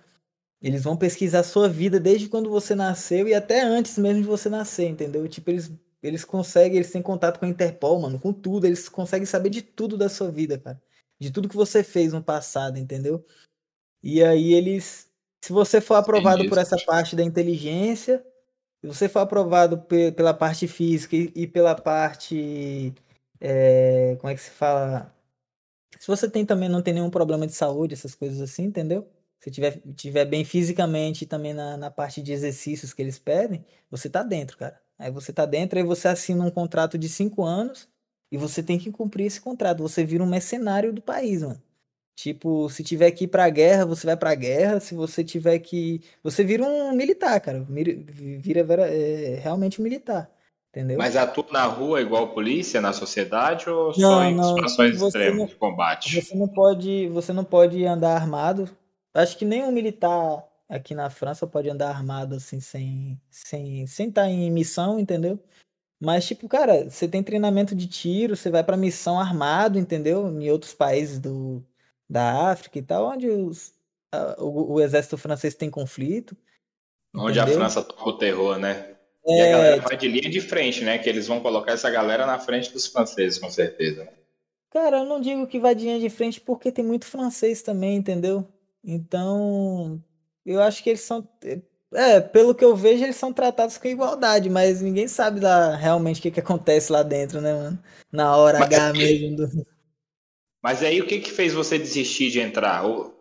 [0.60, 4.28] eles vão pesquisar a sua vida desde quando você nasceu e até antes mesmo de
[4.28, 5.28] você nascer, entendeu?
[5.28, 5.70] Tipo, eles
[6.02, 9.62] eles conseguem, eles têm contato com a Interpol, mano, com tudo, eles conseguem saber de
[9.62, 10.80] tudo da sua vida, cara.
[11.20, 13.24] De tudo que você fez no passado, entendeu?
[14.02, 15.07] E aí eles
[15.48, 18.22] se você for aprovado por essa parte da inteligência,
[18.82, 19.78] se você for aprovado
[20.14, 22.92] pela parte física e, pela parte.
[23.40, 25.10] É, como é que se fala?
[25.98, 29.08] Se você tem também, não tem nenhum problema de saúde, essas coisas assim, entendeu?
[29.38, 33.64] Se tiver, tiver bem fisicamente e também na, na parte de exercícios que eles pedem,
[33.90, 34.78] você tá dentro, cara.
[34.98, 37.88] Aí você tá dentro, aí você assina um contrato de cinco anos
[38.30, 39.82] e você tem que cumprir esse contrato.
[39.82, 41.62] Você vira um mercenário do país, mano.
[42.18, 44.80] Tipo, se tiver que ir pra guerra, você vai pra guerra.
[44.80, 46.00] Se você tiver que.
[46.20, 47.60] Você vira um militar, cara.
[47.70, 47.94] Vira,
[48.40, 50.28] vira é, realmente um militar.
[50.68, 50.98] Entendeu?
[50.98, 55.38] Mas atua na rua igual polícia na sociedade ou não, só em não, situações extremas
[55.38, 56.20] não, de combate?
[56.20, 58.68] Você não pode, você não pode andar armado.
[59.14, 64.22] Acho que nenhum militar aqui na França pode andar armado assim sem sem sem estar
[64.22, 65.38] tá em missão, entendeu?
[66.00, 70.28] Mas tipo, cara, você tem treinamento de tiro, você vai para missão armado, entendeu?
[70.28, 71.64] Em outros países do
[72.08, 73.74] da África e tal, onde os,
[74.12, 76.36] a, o, o, exército francês tem conflito.
[77.14, 77.56] Onde entendeu?
[77.56, 78.96] a França toca o terror, né?
[79.26, 79.38] É...
[79.38, 80.98] E a galera vai de linha de frente, né?
[80.98, 84.08] Que eles vão colocar essa galera na frente dos franceses, com certeza.
[84.70, 87.96] Cara, eu não digo que vai de linha de frente porque tem muito francês também,
[87.96, 88.46] entendeu?
[88.84, 90.02] Então,
[90.44, 91.26] eu acho que eles são.
[91.92, 96.20] É, pelo que eu vejo, eles são tratados com igualdade, mas ninguém sabe lá realmente
[96.20, 97.78] o que, que acontece lá dentro, né, mano?
[98.12, 99.36] Na hora mas H é mesmo.
[99.36, 99.66] Do...
[100.62, 102.86] Mas aí o que, que fez você desistir de entrar?
[102.86, 103.14] O,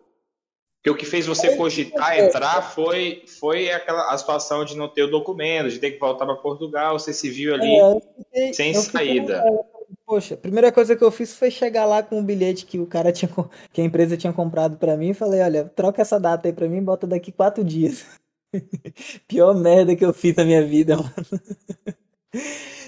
[0.82, 5.02] que o que fez você cogitar entrar foi, foi aquela a situação de não ter
[5.02, 8.74] o documento, de ter que voltar para Portugal, você se viu ali é, fiquei, sem
[8.74, 9.42] saída.
[9.42, 9.58] Fiquei,
[10.06, 12.86] poxa, a primeira coisa que eu fiz foi chegar lá com o bilhete que o
[12.86, 13.30] cara tinha,
[13.72, 16.68] que a empresa tinha comprado para mim e falei, olha, troca essa data aí para
[16.68, 18.06] mim, bota daqui quatro dias.
[19.28, 21.42] Pior merda que eu fiz na minha vida, mano.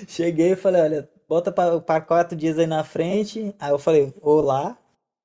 [0.08, 3.54] Cheguei e falei, olha, bota para quatro dias aí na frente.
[3.60, 4.76] Aí eu falei, vou lá,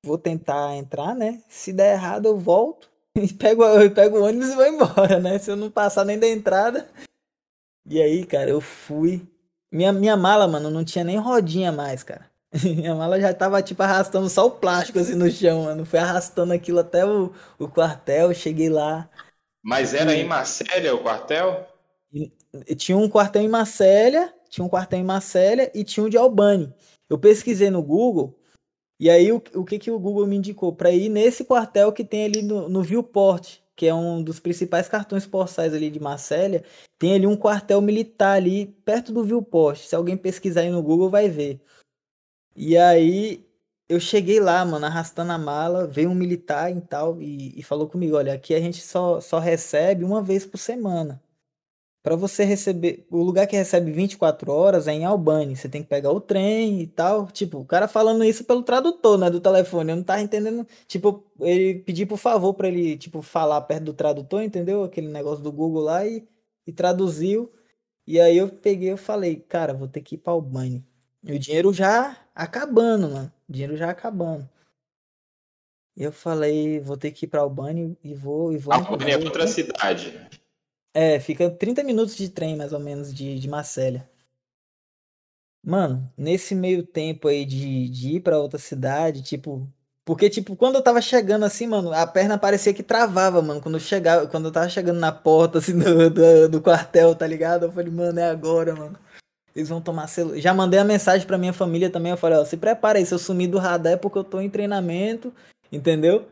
[0.03, 1.41] vou tentar entrar, né?
[1.49, 2.93] Se der errado, eu volto.
[3.17, 5.39] E pego, eu pego o ônibus e vou embora, né?
[5.39, 6.85] Se eu não passar nem da entrada.
[7.89, 9.25] E aí, cara, eu fui.
[9.71, 12.29] Minha, minha mala, mano, não tinha nem rodinha mais, cara.
[12.61, 15.85] Minha mala já tava, tipo, arrastando só o plástico assim no chão, mano.
[15.85, 19.09] Fui arrastando aquilo até o, o quartel, cheguei lá.
[19.63, 20.19] Mas era e...
[20.19, 21.65] em Marcélia o quartel?
[22.75, 26.73] Tinha um quartel em Marcélia tinha um quartel em Marcélia e tinha um de Albany.
[27.09, 28.39] Eu pesquisei no Google
[28.97, 30.73] e aí o, o que, que o Google me indicou?
[30.73, 34.87] Para ir nesse quartel que tem ali no, no Viewport, que é um dos principais
[34.87, 36.63] cartões postais ali de Marcélia,
[36.97, 39.79] tem ali um quartel militar ali perto do Viewport.
[39.79, 41.59] Se alguém pesquisar aí no Google vai ver.
[42.55, 43.45] E aí
[43.89, 47.89] eu cheguei lá, mano, arrastando a mala, veio um militar e tal e, e falou
[47.89, 51.21] comigo, olha, aqui a gente só, só recebe uma vez por semana.
[52.05, 55.55] Para você receber, o lugar que recebe 24 horas é em Albany.
[55.55, 57.25] Você tem que pegar o trem e tal.
[57.25, 59.89] Tipo, o cara falando isso pelo tradutor, né, do telefone.
[59.89, 63.93] Eu não tava entendendo, tipo, ele pedi por favor para ele, tipo, falar perto do
[63.93, 64.83] tradutor, entendeu?
[64.83, 66.23] Aquele negócio do Google lá e,
[66.67, 67.51] e traduziu.
[68.05, 70.85] E aí eu peguei, eu falei, cara, vou ter que ir para Albany.
[71.23, 73.33] E o dinheiro já acabando, mano.
[73.49, 74.47] O dinheiro já acabando.
[75.97, 78.73] E eu falei, vou ter que ir para Albany e vou e vou.
[78.73, 80.13] Albany é outra cidade.
[80.97, 84.09] É, fica 30 minutos de trem, mais ou menos, de, de Marcélia.
[85.61, 89.67] Mano, nesse meio tempo aí de, de ir pra outra cidade, tipo.
[90.05, 93.59] Porque, tipo, quando eu tava chegando assim, mano, a perna parecia que travava, mano.
[93.59, 97.27] Quando eu chegava, quando eu tava chegando na porta, assim, do, do, do quartel, tá
[97.27, 97.63] ligado?
[97.65, 98.97] Eu falei, mano, é agora, mano.
[99.53, 100.39] Eles vão tomar celular.
[100.39, 102.11] Já mandei a mensagem pra minha família também.
[102.11, 104.39] Eu falei, ó, se prepara aí, se eu sumir do radar é porque eu tô
[104.39, 105.33] em treinamento,
[105.71, 106.27] entendeu?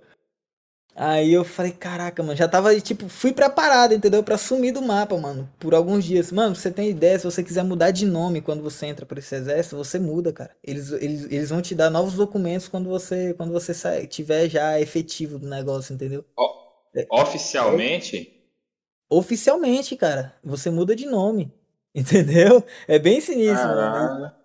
[0.96, 4.22] Aí eu falei, caraca, mano, já tava, tipo, fui preparado, entendeu?
[4.24, 6.32] Pra sumir do mapa, mano, por alguns dias.
[6.32, 9.34] Mano, você tem ideia, se você quiser mudar de nome quando você entra pra esse
[9.34, 10.56] exército, você muda, cara.
[10.64, 14.80] Eles, eles, eles vão te dar novos documentos quando você, quando você sai, tiver já
[14.80, 16.24] efetivo do negócio, entendeu?
[16.96, 18.32] É, oficialmente?
[19.10, 21.52] Oficialmente, cara, você muda de nome,
[21.94, 22.64] entendeu?
[22.88, 24.43] É bem sinistro, mano.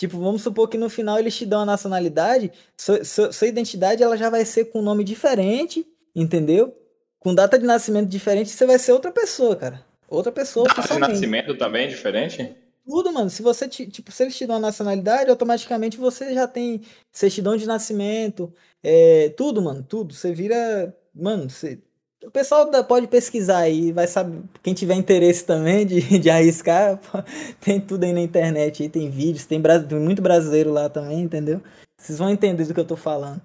[0.00, 4.02] Tipo, vamos supor que no final eles te dão a nacionalidade, sua, sua, sua, identidade
[4.02, 5.86] ela já vai ser com nome diferente,
[6.16, 6.74] entendeu?
[7.18, 9.84] Com data de nascimento diferente, você vai ser outra pessoa, cara.
[10.08, 12.56] Outra pessoa Data de nascimento também é diferente?
[12.82, 13.28] Tudo, mano.
[13.28, 16.80] Se você, tipo, se eles te dão a nacionalidade, automaticamente você já tem
[17.12, 18.50] certidão de nascimento,
[18.82, 20.14] é, tudo, mano, tudo.
[20.14, 21.78] Você vira, mano, você,
[22.24, 24.42] o pessoal pode pesquisar aí, vai saber.
[24.62, 27.00] Quem tiver interesse também de, de arriscar,
[27.60, 31.62] tem tudo aí na internet, aí tem vídeos, tem, tem muito brasileiro lá também, entendeu?
[31.98, 33.40] Vocês vão entender do que eu tô falando.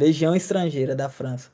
[0.00, 1.50] Legião Estrangeira da França.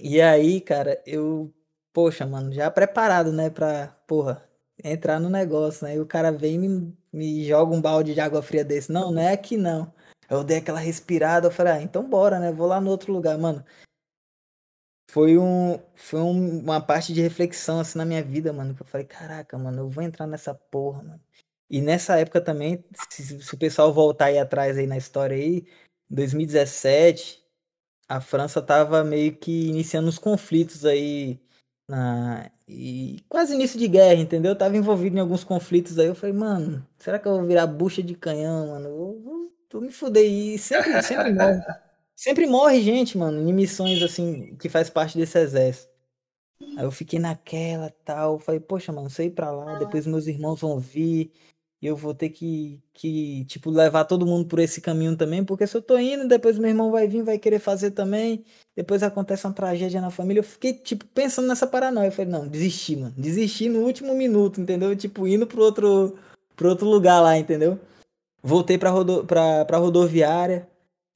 [0.00, 1.52] E aí, cara, eu,
[1.92, 4.42] poxa, mano, já preparado, né, pra, porra,
[4.82, 5.96] entrar no negócio, né?
[5.96, 8.92] E o cara vem e me, me joga um balde de água fria desse.
[8.92, 9.92] Não, não é aqui não.
[10.30, 12.52] Eu dei aquela respirada, eu falei, ah, então bora, né?
[12.52, 13.64] Vou lá no outro lugar, mano
[15.10, 18.74] foi, um, foi um, uma parte de reflexão assim na minha vida, mano.
[18.74, 21.20] Que eu falei, caraca, mano, eu vou entrar nessa porra, mano.
[21.70, 25.66] E nessa época também, se, se o pessoal voltar aí atrás aí na história aí,
[26.10, 27.42] 2017,
[28.08, 31.40] a França tava meio que iniciando os conflitos aí
[31.88, 34.52] na e quase início de guerra, entendeu?
[34.52, 36.06] Eu tava envolvido em alguns conflitos aí.
[36.06, 38.88] Eu falei, mano, será que eu vou virar bucha de canhão, mano?
[38.88, 41.62] Eu vou me fuder e sempre, sempre morre.
[42.18, 45.88] Sempre morre gente, mano, em missões assim, que faz parte desse exército.
[46.76, 48.40] Aí eu fiquei naquela tal.
[48.40, 51.30] Falei, poxa, mano, sei pra lá, depois meus irmãos vão vir.
[51.80, 55.64] E eu vou ter que, que, tipo, levar todo mundo por esse caminho também, porque
[55.64, 58.44] se eu tô indo, depois meu irmão vai vir, vai querer fazer também.
[58.76, 60.40] Depois acontece uma tragédia na família.
[60.40, 62.08] Eu fiquei, tipo, pensando nessa paranoia.
[62.08, 63.14] Eu falei, não, desisti, mano.
[63.16, 64.96] Desisti no último minuto, entendeu?
[64.96, 66.18] Tipo, indo pro outro,
[66.56, 67.78] pro outro lugar lá, entendeu?
[68.42, 70.68] Voltei pra, rodo, pra, pra rodoviária.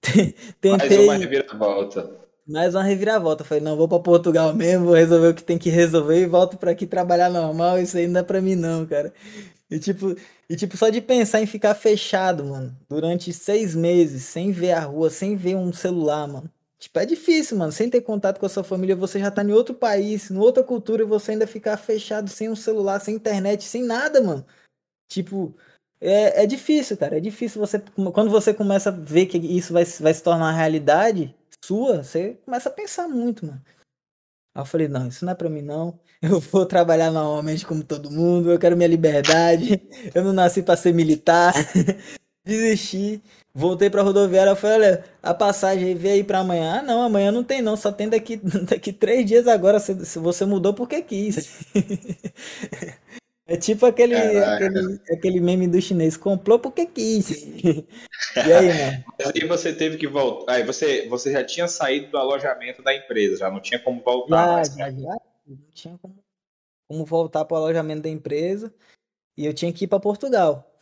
[0.60, 0.70] Tentei.
[0.70, 2.22] Mais uma reviravolta.
[2.46, 3.44] Mais uma reviravolta.
[3.44, 6.56] Falei, não, vou para Portugal mesmo, vou resolver o que tem que resolver e volto
[6.56, 7.78] para aqui trabalhar normal.
[7.78, 9.12] Isso aí não é pra mim, não, cara.
[9.70, 10.14] E tipo,
[10.50, 14.80] e tipo, só de pensar em ficar fechado, mano, durante seis meses, sem ver a
[14.80, 16.50] rua, sem ver um celular, mano.
[16.78, 17.70] Tipo, é difícil, mano.
[17.72, 20.64] Sem ter contato com a sua família, você já tá em outro país, em outra
[20.64, 24.44] cultura, e você ainda ficar fechado sem um celular, sem internet, sem nada, mano.
[25.08, 25.54] Tipo,
[26.02, 27.16] é, é difícil, cara.
[27.16, 27.78] É difícil você.
[27.78, 31.34] Quando você começa a ver que isso vai, vai se tornar realidade
[31.64, 33.62] sua, você começa a pensar muito, mano.
[34.54, 35.98] Aí eu falei, não, isso não é pra mim, não.
[36.22, 39.82] Eu vou trabalhar normalmente como todo mundo, eu quero minha liberdade.
[40.14, 41.52] Eu não nasci pra ser militar.
[42.46, 43.20] Desisti.
[43.54, 46.78] Voltei pra rodoviária, eu falei, olha, a passagem veio aí pra amanhã.
[46.78, 50.18] Ah, não, amanhã não tem não, só tem daqui, daqui três dias agora, se, se
[50.18, 51.60] você mudou porque quis.
[53.44, 57.28] É tipo aquele, aquele, aquele meme do chinês, comprou porque quis.
[57.66, 59.04] e aí, mano?
[59.18, 60.52] Mas aí você teve que voltar.
[60.54, 64.46] Aí você, você já tinha saído do alojamento da empresa, já não tinha como voltar
[64.46, 64.74] já, mais.
[64.74, 66.24] Já, já, não tinha como,
[66.88, 68.72] como voltar para o alojamento da empresa.
[69.36, 70.72] E eu tinha que ir para Portugal.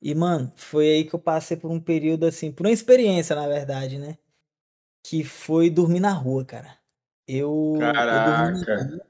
[0.00, 3.48] E, mano, foi aí que eu passei por um período assim, por uma experiência, na
[3.48, 4.16] verdade, né?
[5.02, 6.78] Que foi dormir na rua, cara.
[7.26, 8.16] Eu, Caraca.
[8.16, 9.06] eu dormi na rua,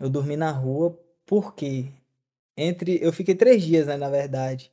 [0.00, 1.86] eu dormi na rua porque
[2.56, 2.98] entre.
[3.02, 4.72] Eu fiquei três dias, né, na verdade.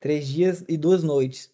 [0.00, 1.50] Três dias e duas noites.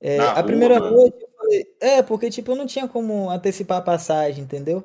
[0.00, 0.96] É, a rua, primeira mano?
[0.96, 1.76] noite eu falei.
[1.80, 4.84] É, porque, tipo, eu não tinha como antecipar a passagem, entendeu?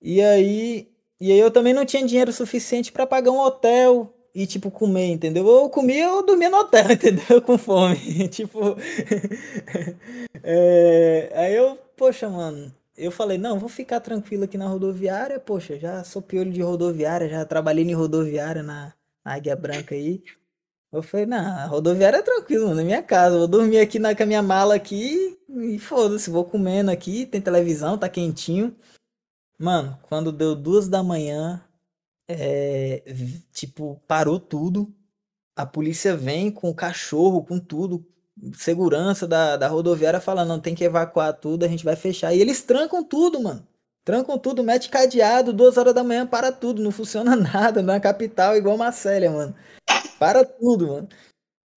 [0.00, 0.88] E aí.
[1.20, 5.12] E aí eu também não tinha dinheiro suficiente para pagar um hotel e, tipo, comer,
[5.12, 5.46] entendeu?
[5.46, 7.40] Ou eu comia ou dormia no hotel, entendeu?
[7.42, 8.28] Com fome.
[8.28, 8.76] tipo.
[10.42, 15.78] é, aí eu, poxa, mano eu falei, não, vou ficar tranquilo aqui na rodoviária, poxa,
[15.78, 18.94] já sou piolho de rodoviária, já trabalhei em rodoviária na,
[19.24, 20.22] na Águia Branca aí.
[20.92, 24.22] Eu falei, não, a rodoviária é tranquilo, na minha casa, vou dormir aqui na, com
[24.22, 28.76] a minha mala aqui e foda-se, vou comendo aqui, tem televisão, tá quentinho.
[29.58, 31.64] Mano, quando deu duas da manhã,
[32.28, 33.02] é,
[33.52, 34.92] tipo, parou tudo.
[35.56, 38.06] A polícia vem com o cachorro, com tudo,
[38.54, 42.34] segurança da, da rodoviária falando, não, tem que evacuar tudo, a gente vai fechar.
[42.34, 43.66] E eles trancam tudo, mano.
[44.04, 48.56] Trancam tudo, mete cadeado, duas horas da manhã, para tudo, não funciona nada na capital,
[48.56, 49.54] igual Marcélia, mano.
[50.18, 51.08] Para tudo, mano.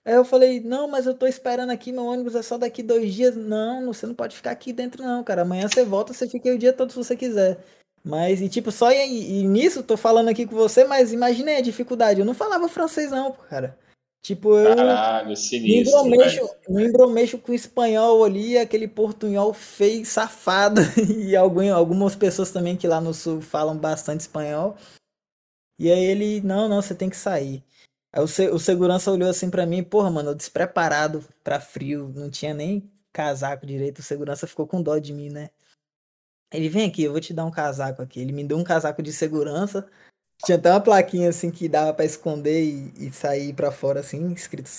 [0.05, 3.13] Aí eu falei, não, mas eu tô esperando aqui, meu ônibus é só daqui dois
[3.13, 3.35] dias.
[3.35, 5.41] Não, você não pode ficar aqui dentro, não, cara.
[5.41, 7.59] Amanhã você volta, você fica aí o dia todo se você quiser.
[8.03, 11.61] Mas, e tipo, só e, e nisso, tô falando aqui com você, mas imaginei a
[11.61, 12.21] dificuldade.
[12.21, 13.77] Eu não falava francês, não, cara.
[14.22, 14.76] Tipo, eu.
[14.76, 16.03] Caralho, sinistro.
[16.03, 20.81] No embromeixo, embromeixo com o espanhol ali, aquele portunhol feio, safado.
[21.18, 24.76] E algum, algumas pessoas também que lá no sul falam bastante espanhol.
[25.80, 27.64] E aí ele, não, não, você tem que sair.
[28.11, 32.30] Aí o, o segurança olhou assim para mim, porra, mano, eu despreparado pra frio, não
[32.30, 33.99] tinha nem casaco direito.
[33.99, 35.49] O segurança ficou com dó de mim, né?
[36.52, 38.19] Ele vem aqui, eu vou te dar um casaco aqui.
[38.19, 39.89] Ele me deu um casaco de segurança.
[40.45, 44.31] Tinha até uma plaquinha assim que dava para esconder e, e sair para fora assim,
[44.34, 44.69] escrito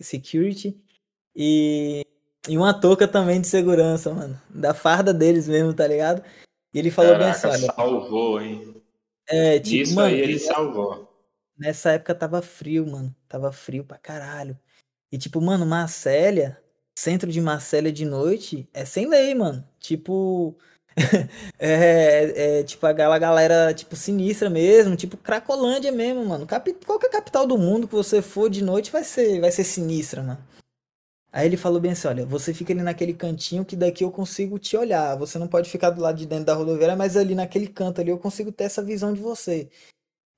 [0.00, 0.78] security.
[1.34, 2.04] E,
[2.48, 4.40] e uma touca também de segurança, mano.
[4.50, 6.22] Da farda deles mesmo, tá ligado?
[6.72, 7.74] E ele falou Caraca, bem assim, olha.
[7.74, 8.82] salvou, hein?
[9.26, 11.08] É, tipo, Isso mano, aí ele salvou.
[11.56, 13.14] Nessa época tava frio, mano.
[13.28, 14.58] Tava frio pra caralho.
[15.10, 16.60] E tipo, mano, Marcélia,
[16.94, 19.66] centro de Marcélia de noite, é sem lei, mano.
[19.78, 20.56] Tipo,
[21.58, 26.46] é, é, tipo, a galera, tipo, sinistra mesmo, tipo, Cracolândia mesmo, mano.
[26.46, 30.22] Capi, qualquer capital do mundo que você for de noite vai ser, vai ser sinistra,
[30.22, 30.54] mano.
[31.32, 34.56] Aí ele falou bem assim, olha, você fica ali naquele cantinho que daqui eu consigo
[34.56, 35.16] te olhar.
[35.16, 38.10] Você não pode ficar do lado de dentro da rodoviária, mas ali naquele canto ali
[38.10, 39.68] eu consigo ter essa visão de você.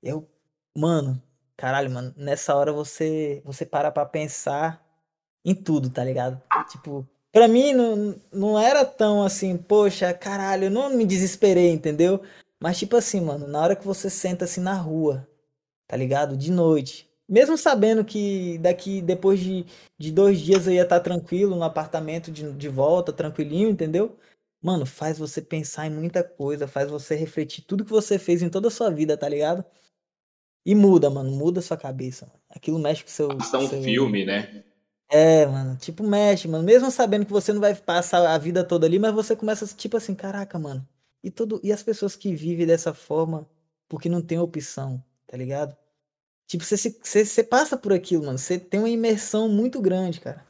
[0.01, 0.27] Eu,
[0.75, 1.21] mano,
[1.55, 4.83] caralho, mano, nessa hora você, você para pra pensar
[5.45, 6.41] em tudo, tá ligado?
[6.69, 12.21] Tipo, Pra mim não, não era tão assim, poxa, caralho, eu não me desesperei, entendeu?
[12.59, 15.27] Mas tipo assim, mano, na hora que você senta assim na rua,
[15.87, 16.35] tá ligado?
[16.35, 17.07] De noite.
[17.29, 19.65] Mesmo sabendo que daqui, depois de,
[19.97, 24.17] de dois dias eu ia estar tá tranquilo no apartamento de, de volta, tranquilinho, entendeu?
[24.61, 28.49] Mano, faz você pensar em muita coisa, faz você refletir tudo que você fez em
[28.49, 29.63] toda a sua vida, tá ligado?
[30.65, 32.25] E muda, mano, muda a sua cabeça.
[32.25, 32.39] Mano.
[32.49, 33.27] Aquilo mexe com o seu.
[33.29, 33.81] Passa um seu...
[33.81, 34.63] filme, né?
[35.09, 36.63] É, mano, tipo, mexe, mano.
[36.63, 39.95] Mesmo sabendo que você não vai passar a vida toda ali, mas você começa, tipo
[39.97, 40.87] assim, caraca, mano.
[41.23, 43.47] E, todo, e as pessoas que vivem dessa forma
[43.87, 45.75] porque não tem opção, tá ligado?
[46.47, 48.37] Tipo, você, você, você passa por aquilo, mano.
[48.39, 50.45] Você tem uma imersão muito grande, cara.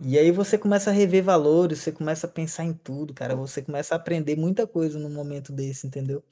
[0.00, 3.34] E aí você começa a rever valores, você começa a pensar em tudo, cara.
[3.36, 6.22] Você começa a aprender muita coisa num momento desse, entendeu?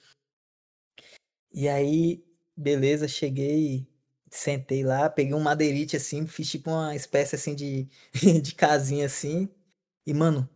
[1.53, 2.25] E aí,
[2.57, 3.87] beleza, cheguei
[4.39, 7.89] sentei lá, peguei um madeirite assim, fiz tipo uma espécie assim de,
[8.43, 9.49] de casinha assim.
[10.07, 10.49] E, mano,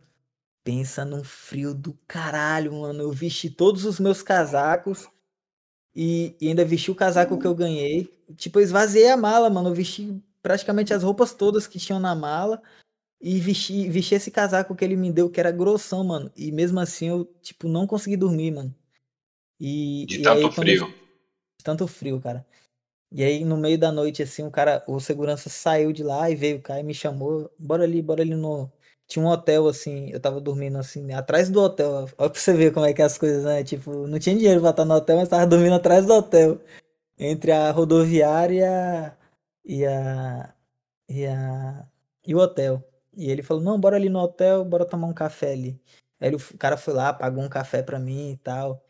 [0.63, 3.01] pensa num frio do caralho, mano.
[3.01, 5.07] Eu vesti todos os meus casacos
[5.95, 8.09] e, e ainda vesti o casaco que eu ganhei.
[8.35, 9.69] Tipo, eu esvaziei a mala, mano.
[9.69, 12.61] Eu vesti praticamente as roupas todas que tinham na mala.
[13.19, 16.31] E vesti, vesti esse casaco que ele me deu, que era grossão, mano.
[16.35, 18.73] E mesmo assim eu, tipo, não consegui dormir, mano.
[19.59, 20.85] E, de e tanto aí, frio.
[20.85, 20.87] Eu...
[20.87, 22.45] De tanto frio, cara.
[23.13, 26.35] E aí, no meio da noite, assim, o cara, o segurança saiu de lá e
[26.35, 27.51] veio cá e me chamou.
[27.59, 28.71] Bora ali, bora ali no.
[29.07, 32.07] Tinha um hotel, assim, eu tava dormindo assim, atrás do hotel.
[32.17, 33.63] Olha pra você ver como é que é as coisas, né?
[33.63, 36.61] Tipo, não tinha dinheiro pra estar no hotel, mas tava dormindo atrás do hotel.
[37.19, 39.17] Entre a rodoviária
[39.65, 40.53] e a.
[41.09, 41.87] e a.
[42.25, 42.83] e o hotel.
[43.15, 45.81] E ele falou, não, bora ali no hotel, bora tomar um café ali.
[46.19, 48.83] Aí o cara foi lá, pagou um café pra mim e tal.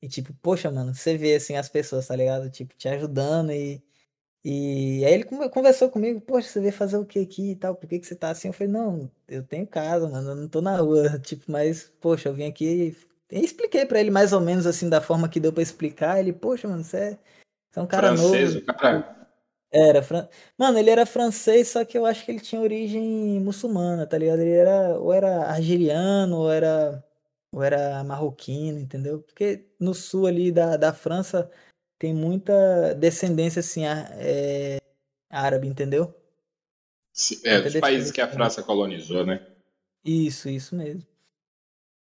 [0.00, 2.50] E tipo, poxa, mano, você vê assim as pessoas, tá ligado?
[2.50, 3.82] Tipo, te ajudando e.
[4.44, 7.74] E aí ele conversou comigo, poxa, você veio fazer o que aqui e tal?
[7.74, 8.48] Por que, que você tá assim?
[8.48, 11.18] Eu falei, não, eu tenho casa, mano, eu não tô na rua.
[11.20, 12.96] Tipo, mas, poxa, eu vim aqui
[13.30, 16.20] e expliquei para ele mais ou menos assim, da forma que deu para explicar.
[16.20, 17.18] Ele, poxa, mano, você é,
[17.70, 18.66] você é um cara Francês, novo.
[18.66, 19.18] Cara...
[19.70, 20.26] Era, fran...
[20.56, 24.40] mano, ele era francês, só que eu acho que ele tinha origem muçulmana, tá ligado?
[24.40, 27.04] Ele era, ou era argeliano, ou era
[27.52, 29.20] ou era marroquino, entendeu?
[29.20, 31.50] Porque no sul ali da, da França
[31.98, 34.78] tem muita descendência assim é,
[35.30, 36.14] árabe, entendeu?
[37.44, 39.44] É, os países que a França colonizou, né?
[40.04, 41.04] Isso, isso mesmo.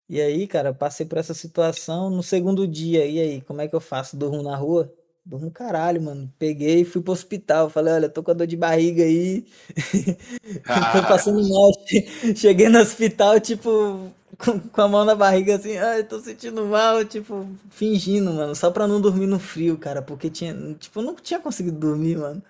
[0.07, 3.05] E aí, cara, passei por essa situação no segundo dia.
[3.05, 4.17] E aí, como é que eu faço?
[4.17, 4.93] Durmo na rua?
[5.25, 6.31] Durmo caralho, mano.
[6.37, 7.69] Peguei e fui pro hospital.
[7.69, 9.45] Falei, olha, tô com a dor de barriga aí.
[10.91, 11.71] Tô passando mal.
[12.35, 14.11] Cheguei no hospital, tipo,
[14.43, 18.71] com, com a mão na barriga assim, ai, tô sentindo mal, tipo, fingindo, mano, só
[18.71, 22.43] pra não dormir no frio, cara, porque tinha, tipo, eu não tinha conseguido dormir, mano.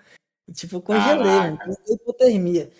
[0.48, 1.58] E, tipo, eu congelei, mano,
[1.88, 2.70] hipotermia.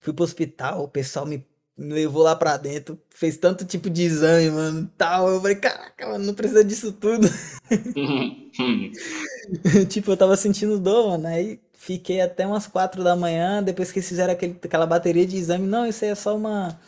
[0.00, 1.44] Fui pro hospital, o pessoal me
[1.76, 5.28] levou lá pra dentro, fez tanto tipo de exame, mano, tal.
[5.28, 7.28] Eu falei, caraca, mano, não precisa disso tudo.
[9.90, 13.98] tipo, eu tava sentindo dor, mano, aí fiquei até umas quatro da manhã, depois que
[13.98, 15.66] eles fizeram aquele, aquela bateria de exame.
[15.66, 16.78] Não, isso aí é só uma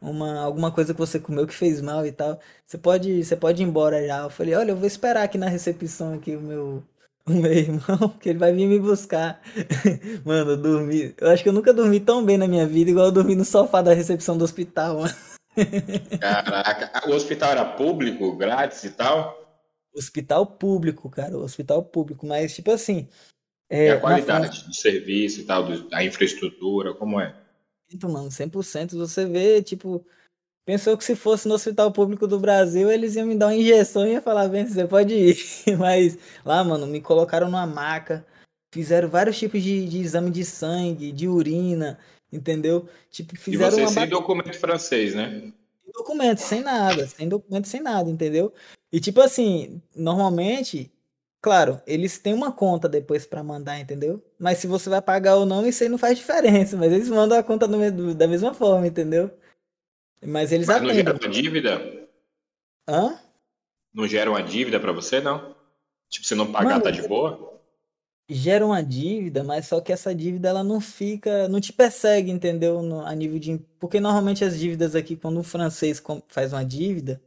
[0.00, 2.40] uma alguma coisa que você comeu que fez mal e tal.
[2.66, 4.22] Você pode, você pode ir embora já.
[4.24, 6.82] Eu falei, olha, eu vou esperar aqui na recepção aqui o meu
[7.26, 9.40] o meu irmão, que ele vai vir me buscar.
[10.24, 11.14] Mano, eu dormi.
[11.18, 13.44] Eu acho que eu nunca dormi tão bem na minha vida igual eu dormi no
[13.44, 15.14] sofá da recepção do hospital, mano.
[16.20, 19.38] Caraca, o hospital era público, grátis e tal?
[19.94, 23.08] Hospital público, cara, hospital público, mas tipo assim,
[23.70, 27.39] É, e a qualidade do serviço e tal, a infraestrutura, como é?
[28.02, 28.96] Mano, 100%.
[28.96, 30.04] Você vê, tipo,
[30.64, 34.06] pensou que se fosse no hospital público do Brasil, eles iam me dar uma injeção
[34.06, 35.36] e ia falar, bem, você pode ir.
[35.78, 38.24] Mas lá, mano, me colocaram numa maca,
[38.72, 41.98] fizeram vários tipos de, de exame de sangue, de urina,
[42.32, 42.88] entendeu?
[43.10, 45.52] Tipo, fizeram e você sem documento francês, né?
[45.82, 48.52] Sem documento, sem nada, sem documento, sem nada, entendeu?
[48.92, 50.92] E tipo assim, normalmente,
[51.40, 54.22] claro, eles têm uma conta depois para mandar, entendeu?
[54.38, 57.38] Mas se você vai pagar ou não, isso aí não faz diferença, mas eles mandam
[57.38, 59.30] a conta do, da mesma forma, entendeu?
[60.24, 60.96] Mas eles mas atendem.
[60.96, 62.08] Não gera uma dívida?
[62.88, 63.18] Hã?
[63.92, 65.54] Não gera uma dívida para você, não?
[66.08, 67.60] Tipo, se não pagar, Mano, tá de boa?
[68.28, 72.82] Gera uma dívida, mas só que essa dívida ela não fica, não te persegue, entendeu?
[72.82, 73.58] No, a nível de.
[73.78, 77.20] Porque normalmente as dívidas aqui, quando um francês faz uma dívida,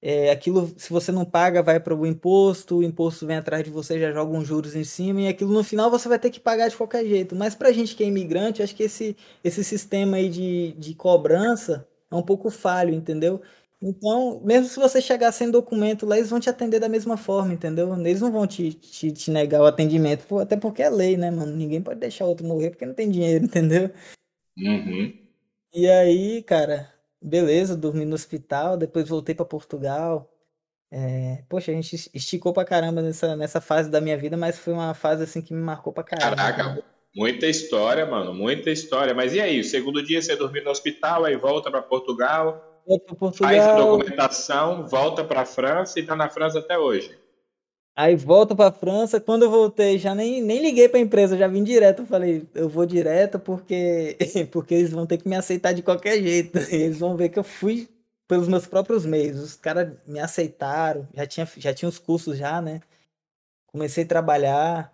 [0.00, 3.70] é, aquilo, se você não paga, vai para o imposto, o imposto vem atrás de
[3.70, 6.38] você, já joga uns juros em cima, e aquilo no final você vai ter que
[6.40, 7.34] pagar de qualquer jeito.
[7.34, 11.86] Mas pra gente que é imigrante, acho que esse, esse sistema aí de, de cobrança
[12.10, 13.42] é um pouco falho, entendeu?
[13.80, 17.52] Então, mesmo se você chegar sem documento lá, eles vão te atender da mesma forma,
[17.54, 17.94] entendeu?
[18.00, 21.54] Eles não vão te, te, te negar o atendimento, até porque é lei, né, mano?
[21.54, 23.90] Ninguém pode deixar outro morrer porque não tem dinheiro, entendeu?
[24.58, 25.18] Uhum.
[25.72, 30.30] E aí, cara, beleza, dormi no hospital, depois voltei para Portugal.
[30.90, 34.72] É, poxa, a gente esticou pra caramba nessa, nessa fase da minha vida, mas foi
[34.72, 36.36] uma fase assim que me marcou pra caramba.
[36.36, 36.82] Caraca,
[37.14, 39.14] muita história, mano, muita história.
[39.14, 43.32] Mas e aí, o segundo dia você dormiu no hospital, aí volta para Portugal, Portugal,
[43.32, 47.18] faz a documentação, volta para França e tá na França até hoje.
[47.98, 49.20] Aí volto para França.
[49.20, 52.06] Quando eu voltei, já nem, nem liguei para a empresa, já vim direto.
[52.06, 54.16] falei, eu vou direto porque
[54.52, 56.58] porque eles vão ter que me aceitar de qualquer jeito.
[56.70, 57.88] Eles vão ver que eu fui
[58.28, 59.40] pelos meus próprios meios.
[59.40, 62.80] Os caras me aceitaram, já tinha já tinha os cursos já, né?
[63.66, 64.92] Comecei a trabalhar.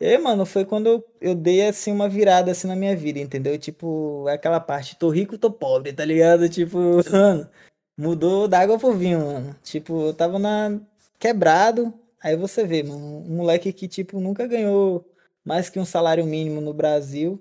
[0.00, 3.58] E mano, foi quando eu, eu dei assim uma virada assim na minha vida, entendeu?
[3.58, 6.48] Tipo, aquela parte, tô rico, tô pobre, tá ligado?
[6.48, 6.78] Tipo,
[7.12, 7.50] mano,
[7.98, 9.56] mudou da água pro vinho, mano.
[9.62, 10.80] Tipo, eu tava na
[11.18, 11.92] quebrado,
[12.24, 15.06] Aí você vê, mano, um moleque que, tipo, nunca ganhou
[15.44, 17.38] mais que um salário mínimo no Brasil.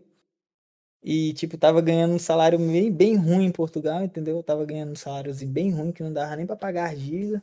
[1.03, 4.37] E, tipo, tava ganhando um salário bem, bem ruim em Portugal, entendeu?
[4.37, 7.41] Eu tava ganhando um salário bem ruim que não dava nem pra pagar a dívida.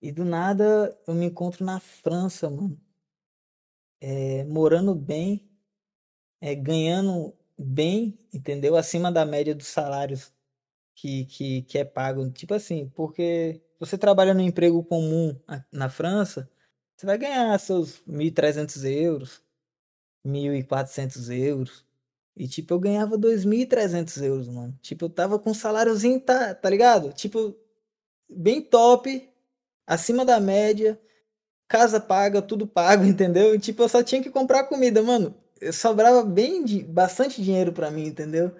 [0.00, 2.80] E do nada eu me encontro na França, mano.
[4.00, 5.48] É, morando bem,
[6.40, 8.76] é, ganhando bem, entendeu?
[8.76, 10.32] Acima da média dos salários
[10.94, 12.30] que, que, que é pago.
[12.30, 15.38] Tipo assim, porque você trabalha no emprego comum
[15.72, 16.50] na França,
[16.96, 19.42] você vai ganhar seus 1.300 euros,
[20.24, 21.84] 1.400 euros.
[22.36, 24.78] E, tipo, eu ganhava 2.300 euros, mano.
[24.82, 27.12] Tipo, eu tava com um saláriozinho, tá, tá ligado?
[27.12, 27.56] Tipo,
[28.28, 29.28] bem top,
[29.86, 31.00] acima da média,
[31.68, 33.54] casa paga, tudo pago, entendeu?
[33.54, 35.34] E, tipo, eu só tinha que comprar comida, mano.
[35.60, 38.54] Eu sobrava bem, bastante dinheiro para mim, entendeu?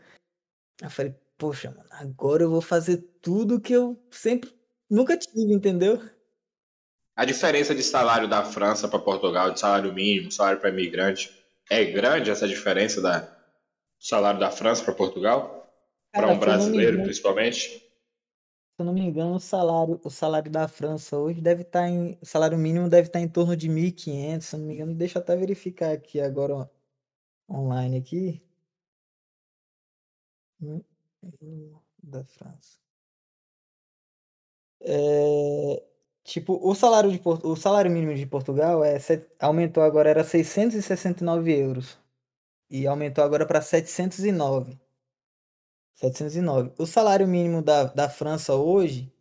[0.83, 4.56] Eu falei, poxa, mano, agora eu vou fazer tudo que eu sempre
[4.89, 6.01] Nunca tive, entendeu?
[7.17, 11.35] A diferença de salário da França para Portugal, de salário mínimo, salário para imigrante,
[11.71, 13.37] é grande essa diferença da
[13.99, 15.67] salário da França para Portugal?
[16.13, 17.87] Para um brasileiro, engano, principalmente?
[18.77, 21.89] Se eu não me engano, o salário, o salário da França hoje deve estar tá
[21.89, 22.19] em.
[22.21, 24.95] O salário mínimo deve estar tá em torno de 1.500, se eu não me engano.
[24.95, 26.71] Deixa eu até verificar aqui agora
[27.51, 28.43] online aqui.
[32.03, 32.86] Da França.
[34.81, 35.83] É,
[36.25, 38.99] tipo, o salário, de, o salário mínimo de Portugal é,
[39.41, 41.99] aumentou agora, era 669 euros.
[42.71, 44.79] E aumentou agora para 709.
[45.95, 46.73] 709.
[46.79, 49.13] O salário mínimo da, da França hoje,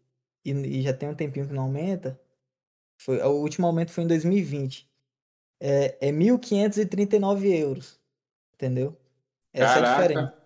[0.44, 2.20] e, e já tem um tempinho que não aumenta,
[2.98, 4.90] foi, o último aumento foi em 2020.
[5.60, 8.00] É, é 1.539 euros.
[8.54, 8.98] Entendeu?
[9.54, 9.88] Essa Caraca.
[9.88, 10.46] é a diferença.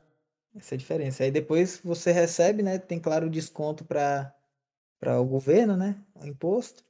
[0.55, 1.23] Essa é a diferença.
[1.23, 2.77] Aí depois você recebe, né?
[2.79, 4.35] Tem claro o desconto para
[4.99, 5.95] para o governo, né?
[6.15, 6.83] O imposto.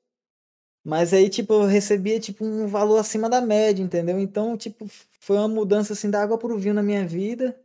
[0.83, 4.19] Mas aí, tipo, eu recebia, tipo, um valor acima da média, entendeu?
[4.19, 4.87] Então, tipo,
[5.19, 7.59] foi uma mudança, assim, da água pro vinho na minha vida.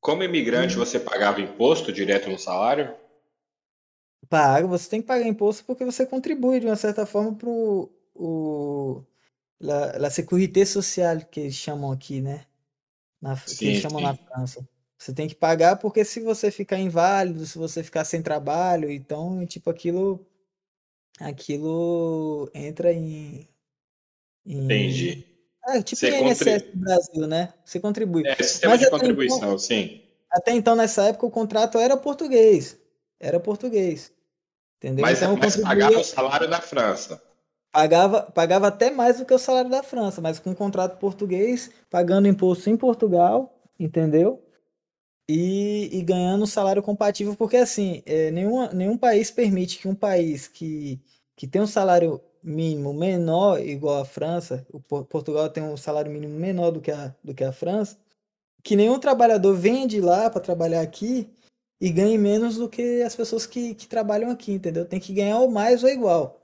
[0.00, 0.78] Como imigrante, e...
[0.78, 2.94] você pagava imposto direto no salário?
[4.28, 9.04] Paga, você tem que pagar imposto porque você contribui, de uma certa forma, pro o,
[9.60, 12.46] la, la Sécurité Sociale, que eles chamam aqui, né?
[13.20, 14.04] Na, sim, que eles chamam sim.
[14.04, 14.68] na França.
[14.98, 19.46] Você tem que pagar porque se você ficar inválido, se você ficar sem trabalho, então,
[19.46, 20.26] tipo, aquilo
[21.20, 23.48] aquilo entra em,
[24.44, 24.64] em...
[24.64, 25.24] Entendi.
[25.68, 26.72] É, tipo você INSS contrib...
[26.72, 27.54] do Brasil, né?
[27.64, 28.26] Você contribui.
[28.26, 30.02] É, sistema Mas de contribuição, então, sim.
[30.30, 32.78] Até então, nessa época, o contrato era português.
[33.18, 34.12] Era português.
[34.78, 35.02] Entendeu?
[35.02, 37.22] Mas, então, mas pagava o salário da França.
[37.72, 42.28] Pagava, pagava até mais do que o salário da França, mas com contrato português, pagando
[42.28, 44.42] imposto em Portugal, entendeu?
[45.28, 49.94] E, e ganhando um salário compatível, porque assim, é, nenhum, nenhum país permite que um
[49.94, 51.00] país que,
[51.34, 56.38] que tem um salário mínimo menor, igual a França, o Portugal tem um salário mínimo
[56.38, 57.98] menor do que a, do que a França,
[58.62, 61.28] que nenhum trabalhador venha de lá para trabalhar aqui
[61.80, 64.84] e ganhe menos do que as pessoas que, que trabalham aqui, entendeu?
[64.84, 66.40] Tem que ganhar ou mais ou igual.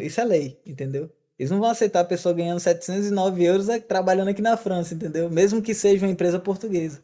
[0.00, 1.10] Isso é lei, entendeu?
[1.38, 5.30] Eles não vão aceitar a pessoa ganhando 709 euros trabalhando aqui na França, entendeu?
[5.30, 7.02] Mesmo que seja uma empresa portuguesa.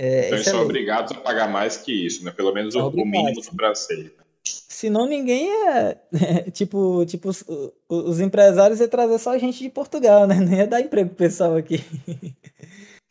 [0.00, 2.30] É, então eles é são obrigados a pagar mais que isso, né?
[2.30, 4.12] Pelo menos o, o, mínimo do francês.
[4.44, 5.94] Senão ninguém é.
[6.54, 7.44] tipo, tipo os,
[7.88, 10.36] os, empresários iam trazer só gente de Portugal, né?
[10.36, 11.84] Nem ia dar emprego pro pessoal aqui.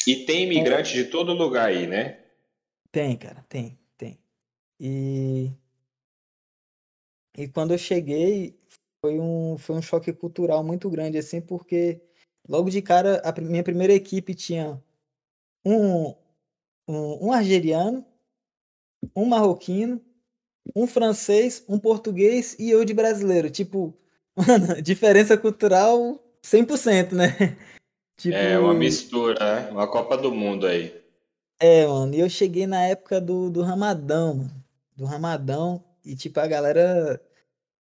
[0.08, 1.04] E tem imigrante é.
[1.04, 2.20] de todo lugar aí, né?
[2.90, 4.18] Tem, cara, tem, tem.
[4.80, 5.52] E.
[7.38, 8.58] E quando eu cheguei,
[9.02, 12.00] foi um, foi um choque cultural muito grande, assim, porque
[12.48, 14.82] logo de cara, a minha primeira equipe tinha
[15.66, 16.16] um,
[16.88, 18.06] um, um argeriano,
[19.16, 20.02] um marroquino,
[20.76, 23.50] um francês, um português e eu de brasileiro.
[23.50, 23.94] Tipo,
[24.36, 27.58] mano, diferença cultural 100%, né?
[28.18, 28.36] Tipo...
[28.36, 29.70] É uma mistura, né?
[29.70, 30.92] Uma Copa do Mundo aí.
[31.60, 34.66] É, mano, e eu cheguei na época do, do Ramadão, mano.
[34.96, 37.22] Do Ramadão, e tipo, a galera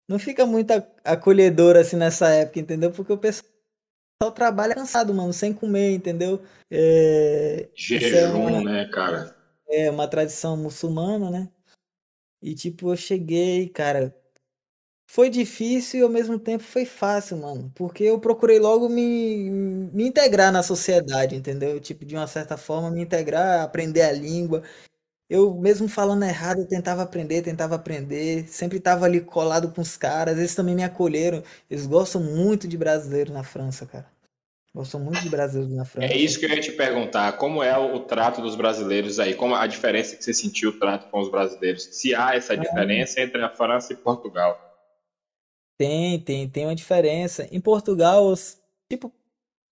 [0.06, 0.72] não fica muito
[1.02, 2.92] acolhedora assim nessa época, entendeu?
[2.92, 3.50] Porque o pessoal
[4.34, 6.42] trabalha cansado, mano, sem comer, entendeu?
[6.70, 7.68] É...
[7.74, 8.64] Jejum, é uma...
[8.64, 9.36] né, cara?
[9.68, 11.50] É uma tradição muçulmana, né?
[12.40, 14.14] E tipo, eu cheguei, cara.
[15.08, 17.72] Foi difícil e ao mesmo tempo foi fácil, mano.
[17.74, 21.80] Porque eu procurei logo me, me integrar na sociedade, entendeu?
[21.80, 24.62] Tipo, de uma certa forma, me integrar, aprender a língua.
[25.28, 28.46] Eu, mesmo falando errado, eu tentava aprender, tentava aprender.
[28.48, 30.38] Sempre tava ali colado com os caras.
[30.38, 31.42] Eles também me acolheram.
[31.68, 34.06] Eles gostam muito de brasileiro na França, cara.
[34.72, 36.12] Gostam muito de brasileiros na França.
[36.12, 37.32] É isso que eu ia te perguntar.
[37.38, 39.34] Como é o, trato dos brasileiros aí?
[39.34, 41.88] Como a diferença que você sentiu o trato com os brasileiros?
[41.90, 42.56] Se há essa ah.
[42.56, 44.60] diferença entre a França e Portugal?
[45.78, 47.48] Tem, tem, tem uma diferença.
[47.50, 48.32] Em Portugal,
[48.88, 49.10] tipo,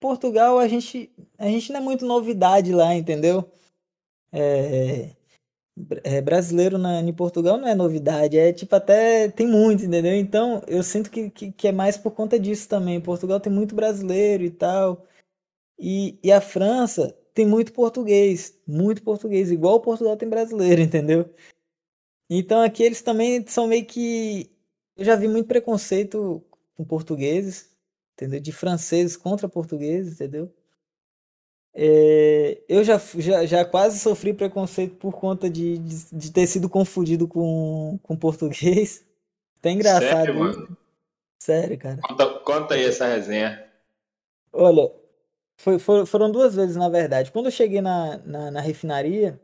[0.01, 3.49] Portugal a gente, a gente não é muito novidade lá, entendeu?
[4.33, 5.11] É,
[6.05, 10.15] é, brasileiro na, em Portugal não é novidade, é tipo até tem muito, entendeu?
[10.15, 13.01] Então eu sinto que, que, que, é mais por conta disso também.
[13.01, 15.07] Portugal tem muito brasileiro e tal.
[15.79, 21.29] E, e a França tem muito português, muito português, igual Portugal tem brasileiro, entendeu?
[22.31, 24.51] Então aqui eles também são meio que.
[24.97, 26.45] Eu já vi muito preconceito
[26.77, 27.71] com portugueses,
[28.15, 28.41] entendeu?
[28.41, 30.53] De franceses contra portugueses, entendeu?
[31.77, 36.69] É, eu já, já, já quase sofri preconceito por conta de, de, de, ter sido
[36.69, 39.05] confundido com, com português.
[39.61, 40.27] Tá engraçado.
[40.27, 40.77] Sério, mano?
[41.39, 41.99] Sério, cara.
[42.03, 43.67] Conta, conta aí essa resenha.
[44.53, 44.93] Olha,
[45.57, 47.33] foi, foi, foram duas vezes, na verdade.
[47.33, 49.41] Quando eu cheguei na, na, na refinaria,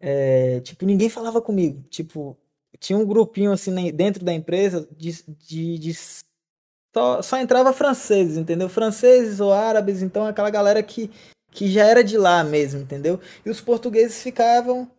[0.00, 1.82] é, tipo, ninguém falava comigo.
[1.90, 2.38] Tipo,
[2.78, 5.12] tinha um grupinho assim dentro da empresa de,
[5.46, 5.94] de, de
[6.94, 8.68] só, só entrava franceses, entendeu?
[8.68, 11.10] Franceses ou árabes, então aquela galera que
[11.54, 13.20] que já era de lá mesmo, entendeu?
[13.46, 14.90] E os portugueses ficavam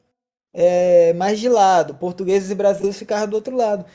[0.53, 3.85] é, mais de lado, portugueses e brasileiros ficavam do outro lado.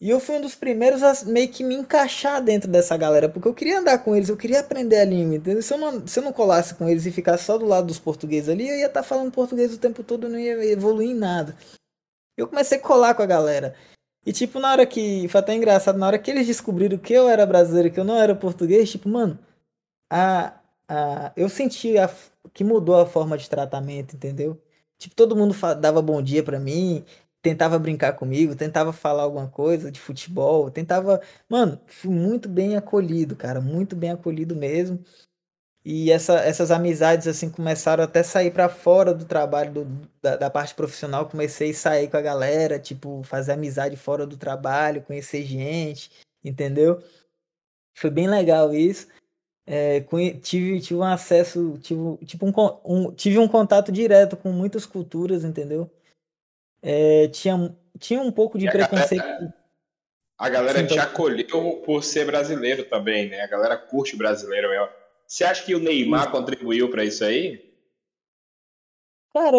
[0.00, 3.48] E eu fui um dos primeiros a meio que me encaixar dentro dessa galera, porque
[3.48, 5.62] eu queria andar com eles, eu queria aprender a língua, entendeu?
[5.62, 7.98] Se eu não, se eu não colasse com eles e ficasse só do lado dos
[8.00, 11.14] portugueses ali, eu ia estar tá falando português o tempo todo, não ia evoluir em
[11.14, 11.56] nada.
[12.36, 13.74] Eu comecei a colar com a galera.
[14.26, 15.28] E tipo, na hora que.
[15.28, 18.16] Foi até engraçado, na hora que eles descobriram que eu era brasileiro, que eu não
[18.16, 19.38] era português, tipo, mano,
[20.10, 20.52] a,
[20.94, 22.06] ah, eu senti a,
[22.52, 24.60] que mudou a forma de tratamento, entendeu?
[24.98, 27.02] Tipo, todo mundo dava bom dia para mim,
[27.40, 31.22] tentava brincar comigo, tentava falar alguma coisa de futebol, tentava.
[31.48, 35.02] Mano, fui muito bem acolhido, cara, muito bem acolhido mesmo.
[35.84, 40.36] E essa, essas amizades, assim, começaram até a sair para fora do trabalho, do, da,
[40.36, 41.28] da, parte profissional.
[41.28, 46.10] Comecei a sair com a galera, tipo, fazer amizade fora do trabalho, conhecer gente,
[46.44, 47.02] entendeu?
[47.94, 49.08] Foi bem legal isso
[49.66, 50.00] é,
[50.40, 52.52] tive, tive um acesso, tive, tipo um,
[52.84, 55.90] um, tive um contato direto com muitas culturas, entendeu?
[56.82, 59.22] É, tinha, tinha um pouco de preconceito.
[59.22, 59.54] A galera,
[60.38, 61.04] a galera Sim, te então...
[61.04, 63.40] acolheu por ser brasileiro também, né?
[63.42, 64.68] A galera curte brasileiro.
[65.26, 66.32] Você acha que o Neymar sim.
[66.32, 67.72] contribuiu para isso aí?
[69.32, 69.56] Cara,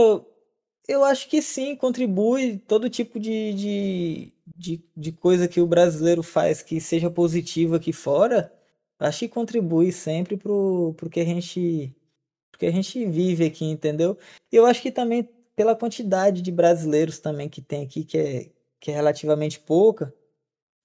[0.85, 6.21] eu acho que sim, contribui todo tipo de, de, de, de coisa que o brasileiro
[6.21, 8.51] faz que seja positiva aqui fora
[9.03, 11.95] acho que contribui sempre pro, pro que a gente
[12.51, 14.17] pro que a gente vive aqui, entendeu?
[14.51, 18.51] E eu acho que também pela quantidade de brasileiros também que tem aqui, que é,
[18.79, 20.13] que é relativamente pouca,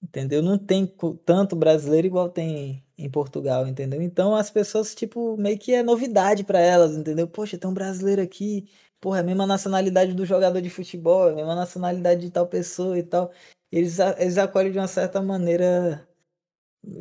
[0.03, 0.41] Entendeu?
[0.43, 0.87] Não tem
[1.25, 4.01] tanto brasileiro igual tem em Portugal, entendeu?
[4.01, 7.27] Então as pessoas, tipo, meio que é novidade para elas, entendeu?
[7.27, 8.69] Poxa, tem um brasileiro aqui,
[9.01, 12.47] porra, é a mesma nacionalidade do jogador de futebol, é a mesma nacionalidade de tal
[12.47, 13.33] pessoa e tal.
[13.73, 16.07] Eles, eles acolhem de uma certa maneira,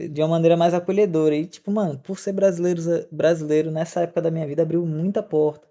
[0.10, 1.36] de uma maneira mais acolhedora.
[1.36, 2.82] E, tipo, mano, por ser brasileiro,
[3.12, 5.68] brasileiro nessa época da minha vida, abriu muita porta.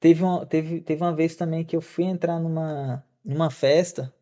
[0.00, 4.12] Teve uma, teve, teve uma vez também que eu fui entrar numa, numa festa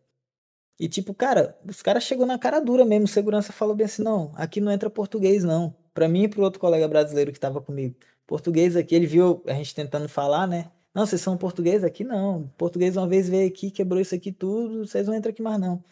[0.81, 3.05] e tipo, cara, os caras chegou na cara dura mesmo.
[3.05, 5.75] O segurança falou bem assim: não, aqui não entra português, não.
[5.93, 7.95] Pra mim e pro outro colega brasileiro que tava comigo.
[8.27, 10.71] Português aqui, ele viu a gente tentando falar, né?
[10.95, 12.03] Não, vocês são português aqui?
[12.03, 12.49] Não.
[12.57, 15.85] Português uma vez veio aqui, quebrou isso aqui tudo, vocês não entram aqui mais, não.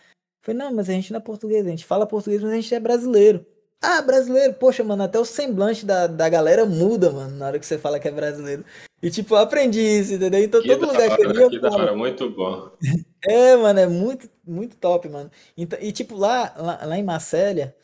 [0.49, 2.75] Falei, não, mas a gente não é português, a gente fala português, mas a gente
[2.75, 3.45] é brasileiro.
[3.81, 7.67] Ah, brasileiro, poxa, mano, até o semblante da, da galera muda, mano, na hora que
[7.67, 8.65] você fala que é brasileiro.
[9.01, 10.43] E tipo, eu aprendi isso, entendeu?
[10.43, 11.49] Então que todo lugar hora, que eu ia.
[11.49, 12.71] Que da hora, muito bom.
[13.21, 15.29] É, mano, é muito, muito top, mano.
[15.57, 17.75] Então, e tipo, lá, lá, lá em Marcélia,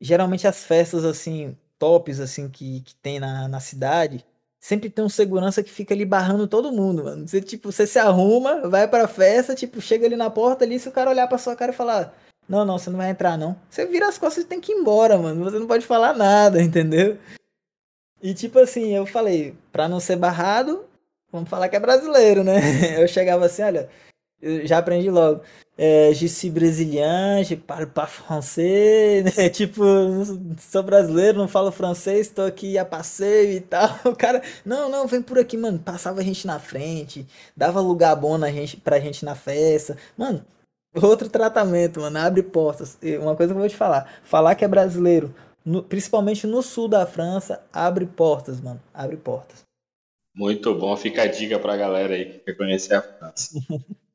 [0.00, 4.24] geralmente as festas, assim, tops, assim, que, que tem na, na cidade,
[4.60, 7.26] sempre tem um segurança que fica ali barrando todo mundo, mano.
[7.26, 10.88] Você, tipo, você se arruma, vai pra festa, tipo, chega ali na porta ali, se
[10.88, 12.14] o cara olhar pra sua cara e falar,
[12.48, 13.56] não, não, você não vai entrar, não.
[13.70, 15.44] Você vira as costas e tem que ir embora, mano.
[15.44, 17.18] Você não pode falar nada, entendeu?
[18.22, 20.84] E tipo assim, eu falei, pra não ser barrado,
[21.32, 22.60] vamos falar que é brasileiro, né?
[23.02, 23.88] Eu chegava assim, olha,
[24.40, 25.42] eu já aprendi logo.
[25.76, 29.48] É, je suis brésilien, je parle pas français, né?
[29.48, 29.82] Tipo,
[30.58, 33.88] sou brasileiro, não falo francês, tô aqui a passeio e tal.
[34.04, 35.78] O cara, não, não, vem por aqui, mano.
[35.78, 37.26] Passava a gente na frente,
[37.56, 39.96] dava lugar bom na gente, pra gente na festa.
[40.18, 40.44] Mano,
[41.02, 42.98] outro tratamento, mano, abre portas.
[43.20, 45.34] Uma coisa que eu vou te falar, falar que é brasileiro
[45.64, 48.80] no, principalmente no sul da França, abre portas, mano.
[48.92, 49.62] Abre portas.
[50.34, 53.58] Muito bom, fica a dica pra galera aí que quer conhecer a França.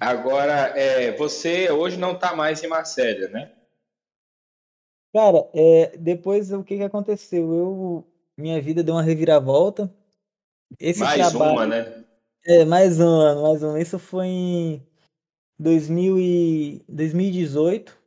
[0.00, 3.52] Agora, é, você hoje não tá mais em Marselha, né?
[5.12, 7.52] Cara, é, depois o que, que aconteceu?
[7.52, 8.06] Eu,
[8.36, 9.92] minha vida deu uma reviravolta.
[10.78, 12.04] Esse mais trabalho, uma, né?
[12.46, 13.76] É, mais um ano, mais um.
[13.76, 14.86] Isso foi em
[15.58, 17.98] 2000 e, 2018.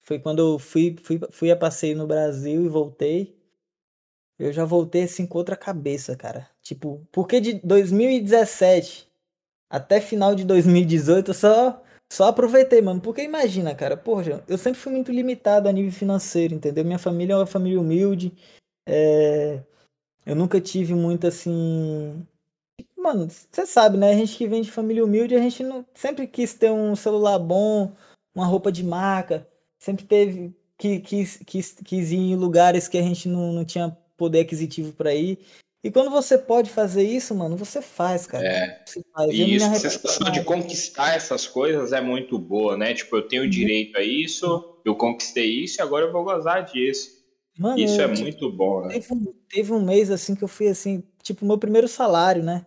[0.00, 3.36] Foi quando eu fui, fui, fui a passeio no Brasil e voltei.
[4.38, 6.48] Eu já voltei assim com outra cabeça, cara.
[6.62, 9.11] Tipo, porque de 2017
[9.72, 11.82] até final de 2018 eu só,
[12.12, 13.00] só aproveitei, mano.
[13.00, 16.84] Porque imagina, cara, porra, eu sempre fui muito limitado a nível financeiro, entendeu?
[16.84, 18.32] Minha família é uma família humilde.
[18.86, 19.62] É...
[20.26, 22.24] Eu nunca tive muito assim.
[22.96, 24.12] Mano, você sabe, né?
[24.12, 27.38] A gente que vem de família humilde, a gente não sempre quis ter um celular
[27.38, 27.92] bom,
[28.34, 29.48] uma roupa de marca
[29.82, 33.96] sempre teve que quis, quis, quis ir em lugares que a gente não, não tinha
[34.16, 35.38] poder aquisitivo para ir.
[35.84, 38.46] E quando você pode fazer isso, mano, você faz, cara.
[38.46, 38.82] É.
[38.86, 39.30] Você faz.
[39.32, 42.94] E isso, a sensação de conquistar essas coisas é muito boa, né?
[42.94, 43.50] Tipo, eu tenho uhum.
[43.50, 47.20] direito a isso, eu conquistei isso e agora eu vou gozar disso.
[47.58, 48.94] Mano, isso é tipo, muito bom, né?
[48.94, 52.64] Teve um, teve um mês assim que eu fui assim, tipo, meu primeiro salário, né?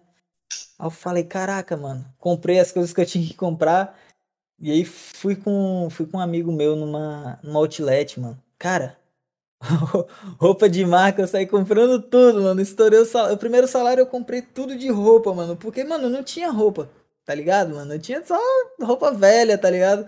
[0.78, 3.98] Aí eu falei, caraca, mano, comprei as coisas que eu tinha que comprar.
[4.60, 8.42] E aí fui com, fui com um amigo meu numa, numa outlet, mano.
[8.60, 8.98] Cara,
[10.40, 12.62] roupa de marca, eu saí comprando tudo, mano.
[12.62, 13.36] Estourei o salário.
[13.36, 15.56] O primeiro salário eu comprei tudo de roupa, mano.
[15.56, 16.90] Porque, mano, não tinha roupa,
[17.26, 17.94] tá ligado, mano?
[17.94, 18.38] Eu tinha só
[18.82, 20.06] roupa velha, tá ligado?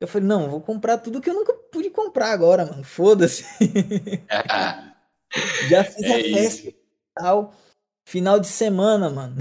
[0.00, 2.84] Eu falei, não, vou comprar tudo que eu nunca pude comprar agora, mano.
[2.84, 3.44] Foda-se.
[5.68, 6.76] Já fiz é a festa e
[7.14, 7.54] tal.
[8.04, 9.36] Final de semana, mano.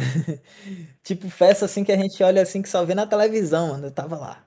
[1.03, 3.87] tipo, festa assim que a gente olha assim que só vê na televisão, mano.
[3.87, 4.43] Eu tava lá.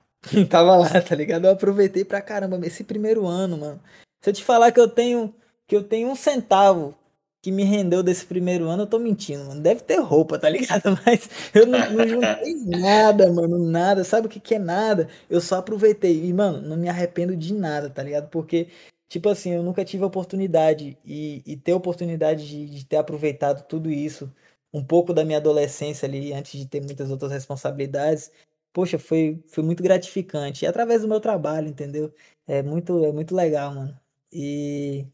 [0.49, 1.45] tava lá, tá ligado?
[1.45, 3.81] Eu aproveitei pra caramba esse primeiro ano, mano.
[4.21, 5.33] Se eu te falar que eu tenho
[5.67, 6.95] que eu tenho um centavo
[7.41, 9.61] que me rendeu desse primeiro ano, eu tô mentindo, mano.
[9.61, 10.99] Deve ter roupa, tá ligado?
[11.05, 14.03] Mas eu não, não juntei nada, mano, nada.
[14.03, 15.09] Sabe o que, que é nada?
[15.29, 16.25] Eu só aproveitei.
[16.25, 18.29] E, mano, não me arrependo de nada, tá ligado?
[18.29, 18.67] Porque,
[19.07, 23.89] tipo assim, eu nunca tive oportunidade e, e ter oportunidade de, de ter aproveitado tudo
[23.89, 24.33] isso,
[24.73, 28.31] um pouco da minha adolescência ali, antes de ter muitas outras responsabilidades,
[28.73, 30.65] poxa, foi, foi muito gratificante.
[30.65, 32.13] E através do meu trabalho, entendeu?
[32.47, 33.99] É muito, é muito legal, mano.
[34.31, 35.05] E.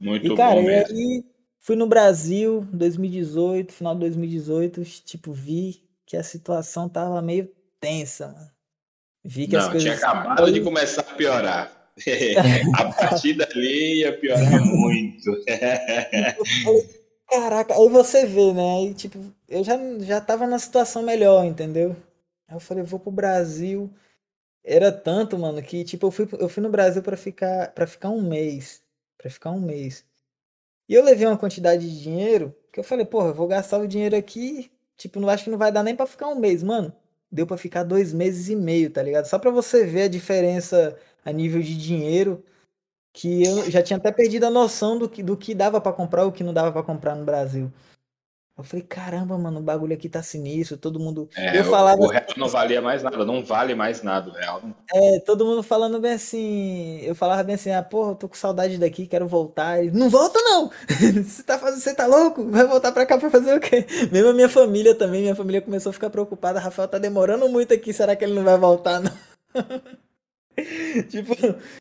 [0.00, 0.96] Muito e, cara, bom mesmo.
[0.96, 1.24] aí
[1.58, 8.28] fui no Brasil 2018, final de 2018, tipo, vi que a situação tava meio tensa,
[8.28, 8.50] mano.
[9.22, 9.82] Vi que Não, as coisas.
[9.82, 11.92] Tinha acabado de começar a piorar.
[12.78, 15.30] a partir dali ia piorar muito.
[17.28, 18.78] Caraca, aí você vê, né?
[18.78, 19.18] Aí, tipo,
[19.48, 21.94] eu já, já tava na situação melhor, entendeu?
[22.48, 23.88] Aí eu falei, vou pro Brasil.
[24.64, 28.10] Era tanto, mano, que tipo, eu fui, eu fui no Brasil para ficar para ficar
[28.10, 28.82] um mês.
[29.18, 30.04] para ficar um mês.
[30.88, 33.88] E eu levei uma quantidade de dinheiro que eu falei, porra, eu vou gastar o
[33.88, 34.70] dinheiro aqui.
[34.96, 36.94] Tipo, não acho que não vai dar nem para ficar um mês, mano.
[37.32, 39.26] Deu para ficar dois meses e meio, tá ligado?
[39.26, 42.44] Só para você ver a diferença, a nível de dinheiro
[43.12, 46.24] que eu já tinha até perdido a noção do que, do que dava para comprar
[46.24, 47.72] ou o que não dava para comprar no Brasil.
[48.60, 51.28] Eu falei, caramba, mano, o bagulho aqui tá sinistro, todo mundo.
[51.34, 52.00] É, eu falava.
[52.00, 54.62] O real não valia mais nada, não vale mais nada o real.
[54.92, 57.00] É, todo mundo falando bem assim.
[57.02, 59.80] Eu falava bem assim, ah, porra, eu tô com saudade daqui, quero voltar.
[59.80, 60.70] Ele, não volta, não!
[61.24, 62.44] você, tá, você tá louco?
[62.50, 63.86] Vai voltar pra cá pra fazer o quê?
[64.12, 66.60] Mesmo a minha família também, minha família começou a ficar preocupada.
[66.60, 69.12] Rafael tá demorando muito aqui, será que ele não vai voltar, não?
[71.08, 71.34] tipo,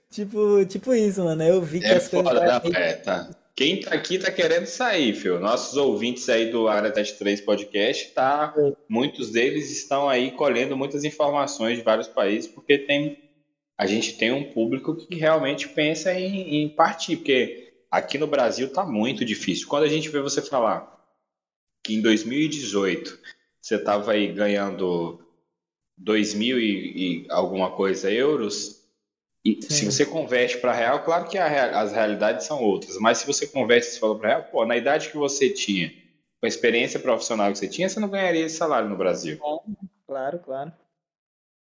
[0.10, 1.44] tipo, tipo isso, mano.
[1.44, 2.76] Eu vi que é as foda, coisas.
[2.76, 3.30] É, tá.
[3.56, 5.40] Quem tá aqui tá querendo sair, filho.
[5.40, 8.54] Nossos ouvintes aí do Área Teste 3 Podcast, tá?
[8.88, 13.30] Muitos deles estão aí colhendo muitas informações de vários países, porque tem
[13.78, 18.74] a gente tem um público que realmente pensa em, em partir, porque aqui no Brasil
[18.74, 19.70] tá muito difícil.
[19.70, 21.00] Quando a gente vê você falar
[21.82, 23.18] que em 2018
[23.62, 25.26] você tava aí ganhando
[25.98, 28.79] 2 mil e, e alguma coisa euros,
[29.44, 33.28] e se você converte para real, claro que a, as realidades são outras, mas se
[33.28, 35.90] você converte esse valor para real, pô, na idade que você tinha,
[36.40, 39.40] com a experiência profissional que você tinha, você não ganharia esse salário no Brasil.
[40.06, 40.72] Claro, claro.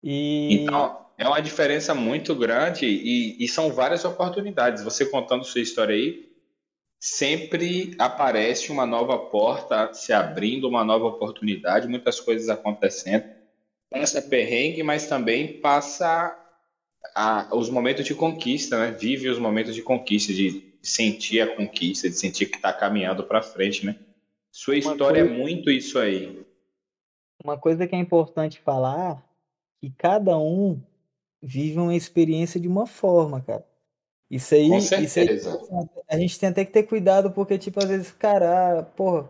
[0.04, 0.62] E...
[0.62, 4.84] Então, é uma diferença muito grande e, e são várias oportunidades.
[4.84, 6.30] Você contando sua história aí,
[7.00, 13.26] sempre aparece uma nova porta se abrindo, uma nova oportunidade, muitas coisas acontecendo.
[13.90, 16.38] Passa perrengue, mas também passa
[17.14, 18.92] a, os momentos de conquista, né?
[18.92, 23.42] Vive os momentos de conquista, de sentir a conquista, de sentir que está caminhando para
[23.42, 23.96] frente, né?
[24.52, 26.46] Sua história é coisa, é muito isso aí.
[27.44, 29.24] Uma coisa que é importante falar,
[29.82, 30.82] que cada um
[31.42, 33.66] vive uma experiência de uma forma, cara.
[34.32, 35.50] Isso aí, Com certeza.
[35.50, 39.30] Isso aí, a gente tem até que ter cuidado, porque, tipo, às vezes, cara, porra,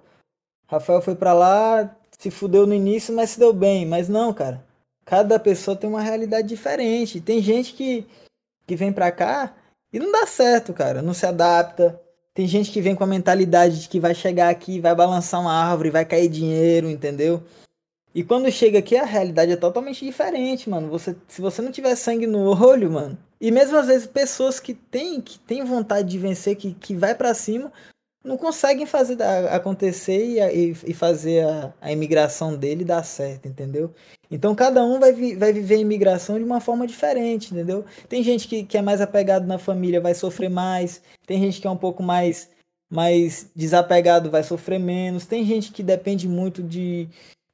[0.67, 3.85] Rafael foi para lá, se fudeu no início, mas se deu bem.
[3.85, 4.63] Mas não, cara
[5.05, 7.21] cada pessoa tem uma realidade diferente.
[7.21, 8.05] Tem gente que,
[8.67, 9.55] que vem pra cá
[9.93, 12.01] e não dá certo, cara, não se adapta.
[12.33, 15.53] Tem gente que vem com a mentalidade de que vai chegar aqui, vai balançar uma
[15.53, 17.41] árvore, vai cair dinheiro, entendeu?
[18.13, 20.89] E quando chega aqui, a realidade é totalmente diferente, mano.
[20.89, 23.17] Você, se você não tiver sangue no olho, mano.
[23.39, 27.13] E mesmo às vezes pessoas que têm que têm vontade de vencer, que, que vai
[27.13, 27.71] para cima,
[28.23, 33.93] não conseguem fazer acontecer e, e fazer a, a imigração dele dar certo, entendeu?
[34.35, 37.85] Então cada um vai, vi, vai viver a imigração de uma forma diferente, entendeu?
[38.09, 41.01] Tem gente que, que é mais apegado na família, vai sofrer mais.
[41.25, 42.49] Tem gente que é um pouco mais,
[42.89, 45.25] mais desapegado, vai sofrer menos.
[45.25, 47.07] Tem gente que depende muito de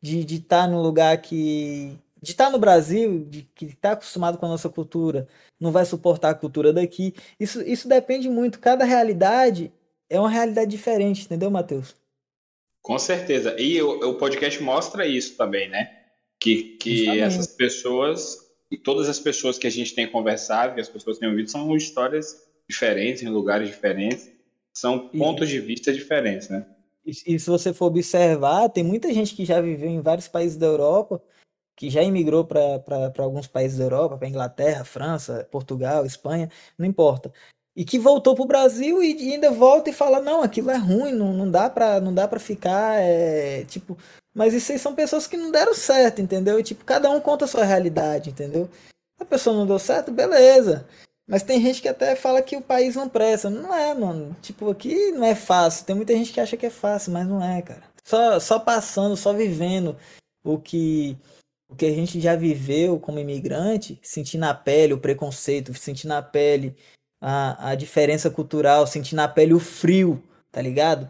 [0.03, 1.95] estar de, de tá lugar que.
[2.19, 5.27] De estar tá no Brasil, de que está acostumado com a nossa cultura,
[5.59, 7.13] não vai suportar a cultura daqui.
[7.39, 8.59] Isso, isso depende muito.
[8.59, 9.71] Cada realidade
[10.09, 11.95] é uma realidade diferente, entendeu, Matheus?
[12.81, 13.55] Com certeza.
[13.59, 16.00] E o, o podcast mostra isso também, né?
[16.41, 20.89] Que, que essas pessoas, e todas as pessoas que a gente tem conversado, que as
[20.89, 24.31] pessoas têm ouvido, são histórias diferentes, em lugares diferentes,
[24.73, 26.65] são pontos e, de vista diferentes, né?
[27.05, 30.57] E, e se você for observar, tem muita gente que já viveu em vários países
[30.57, 31.21] da Europa,
[31.75, 37.31] que já imigrou para alguns países da Europa, para Inglaterra, França, Portugal, Espanha, não importa
[37.75, 41.33] e que voltou pro Brasil e, ainda volta e fala não aquilo é ruim não,
[41.33, 43.97] não dá para não dá para ficar é, tipo
[44.33, 46.59] mas isso aí são pessoas que não deram certo entendeu?
[46.59, 48.69] E tipo cada um conta a sua realidade entendeu?
[49.19, 50.87] A pessoa não deu certo beleza.
[51.27, 53.49] Mas tem gente que até fala que o país não presta.
[53.49, 54.35] Não é mano.
[54.41, 55.85] Tipo aqui não é fácil.
[55.85, 57.83] Tem muita gente que acha que é fácil mas não é cara.
[58.03, 59.95] Só só passando só vivendo
[60.43, 61.17] o que
[61.69, 66.21] o que a gente já viveu como imigrante, sentir na pele o preconceito, sentir na
[66.21, 66.75] pele
[67.21, 70.21] a, a diferença cultural, sentir na pele o frio,
[70.51, 71.09] tá ligado?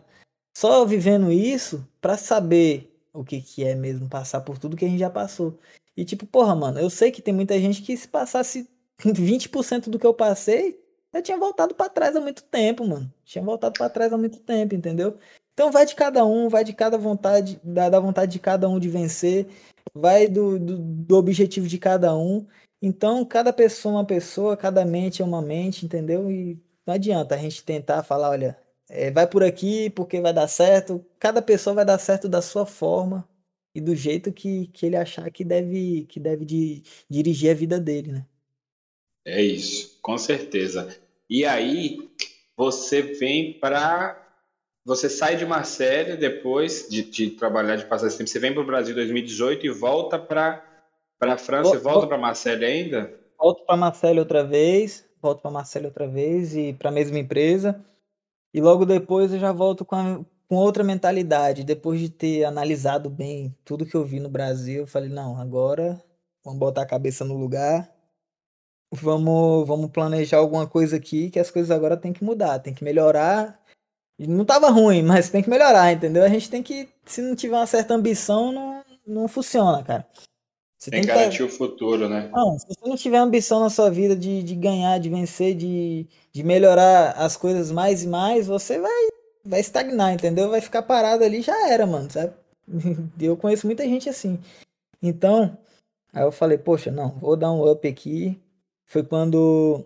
[0.56, 4.88] Só vivendo isso pra saber o que, que é mesmo passar por tudo que a
[4.90, 5.58] gente já passou.
[5.96, 8.70] E tipo, porra, mano, eu sei que tem muita gente que se passasse
[9.00, 10.80] 20% do que eu passei,
[11.14, 13.12] eu tinha voltado para trás há muito tempo, mano.
[13.26, 15.18] Tinha voltado para trás há muito tempo, entendeu?
[15.54, 18.80] Então vai de cada um, vai de cada vontade, da, da vontade de cada um
[18.80, 19.48] de vencer,
[19.94, 22.48] vai do, do, do objetivo de cada um.
[22.82, 26.32] Então, cada pessoa é uma pessoa, cada mente é uma mente, entendeu?
[26.32, 28.58] E não adianta a gente tentar falar, olha,
[28.90, 31.06] é, vai por aqui porque vai dar certo.
[31.20, 33.28] Cada pessoa vai dar certo da sua forma
[33.74, 37.80] e do jeito que, que ele achar que deve, que deve de, dirigir a vida
[37.80, 38.26] dele, né?
[39.24, 40.98] É isso, com certeza.
[41.30, 42.10] E aí,
[42.58, 44.18] você vem para.
[44.84, 48.30] Você sai de Marcelo depois de, de trabalhar, de passar esse tempo.
[48.30, 50.71] Você vem para o Brasil em 2018 e volta para
[51.22, 53.14] para a França e volta para Marseille ainda?
[53.40, 57.80] Volto para Marseille outra vez, volto para Marseille outra vez e para a mesma empresa.
[58.54, 60.20] E logo depois eu já volto com, a,
[60.50, 61.64] com outra mentalidade.
[61.64, 66.04] Depois de ter analisado bem tudo que eu vi no Brasil, eu falei: não, agora
[66.44, 67.90] vamos botar a cabeça no lugar
[68.92, 72.84] vamos, vamos planejar alguma coisa aqui que as coisas agora tem que mudar, tem que
[72.84, 73.60] melhorar.
[74.20, 76.24] Não tava ruim, mas tem que melhorar, entendeu?
[76.24, 80.08] A gente tem que, se não tiver uma certa ambição, não, não funciona, cara.
[80.82, 81.44] Você tem, tem que garantir ter...
[81.44, 82.28] o futuro, né?
[82.34, 86.08] Não, se você não tiver ambição na sua vida de, de ganhar, de vencer, de,
[86.34, 89.10] de melhorar as coisas mais e mais, você vai,
[89.46, 90.50] vai estagnar, entendeu?
[90.50, 92.34] Vai ficar parado ali, já era, mano, sabe?
[93.22, 94.40] Eu conheço muita gente assim.
[95.00, 95.56] Então,
[96.12, 98.42] aí eu falei, poxa, não, vou dar um up aqui.
[98.88, 99.86] Foi quando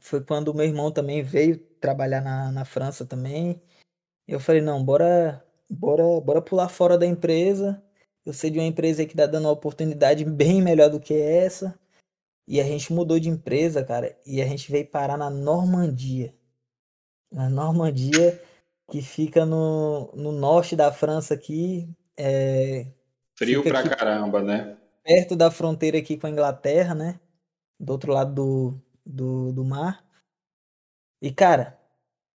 [0.00, 3.60] foi quando o meu irmão também veio trabalhar na, na França também.
[4.28, 7.82] Eu falei, não, bora, bora, bora pular fora da empresa.
[8.28, 11.74] Eu sei de uma empresa que tá dando uma oportunidade bem melhor do que essa.
[12.46, 16.34] E a gente mudou de empresa, cara, e a gente veio parar na Normandia.
[17.32, 18.38] Na Normandia,
[18.90, 21.88] que fica no, no norte da França aqui.
[22.18, 22.86] É,
[23.34, 24.76] Frio pra aqui, caramba, né?
[25.02, 27.18] Perto da fronteira aqui com a Inglaterra, né?
[27.80, 30.04] Do outro lado do, do, do mar.
[31.22, 31.80] E, cara,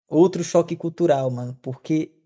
[0.07, 2.18] outro choque cultural, mano, porque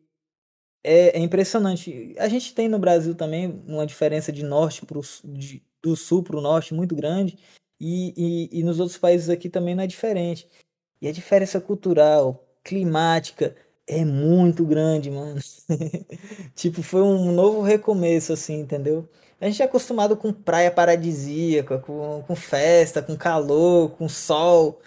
[0.83, 2.15] é, é, impressionante.
[2.19, 6.37] A gente tem no Brasil também uma diferença de norte pro, de, do sul para
[6.37, 7.37] o norte muito grande,
[7.79, 10.47] e, e, e nos outros países aqui também não é diferente.
[11.01, 13.55] E a diferença cultural, climática,
[13.87, 15.39] é muito grande, mano.
[16.55, 19.07] tipo, foi um novo recomeço, assim, entendeu?
[19.39, 24.79] A gente é acostumado com praia paradisíaca, com, com festa, com calor, com sol.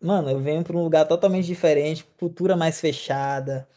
[0.00, 3.68] Mano, eu venho para um lugar totalmente diferente, cultura mais fechada.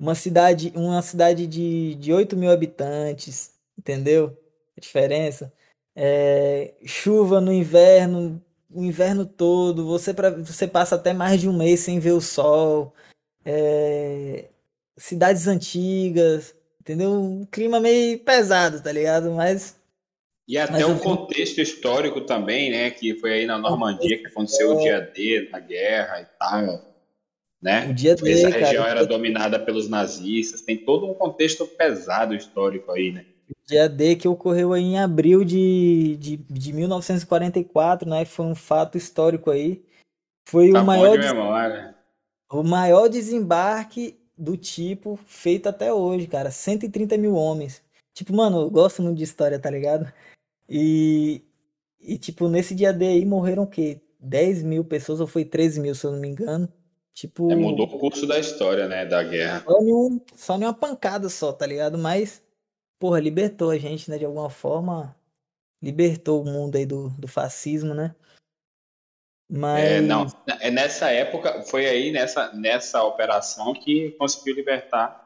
[0.00, 4.34] Uma cidade, uma cidade de, de 8 mil habitantes, entendeu?
[4.74, 5.52] A diferença.
[5.94, 11.52] É, chuva no inverno, o inverno todo, você, pra, você passa até mais de um
[11.52, 12.94] mês sem ver o sol.
[13.44, 14.46] É,
[14.96, 17.12] cidades antigas, entendeu?
[17.12, 19.30] Um clima meio pesado, tá ligado?
[19.32, 19.78] Mas.
[20.48, 22.90] E até o um contexto histórico também, né?
[22.90, 26.89] Que foi aí na Normandia que aconteceu o dia D da guerra e tal.
[27.60, 27.88] Né?
[27.88, 32.34] O dia D, Essa região cara, era dominada pelos nazistas, tem todo um contexto pesado
[32.34, 33.26] histórico aí, né?
[33.50, 38.24] O dia D que ocorreu aí em abril de, de, de 1944, né?
[38.24, 39.84] Foi um fato histórico aí.
[40.48, 41.18] Foi tá o maior.
[41.18, 41.94] De memória.
[42.50, 46.50] O maior desembarque do tipo feito até hoje, cara.
[46.50, 47.82] 130 mil homens.
[48.14, 50.10] Tipo, mano, eu gosto muito de história, tá ligado?
[50.68, 51.42] E,
[52.00, 54.00] e tipo, nesse dia D aí morreram o quê?
[54.18, 56.68] 10 mil pessoas, ou foi 13 mil, se eu não me engano.
[57.14, 57.50] Tipo.
[57.50, 59.04] É, mudou o curso da história, né?
[59.04, 59.64] Da guerra.
[59.64, 61.98] Só em, só em uma pancada só, tá ligado?
[61.98, 62.42] Mas,
[62.98, 64.18] porra, libertou a gente, né?
[64.18, 65.16] De alguma forma.
[65.82, 68.14] Libertou o mundo aí do, do fascismo, né?
[69.50, 69.84] Mas...
[69.84, 70.26] É, não,
[70.60, 75.20] é nessa época, foi aí nessa, nessa operação que conseguiu libertar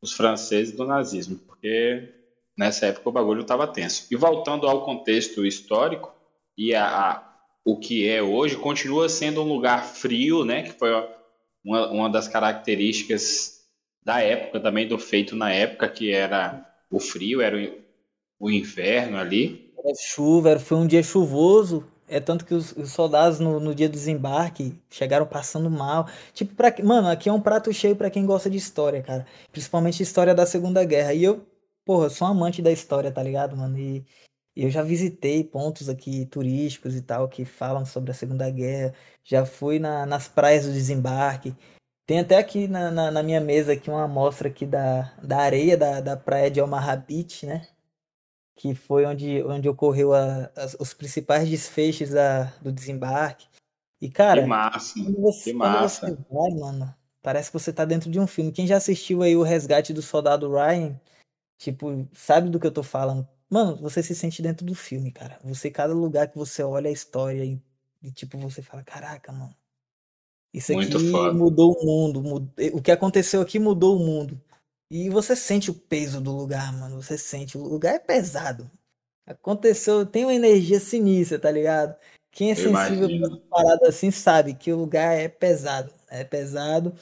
[0.00, 2.08] os franceses do nazismo, porque
[2.56, 4.06] nessa época o bagulho estava tenso.
[4.10, 6.14] E voltando ao contexto histórico,
[6.56, 7.31] e a, a,
[7.64, 10.90] o que é hoje, continua sendo um lugar frio, né, que foi
[11.64, 13.62] uma, uma das características
[14.04, 19.16] da época, também do feito na época, que era o frio, era o, o inverno
[19.16, 19.72] ali.
[19.78, 23.88] Era chuva, foi um dia chuvoso, é tanto que os, os soldados no, no, dia
[23.88, 26.06] do desembarque chegaram passando mal.
[26.34, 29.26] Tipo, pra, mano, aqui é um prato cheio para quem gosta de história, cara.
[29.50, 31.14] Principalmente história da Segunda Guerra.
[31.14, 31.46] E eu,
[31.86, 33.78] porra, sou amante da história, tá ligado, mano?
[33.78, 34.04] E
[34.56, 38.94] eu já visitei pontos aqui turísticos e tal que falam sobre a Segunda Guerra.
[39.24, 41.54] Já fui na, nas praias do desembarque.
[42.06, 45.76] Tem até aqui na, na, na, minha mesa aqui uma amostra aqui da, da areia
[45.76, 47.66] da, da praia de Omaha Beach, né?
[48.62, 53.48] que foi onde, onde ocorreu a, a, os principais desfechos da, do desembarque.
[54.00, 56.06] E, cara, que massa, quando você, que massa.
[56.06, 58.52] Você vai, mano, parece que você tá dentro de um filme.
[58.52, 60.98] Quem já assistiu aí o Resgate do Soldado Ryan,
[61.58, 63.26] tipo, sabe do que eu tô falando.
[63.52, 65.38] Mano, você se sente dentro do filme, cara.
[65.44, 67.60] Você, cada lugar que você olha a história e,
[68.02, 69.54] e tipo, você fala, caraca, mano.
[70.54, 71.34] Isso Muito aqui foda.
[71.34, 72.22] mudou o mundo.
[72.22, 74.40] Mudou, o que aconteceu aqui mudou o mundo.
[74.90, 77.02] E você sente o peso do lugar, mano.
[77.02, 77.58] Você sente.
[77.58, 78.70] O lugar é pesado.
[79.26, 81.94] Aconteceu, tem uma energia sinistra, tá ligado?
[82.30, 85.92] Quem é Eu sensível pra parada assim sabe que o lugar é pesado.
[86.08, 86.94] É pesado.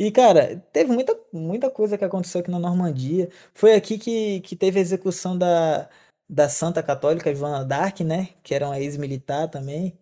[0.00, 3.28] E, cara, teve muita, muita coisa que aconteceu aqui na Normandia.
[3.52, 5.90] Foi aqui que, que teve a execução da,
[6.26, 8.30] da Santa Católica Joana d'Arc, né?
[8.42, 9.98] Que era uma ex-militar também.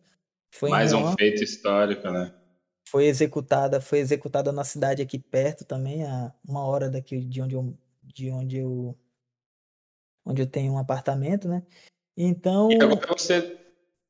[0.55, 2.33] Foi Mais um feito histórico, né?
[2.89, 7.57] foi executada, foi executada na cidade aqui perto também, a uma hora daqui de onde
[7.57, 8.97] eu, de onde eu,
[10.25, 11.65] onde eu tenho um apartamento, né?
[12.17, 12.71] Então.
[12.71, 13.59] E agora você,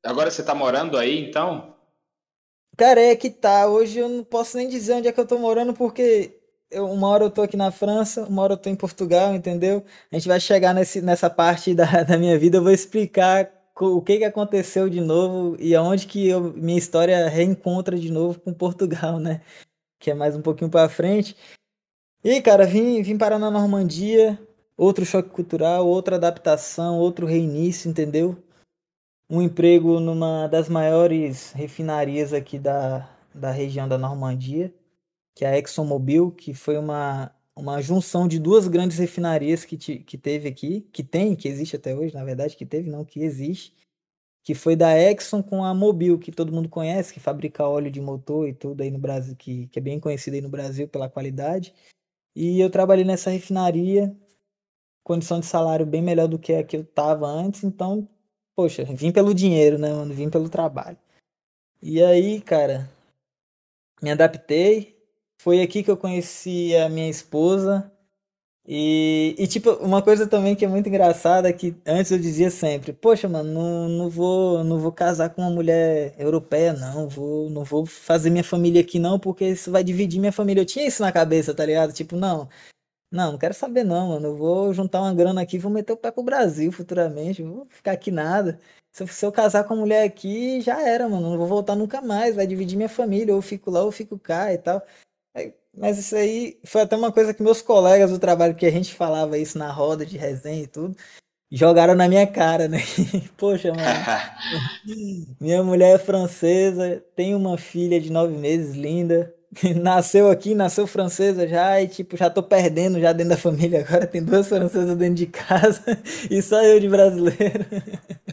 [0.05, 1.78] agora você tá morando aí, então?
[2.79, 3.67] Cara, é que tá.
[3.67, 6.39] Hoje eu não posso nem dizer onde é que eu tô morando porque
[6.71, 9.83] eu, uma hora eu tô aqui na França, uma hora eu tô em Portugal, entendeu?
[10.09, 13.51] A gente vai chegar nesse, nessa parte da, da minha vida, eu vou explicar
[13.81, 18.39] o que que aconteceu de novo e aonde que eu, minha história reencontra de novo
[18.39, 19.41] com Portugal, né?
[19.99, 21.35] Que é mais um pouquinho para frente.
[22.23, 24.39] E, cara, vim, vim parar na Normandia,
[24.77, 28.41] outro choque cultural, outra adaptação, outro reinício, entendeu?
[29.29, 34.73] Um emprego numa das maiores refinarias aqui da, da região da Normandia,
[35.35, 39.99] que é a ExxonMobil, que foi uma, uma junção de duas grandes refinarias que, te,
[39.99, 43.21] que teve aqui, que tem, que existe até hoje, na verdade, que teve, não, que
[43.21, 43.73] existe,
[44.43, 48.01] que foi da Exxon com a Mobil, que todo mundo conhece, que fabrica óleo de
[48.01, 51.09] motor e tudo aí no Brasil, que, que é bem conhecida aí no Brasil pela
[51.09, 51.73] qualidade.
[52.35, 54.15] E eu trabalhei nessa refinaria,
[55.03, 58.07] condição de salário bem melhor do que a que eu tava antes, então,
[58.59, 60.13] poxa, vim pelo dinheiro, né, mano?
[60.13, 60.97] Vim pelo trabalho.
[61.81, 62.89] E aí, cara,
[64.01, 64.97] me adaptei.
[65.41, 67.89] Foi aqui que eu conheci a minha esposa.
[68.67, 72.51] E, e, tipo, uma coisa também que é muito engraçada é que antes eu dizia
[72.51, 77.49] sempre, poxa, mano, não, não vou não vou casar com uma mulher europeia, não, vou,
[77.49, 80.61] não vou fazer minha família aqui não, porque isso vai dividir minha família.
[80.61, 81.93] Eu tinha isso na cabeça, tá ligado?
[81.93, 82.49] Tipo, não,
[83.11, 84.27] não, não quero saber não, mano.
[84.27, 87.93] Eu vou juntar uma grana aqui, vou meter o pé pro Brasil futuramente, vou ficar
[87.93, 88.59] aqui nada.
[88.91, 91.75] Se eu, se eu casar com uma mulher aqui, já era, mano, não vou voltar
[91.75, 94.57] nunca mais, vai dividir minha família, ou eu fico lá ou eu fico cá e
[94.57, 94.81] tal.
[95.73, 98.93] Mas isso aí foi até uma coisa que meus colegas do trabalho, que a gente
[98.93, 100.95] falava isso na roda de resenha e tudo,
[101.51, 102.79] jogaram na minha cara, né?
[103.37, 103.83] Poxa, mano.
[105.39, 109.33] minha mulher é francesa, tem uma filha de nove meses, linda.
[109.81, 113.81] Nasceu aqui, nasceu francesa já, e tipo, já tô perdendo já dentro da família.
[113.87, 115.83] Agora tem duas francesas dentro de casa
[116.29, 117.65] e só eu de brasileiro.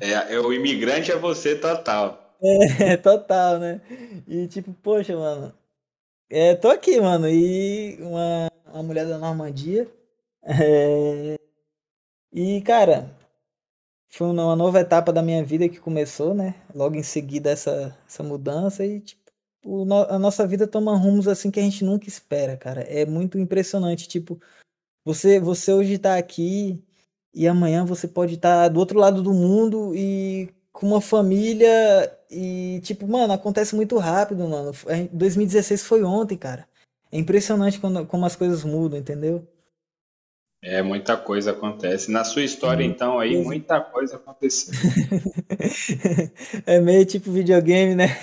[0.01, 2.37] É, é o imigrante é você total.
[2.79, 3.81] É, total, né?
[4.29, 5.55] E tipo, poxa, mano,
[6.29, 7.29] é, tô aqui, mano.
[7.29, 9.89] E uma, uma mulher da Normandia.
[10.43, 11.39] É...
[12.33, 13.11] E, cara,
[14.09, 16.55] foi uma nova etapa da minha vida que começou, né?
[16.75, 19.26] Logo em seguida essa, essa mudança e, tipo,
[19.67, 22.83] o, a nossa vida toma rumos assim que a gente nunca espera, cara.
[22.83, 24.41] É muito impressionante, tipo,
[25.05, 26.83] você, você hoje tá aqui
[27.35, 31.71] e amanhã você pode estar tá do outro lado do mundo e com uma família
[32.31, 34.73] e, tipo, mano, acontece muito rápido, mano.
[35.13, 36.69] 2016 foi ontem, cara.
[37.11, 39.47] É impressionante quando, como as coisas mudam, entendeu?
[40.69, 42.11] É, muita coisa acontece.
[42.11, 44.75] Na sua história, hum, então, aí, muita coisa aconteceu.
[46.67, 48.19] é meio tipo videogame, né?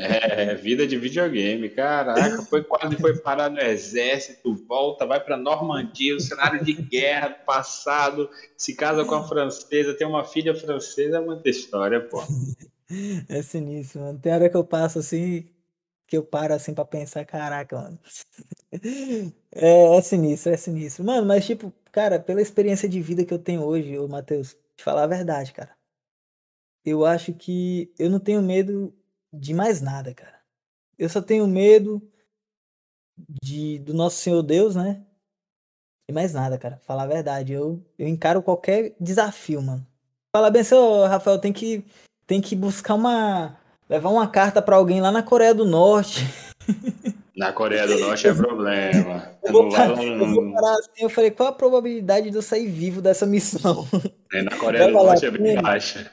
[0.00, 1.68] é, vida de videogame.
[1.70, 7.30] Caraca, foi quase foi parar no exército, volta, vai para Normandia, o cenário de guerra
[7.30, 12.22] do passado, se casa com a francesa, tem uma filha francesa, é muita história, pô.
[13.28, 14.18] É sinistro, mano.
[14.18, 15.44] Tem hora que eu passo assim,
[16.06, 17.98] que eu paro assim pra pensar, caraca, mano.
[19.50, 21.04] É, é sinistro, é sinistro.
[21.04, 24.84] Mano, mas tipo, cara, pela experiência de vida que eu tenho hoje, ô Matheus, te
[24.84, 25.76] falar a verdade, cara.
[26.84, 28.94] Eu acho que eu não tenho medo
[29.32, 30.40] de mais nada, cara.
[30.98, 32.02] Eu só tenho medo
[33.42, 35.04] de do nosso Senhor Deus, né?
[36.08, 36.78] E mais nada, cara.
[36.86, 39.86] Falar a verdade, eu, eu encaro qualquer desafio, mano.
[40.34, 41.84] Fala bem, seu Rafael, tem que
[42.26, 43.58] tem que buscar uma
[43.88, 46.20] levar uma carta para alguém lá na Coreia do Norte.
[47.38, 49.30] Na Coreia do Norte é problema.
[49.44, 52.66] Eu vou, parar, eu vou parar assim, eu falei, qual a probabilidade de eu sair
[52.66, 53.86] vivo dessa missão?
[54.30, 56.12] É, na Coreia do Norte é bem baixa.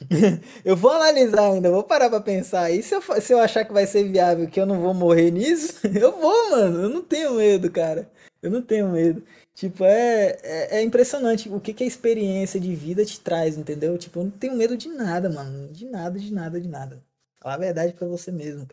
[0.64, 2.70] Eu vou analisar ainda, vou parar pra pensar.
[2.70, 5.30] E se eu, se eu achar que vai ser viável, que eu não vou morrer
[5.30, 6.84] nisso, eu vou, mano.
[6.84, 8.10] Eu não tenho medo, cara.
[8.42, 9.22] Eu não tenho medo.
[9.54, 13.98] Tipo, é, é, é, impressionante o que, que a experiência de vida te traz, entendeu?
[13.98, 15.68] Tipo, eu não tenho medo de nada, mano.
[15.68, 17.02] De nada, de nada, de nada.
[17.38, 18.66] Fala a verdade para você mesmo.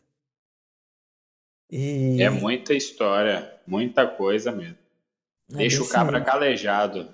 [1.70, 2.22] E...
[2.22, 4.78] É muita história, muita coisa mesmo.
[5.52, 6.32] É Deixa o cabra mesmo.
[6.32, 7.14] calejado.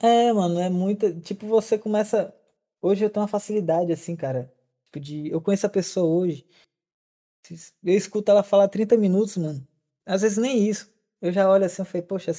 [0.00, 1.12] É, mano, é muita.
[1.12, 2.34] Tipo, você começa.
[2.82, 4.52] Hoje eu tenho uma facilidade, assim, cara.
[4.84, 5.30] Tipo, de.
[5.30, 6.44] Eu conheço a pessoa hoje.
[7.82, 9.66] Eu escuto ela falar 30 minutos, mano.
[10.06, 10.94] Às vezes nem isso
[11.24, 12.32] eu já olho assim, eu falei, poxa,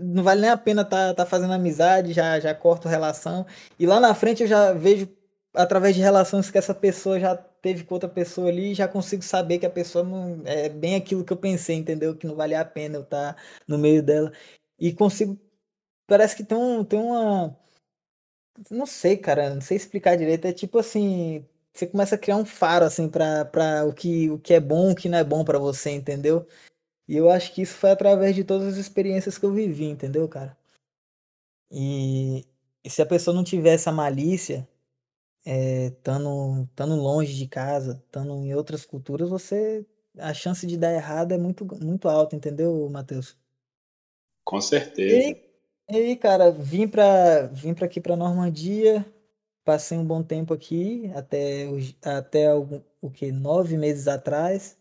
[0.00, 3.46] não vale nem a pena tá, tá fazendo amizade, já, já corto relação.
[3.78, 5.08] E lá na frente eu já vejo,
[5.54, 9.58] através de relações que essa pessoa já teve com outra pessoa ali, já consigo saber
[9.58, 12.16] que a pessoa não é bem aquilo que eu pensei, entendeu?
[12.16, 14.32] Que não vale a pena eu estar tá no meio dela.
[14.78, 15.38] E consigo.
[16.06, 17.56] Parece que tem, um, tem uma.
[18.70, 20.46] Não sei, cara, não sei explicar direito.
[20.46, 21.46] É tipo assim.
[21.74, 24.92] Você começa a criar um faro, assim, pra, pra o, que, o que é bom
[24.92, 26.46] o que não é bom para você, entendeu?
[27.08, 30.28] E eu acho que isso foi através de todas as experiências que eu vivi, entendeu,
[30.28, 30.56] cara?
[31.70, 32.46] E,
[32.84, 34.68] e se a pessoa não tiver essa malícia,
[35.44, 39.84] estando é, longe de casa, estando em outras culturas, você
[40.18, 43.36] a chance de dar errado é muito, muito alta, entendeu, Matheus?
[44.44, 45.38] Com certeza.
[45.88, 49.04] E aí, cara, vim pra, vim pra aqui pra Normandia,
[49.64, 51.66] passei um bom tempo aqui, até,
[52.04, 54.76] até algum, o que, nove meses atrás,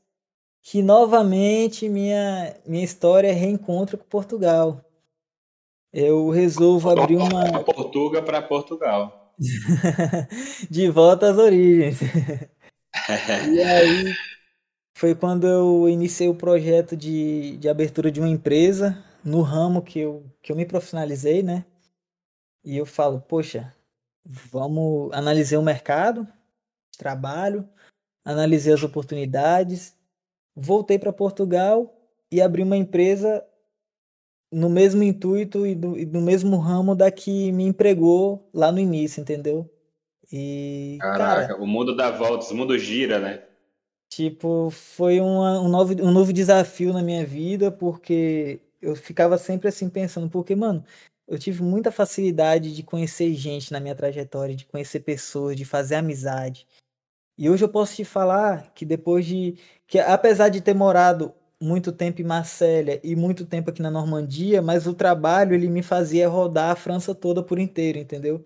[0.61, 4.83] que novamente minha, minha história é reencontro com Portugal.
[5.91, 7.63] Eu resolvo abrir uma.
[7.63, 9.20] Portugal para Portugal.
[10.69, 11.99] de volta às origens.
[13.51, 14.13] e aí
[14.95, 19.99] foi quando eu iniciei o projeto de, de abertura de uma empresa no ramo que
[19.99, 21.65] eu, que eu me profissionalizei, né?
[22.63, 23.73] E eu falo, poxa,
[24.23, 26.27] vamos analisar o mercado
[26.97, 27.67] trabalho,
[28.23, 29.95] analisei as oportunidades,
[30.55, 31.91] voltei para Portugal
[32.31, 33.43] e abri uma empresa
[34.51, 38.79] no mesmo intuito e, do, e no mesmo ramo da que me empregou lá no
[38.79, 39.69] início, entendeu?
[40.31, 43.43] E, Caraca, cara, o mundo dá voltas, o mundo gira, né?
[44.09, 49.69] Tipo, foi uma, um, novo, um novo desafio na minha vida, porque eu ficava sempre
[49.69, 50.83] assim pensando, porque, mano,
[51.27, 55.95] eu tive muita facilidade de conhecer gente na minha trajetória, de conhecer pessoas, de fazer
[55.95, 56.67] amizade.
[57.37, 59.57] E hoje eu posso te falar que depois de.
[59.87, 64.61] que apesar de ter morado muito tempo em Marsella e muito tempo aqui na Normandia,
[64.61, 68.43] mas o trabalho ele me fazia rodar a França toda por inteiro, entendeu?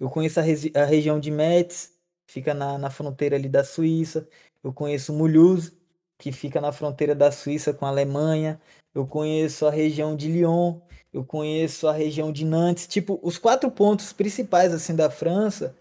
[0.00, 1.92] Eu conheço a, a região de Metz,
[2.26, 4.26] fica na, na fronteira ali da Suíça.
[4.64, 5.72] Eu conheço Mulhouse,
[6.18, 8.60] que fica na fronteira da Suíça com a Alemanha.
[8.94, 10.80] Eu conheço a região de Lyon,
[11.12, 12.86] eu conheço a região de Nantes.
[12.86, 15.76] Tipo, os quatro pontos principais assim da França,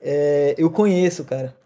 [0.00, 1.56] é, eu conheço, cara.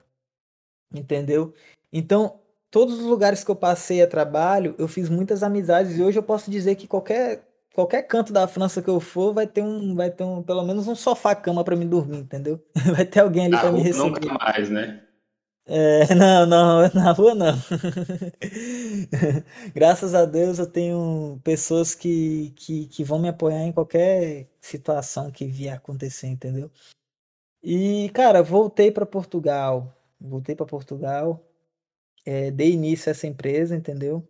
[0.93, 1.55] Entendeu?
[1.93, 6.19] Então, todos os lugares que eu passei a trabalho, eu fiz muitas amizades e hoje
[6.19, 9.95] eu posso dizer que qualquer qualquer canto da França que eu for vai ter um
[9.95, 12.62] vai ter um pelo menos um sofá cama para me dormir, entendeu?
[12.97, 14.09] Vai ter alguém ali para me receber.
[14.09, 15.03] Nunca mais, né?
[15.66, 17.55] É, não, não, na rua não.
[19.74, 25.31] Graças a Deus eu tenho pessoas que, que, que vão me apoiar em qualquer situação
[25.31, 26.70] que vier acontecer, entendeu?
[27.62, 29.95] E, cara, voltei para Portugal.
[30.20, 31.48] Voltei para Portugal
[32.29, 34.23] é, dei início a essa empresa, entendeu?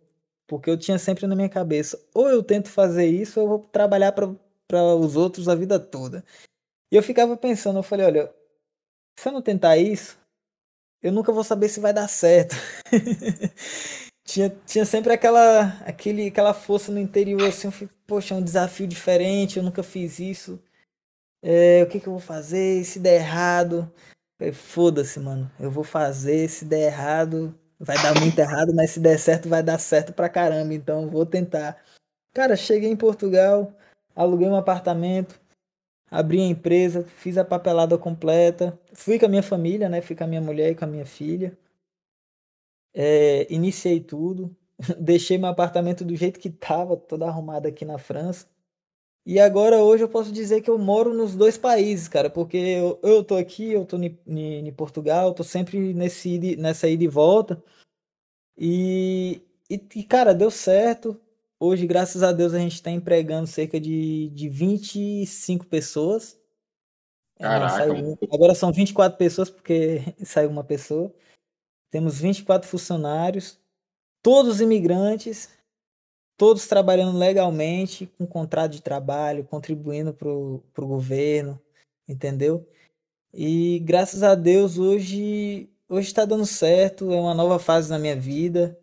[0.47, 3.59] Porque eu tinha sempre na minha cabeça, ou eu tento fazer isso, ou eu vou
[3.59, 6.23] trabalhar para os outros a vida toda.
[6.89, 8.33] E eu ficava pensando, eu falei, olha,
[9.19, 10.17] se eu não tentar isso,
[11.03, 12.55] eu nunca vou saber se vai dar certo.
[14.23, 18.43] tinha, tinha sempre aquela, aquele, aquela força no interior, assim, eu falei, poxa, é um
[18.43, 20.57] desafio diferente, eu nunca fiz isso.
[21.43, 22.83] É, o que, que eu vou fazer?
[22.85, 23.91] Se der errado,
[24.53, 25.51] foda-se, mano.
[25.59, 29.63] Eu vou fazer, se der errado, vai dar muito errado, mas se der certo, vai
[29.63, 30.73] dar certo pra caramba.
[30.73, 31.77] Então vou tentar.
[32.33, 33.73] Cara, cheguei em Portugal,
[34.15, 35.39] aluguei um apartamento,
[36.11, 40.01] abri a empresa, fiz a papelada completa, fui com a minha família, né?
[40.01, 41.57] Fui com a minha mulher e com a minha filha.
[42.93, 44.55] É, iniciei tudo,
[44.99, 48.47] deixei meu apartamento do jeito que tava, todo arrumado aqui na França.
[49.29, 52.99] E agora hoje eu posso dizer que eu moro nos dois países, cara, porque eu,
[53.03, 57.63] eu tô aqui, eu tô em Portugal, tô sempre nesse, nessa ida e volta.
[58.57, 59.39] E,
[59.69, 61.15] e, e, cara, deu certo.
[61.59, 66.35] Hoje, graças a Deus, a gente está empregando cerca de, de 25 pessoas.
[67.37, 67.85] É, Caraca.
[67.85, 71.13] Não, agora são 24 pessoas, porque saiu uma pessoa.
[71.91, 73.59] Temos 24 funcionários,
[74.23, 75.51] todos imigrantes,
[76.39, 81.61] todos trabalhando legalmente, com contrato de trabalho, contribuindo para o governo,
[82.07, 82.65] entendeu?
[83.33, 88.15] E graças a Deus hoje hoje está dando certo, é uma nova fase na minha
[88.15, 88.79] vida.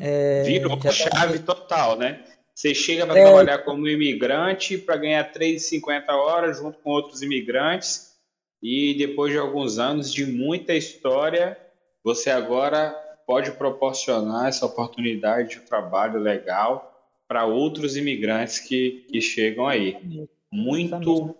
[0.00, 2.24] É, Virou tá chave total, né?
[2.54, 3.24] Você chega para é...
[3.24, 8.16] trabalhar como imigrante para ganhar 3,50 horas junto com outros imigrantes
[8.62, 11.58] e depois de alguns anos de muita história,
[12.02, 12.96] você agora
[13.26, 16.85] pode proporcionar essa oportunidade de trabalho legal
[17.28, 20.28] para outros imigrantes que, que chegam aí.
[20.50, 21.36] Muito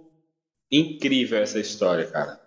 [0.70, 2.40] incrível essa história, cara.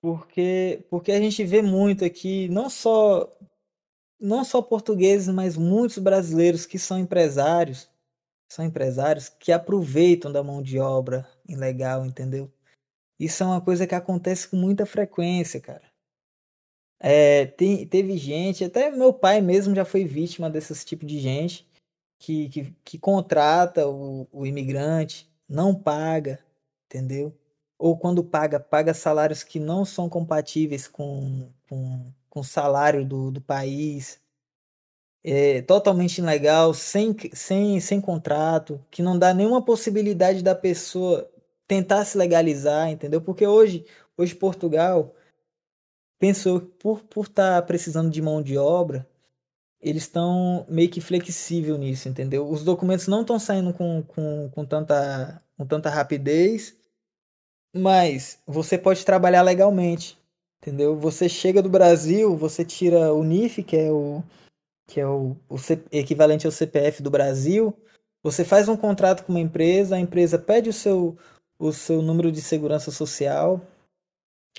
[0.00, 3.30] Porque, porque a gente vê muito aqui, não só
[4.20, 7.90] não só portugueses, mas muitos brasileiros que são empresários,
[8.48, 12.52] são empresários que aproveitam da mão de obra ilegal, entendeu?
[13.18, 15.82] Isso é uma coisa que acontece com muita frequência, cara.
[17.00, 21.68] É, tem, teve gente, até meu pai mesmo já foi vítima desse tipo de gente
[22.22, 26.38] que, que, que contrata o, o imigrante, não paga,
[26.86, 27.36] entendeu?
[27.76, 33.32] Ou quando paga, paga salários que não são compatíveis com, com, com o salário do,
[33.32, 34.20] do país.
[35.24, 41.28] É totalmente ilegal, sem, sem, sem contrato, que não dá nenhuma possibilidade da pessoa
[41.66, 43.20] tentar se legalizar, entendeu?
[43.20, 43.84] Porque hoje,
[44.16, 45.12] hoje Portugal
[46.20, 49.08] pensou por estar por tá precisando de mão de obra,
[49.82, 52.48] eles estão meio que flexível nisso, entendeu?
[52.48, 56.76] Os documentos não estão saindo com, com, com, tanta, com tanta rapidez
[57.74, 60.18] mas você pode trabalhar legalmente,
[60.60, 60.96] entendeu?
[60.98, 64.22] Você chega do Brasil, você tira o NIF, que é o
[64.86, 67.74] que é o, o C, equivalente ao CPF do Brasil,
[68.22, 71.16] você faz um contrato com uma empresa, a empresa pede o seu
[71.58, 73.60] o seu número de segurança social,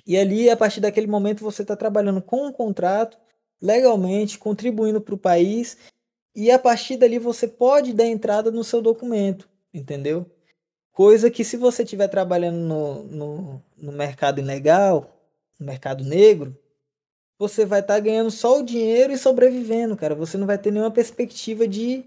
[0.07, 3.17] e ali, a partir daquele momento, você está trabalhando com um contrato,
[3.63, 5.77] legalmente, contribuindo para o país,
[6.35, 10.29] e a partir dali você pode dar entrada no seu documento, entendeu?
[10.91, 15.17] Coisa que se você estiver trabalhando no, no, no mercado ilegal,
[15.57, 16.57] no mercado negro,
[17.39, 20.13] você vai estar tá ganhando só o dinheiro e sobrevivendo, cara.
[20.13, 22.05] Você não vai ter nenhuma perspectiva de,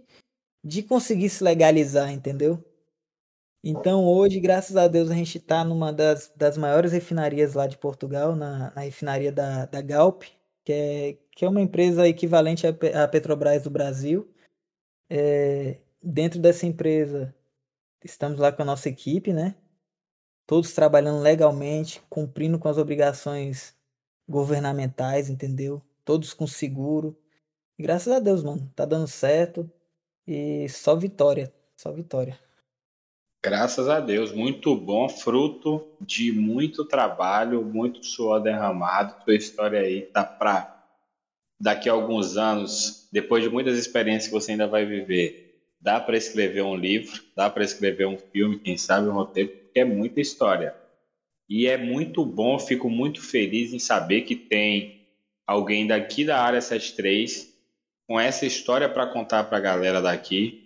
[0.62, 2.62] de conseguir se legalizar, entendeu?
[3.64, 7.78] Então hoje, graças a Deus, a gente está numa das, das maiores refinarias lá de
[7.78, 10.22] Portugal, na, na refinaria da, da Galp,
[10.64, 14.26] que é, que é uma empresa equivalente à Petrobras do Brasil.
[15.08, 17.32] É, dentro dessa empresa,
[18.02, 19.54] estamos lá com a nossa equipe, né?
[20.46, 23.76] Todos trabalhando legalmente, cumprindo com as obrigações
[24.26, 25.82] governamentais, entendeu?
[26.06, 27.14] Todos com seguro.
[27.78, 29.70] Graças a Deus, mano, tá dando certo.
[30.26, 32.38] E só vitória, só vitória.
[33.44, 39.22] Graças a Deus, muito bom, fruto de muito trabalho, muito suor derramado.
[39.22, 40.75] Tua história aí tá para
[41.58, 46.16] daqui a alguns anos, depois de muitas experiências que você ainda vai viver, dá para
[46.16, 50.20] escrever um livro, dá para escrever um filme, quem sabe um roteiro, porque é muita
[50.20, 50.74] história.
[51.48, 55.06] E é muito bom, fico muito feliz em saber que tem
[55.46, 57.54] alguém daqui da área 73
[58.06, 60.65] com essa história para contar para a galera daqui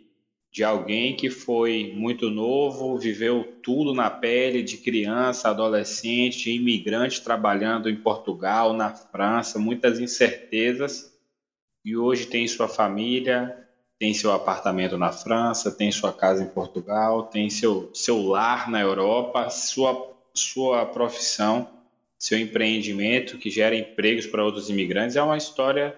[0.52, 7.88] de alguém que foi muito novo, viveu tudo na pele de criança, adolescente, imigrante trabalhando
[7.88, 11.16] em Portugal, na França, muitas incertezas,
[11.84, 13.56] e hoje tem sua família,
[13.98, 18.80] tem seu apartamento na França, tem sua casa em Portugal, tem seu, seu lar na
[18.80, 21.68] Europa, sua, sua profissão,
[22.18, 25.16] seu empreendimento que gera empregos para outros imigrantes.
[25.16, 25.96] É uma história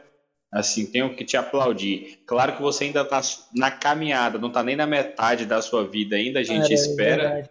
[0.53, 2.23] Assim, tenho que te aplaudir.
[2.27, 3.23] Claro que você ainda está
[3.57, 7.39] na caminhada, não está nem na metade da sua vida ainda, a gente é, espera.
[7.39, 7.49] É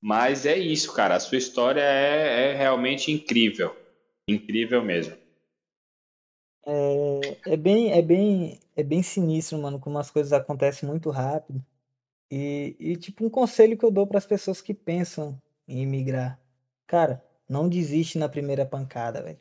[0.00, 1.16] mas é isso, cara.
[1.16, 3.76] A sua história é, é realmente incrível.
[4.26, 5.14] Incrível mesmo.
[6.64, 11.62] É, é, bem, é, bem, é bem sinistro, mano, como as coisas acontecem muito rápido.
[12.30, 16.40] E, e tipo, um conselho que eu dou para as pessoas que pensam em emigrar.
[16.86, 19.38] Cara, não desiste na primeira pancada, velho.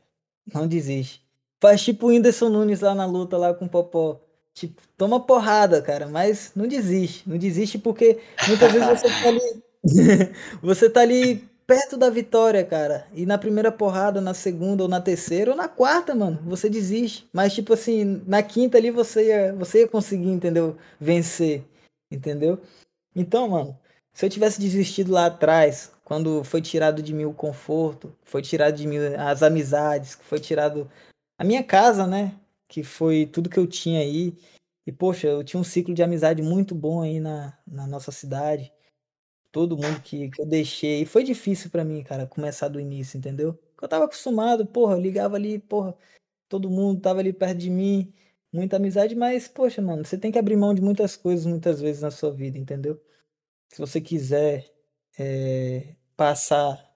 [0.54, 1.24] Não desiste.
[1.60, 4.22] Faz tipo o Whindersson Nunes lá na luta lá com o Popó.
[4.54, 7.28] Tipo, toma porrada, cara, mas não desiste.
[7.30, 9.64] Não desiste porque muitas vezes você tá ali.
[10.62, 13.08] você tá ali perto da vitória, cara.
[13.14, 17.28] E na primeira porrada, na segunda, ou na terceira, ou na quarta, mano, você desiste.
[17.32, 20.76] Mas, tipo assim, na quinta ali você ia, você ia conseguir, entendeu?
[21.00, 21.64] Vencer.
[22.12, 22.60] Entendeu?
[23.16, 23.78] Então, mano,
[24.14, 28.76] se eu tivesse desistido lá atrás, quando foi tirado de mim o conforto, foi tirado
[28.76, 30.90] de mim as amizades, foi tirado
[31.40, 32.38] a minha casa, né?
[32.68, 34.36] Que foi tudo que eu tinha aí.
[34.86, 38.72] E, poxa, eu tinha um ciclo de amizade muito bom aí na, na nossa cidade.
[39.52, 41.04] Todo mundo que, que eu deixei.
[41.04, 43.54] E foi difícil para mim, cara, começar do início, entendeu?
[43.72, 45.96] Porque eu tava acostumado, porra, eu ligava ali, porra,
[46.50, 48.14] todo mundo tava ali perto de mim,
[48.54, 52.02] muita amizade, mas, poxa, mano, você tem que abrir mão de muitas coisas muitas vezes
[52.02, 53.02] na sua vida, entendeu?
[53.70, 54.70] Se você quiser
[55.18, 56.89] é, passar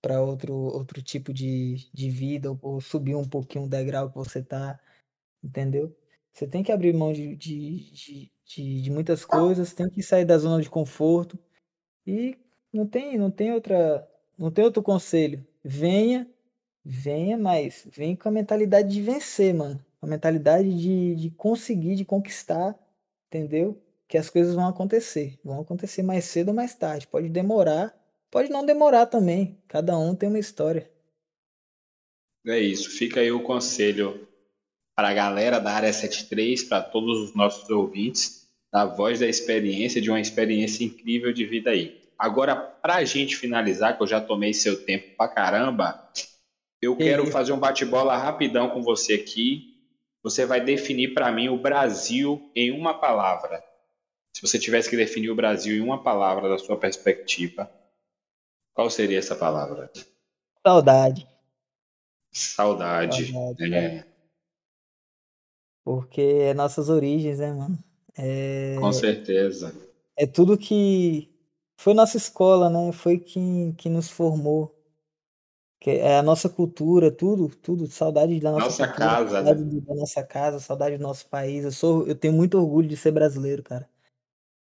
[0.00, 4.16] para outro, outro tipo de, de vida, ou, ou, subir um pouquinho o degrau que
[4.16, 4.78] você tá,
[5.42, 5.94] entendeu?
[6.32, 10.24] Você tem que abrir mão de, de, de, de, de muitas coisas, tem que sair
[10.24, 11.38] da zona de conforto
[12.06, 12.38] e
[12.72, 14.08] não tem, não tem outra,
[14.38, 15.46] não tem outro conselho.
[15.64, 16.28] Venha,
[16.84, 19.84] venha, mas vem com a mentalidade de vencer, mano.
[20.00, 22.78] A mentalidade de, de conseguir, de conquistar,
[23.26, 23.82] entendeu?
[24.06, 25.38] Que as coisas vão acontecer.
[25.44, 27.06] Vão acontecer mais cedo ou mais tarde.
[27.08, 27.97] Pode demorar,
[28.30, 30.90] Pode não demorar também, cada um tem uma história.
[32.46, 34.28] É isso, fica aí o conselho
[34.94, 40.00] para a galera da área 73, para todos os nossos ouvintes, da voz da experiência,
[40.00, 42.00] de uma experiência incrível de vida aí.
[42.18, 46.10] Agora, para a gente finalizar, que eu já tomei seu tempo pra caramba,
[46.82, 49.74] eu quero fazer um bate-bola rapidão com você aqui.
[50.22, 53.62] Você vai definir para mim o Brasil em uma palavra.
[54.34, 57.70] Se você tivesse que definir o Brasil em uma palavra da sua perspectiva,
[58.78, 59.90] qual seria essa palavra?
[60.64, 61.28] Saudade.
[62.30, 63.32] Saudade.
[63.32, 64.06] Saudade é.
[65.82, 67.76] Porque é nossas origens, né, mano?
[68.16, 68.76] É...
[68.78, 69.74] Com certeza.
[70.16, 71.28] É tudo que
[71.76, 72.92] foi nossa escola, né?
[72.92, 74.72] Foi quem, que nos formou.
[75.80, 77.88] Que é a nossa cultura, tudo, tudo.
[77.88, 79.80] Saudade da nossa, nossa cultura, casa, saudade né?
[79.80, 81.64] da nossa casa, saudade do nosso país.
[81.64, 83.90] Eu sou, eu tenho muito orgulho de ser brasileiro, cara.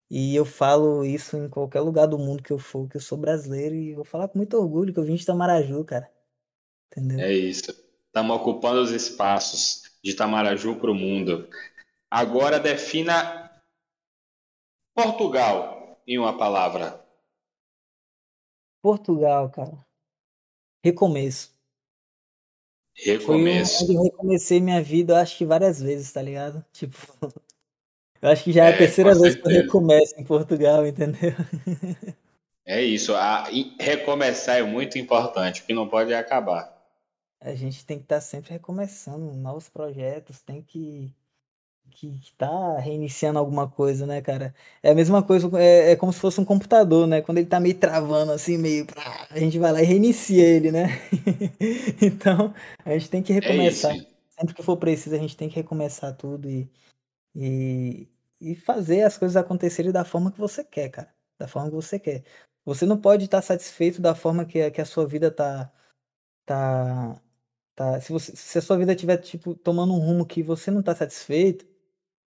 [0.10, 3.18] E eu falo isso em qualquer lugar do mundo que eu for, que eu sou
[3.18, 6.12] brasileiro e vou falar com muito orgulho que eu vim de Tamaraju, cara.
[6.92, 7.20] Entendeu?
[7.20, 7.72] É isso.
[8.08, 11.50] Estamos ocupando os espaços de Tamaraju para o mundo.
[12.10, 13.52] Agora defina
[14.94, 17.04] Portugal em uma palavra.
[18.82, 19.86] Portugal, cara.
[20.84, 21.56] Recomeço.
[22.96, 23.80] Recomeço.
[23.80, 26.64] Foi onde eu recomecei minha vida, acho que várias vezes, tá ligado?
[26.72, 26.96] Tipo,
[28.26, 29.42] eu acho que já é, é a terceira vez certeza.
[29.42, 31.34] que eu recomeço em Portugal, entendeu?
[32.68, 33.14] É isso.
[33.14, 33.48] A,
[33.80, 36.76] recomeçar é muito importante, porque não pode acabar.
[37.40, 41.14] A gente tem que estar tá sempre recomeçando novos projetos, tem que
[41.92, 44.54] que está reiniciando alguma coisa, né, cara?
[44.84, 47.22] É a mesma coisa, é, é, como se fosse um computador, né?
[47.22, 48.86] Quando ele tá meio travando, assim, meio.
[49.30, 50.88] A gente vai lá e reinicia ele, né?
[52.02, 52.54] então,
[52.84, 53.96] a gente tem que é recomeçar.
[53.96, 54.06] É
[54.38, 56.70] Sempre que for preciso, a gente tem que recomeçar tudo e,
[57.34, 58.08] e,
[58.42, 61.14] e fazer as coisas acontecerem da forma que você quer, cara.
[61.40, 62.24] Da forma que você quer.
[62.66, 65.72] Você não pode estar satisfeito da forma que, que a sua vida tá,
[66.46, 67.22] tá,
[67.76, 68.02] tá.
[68.02, 70.96] Se, você, se a sua vida estiver, tipo, tomando um rumo que você não tá
[70.96, 71.66] satisfeito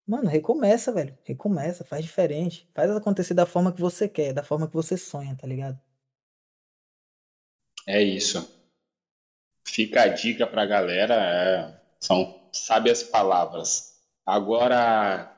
[0.07, 1.17] Mano, recomeça, velho.
[1.23, 2.67] Recomeça, faz diferente.
[2.73, 5.79] Faz acontecer da forma que você quer, da forma que você sonha, tá ligado?
[7.87, 8.53] É isso.
[9.63, 11.15] Fica a dica pra galera.
[11.15, 11.81] É...
[11.99, 13.99] São sábias palavras.
[14.23, 15.34] Agora,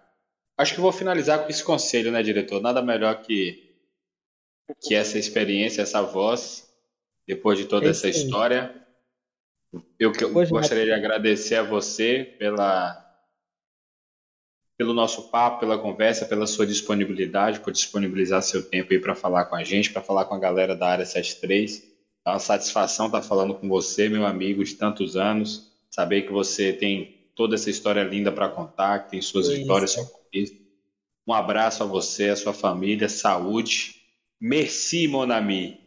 [0.58, 2.62] acho que vou finalizar com esse conselho, né, diretor?
[2.62, 3.76] Nada melhor que,
[4.82, 6.68] que essa experiência, essa voz,
[7.28, 8.74] depois de toda é essa história.
[10.00, 13.04] Eu, eu gostaria de agradecer a você pela
[14.78, 19.46] pelo nosso papo, pela conversa, pela sua disponibilidade, por disponibilizar seu tempo aí para falar
[19.46, 21.84] com a gente, para falar com a galera da área 73.
[22.24, 26.32] É uma satisfação estar tá falando com você, meu amigo de tantos anos, saber que
[26.32, 29.58] você tem toda essa história linda para contar, que tem suas Isso.
[29.58, 30.58] vitórias, sua conquista.
[31.26, 33.96] Um abraço a você, a sua família, saúde.
[34.42, 35.80] Merci, mon ami.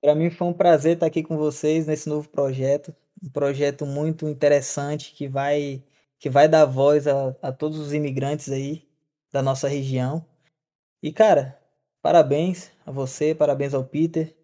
[0.00, 4.28] Para mim foi um prazer estar aqui com vocês nesse novo projeto, um projeto muito
[4.28, 5.82] interessante que vai
[6.18, 8.88] que vai dar voz a, a todos os imigrantes aí
[9.30, 10.24] da nossa região.
[11.02, 11.60] E, cara,
[12.00, 14.34] parabéns a você, parabéns ao Peter.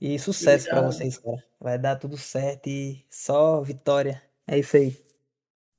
[0.00, 1.42] E sucesso para vocês, cara.
[1.58, 4.22] Vai dar tudo certo e só vitória.
[4.46, 5.05] É isso aí.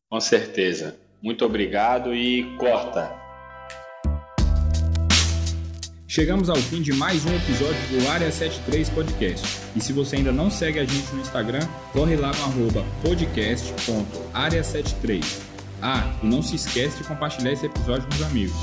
[0.09, 0.97] Com certeza.
[1.21, 3.13] Muito obrigado e corta.
[6.07, 9.45] Chegamos ao fim de mais um episódio do Área 73 Podcast.
[9.75, 15.41] E se você ainda não segue a gente no Instagram, corre lá no arroba podcast.área73.
[15.81, 18.55] Ah, e não se esquece de compartilhar esse episódio com os amigos.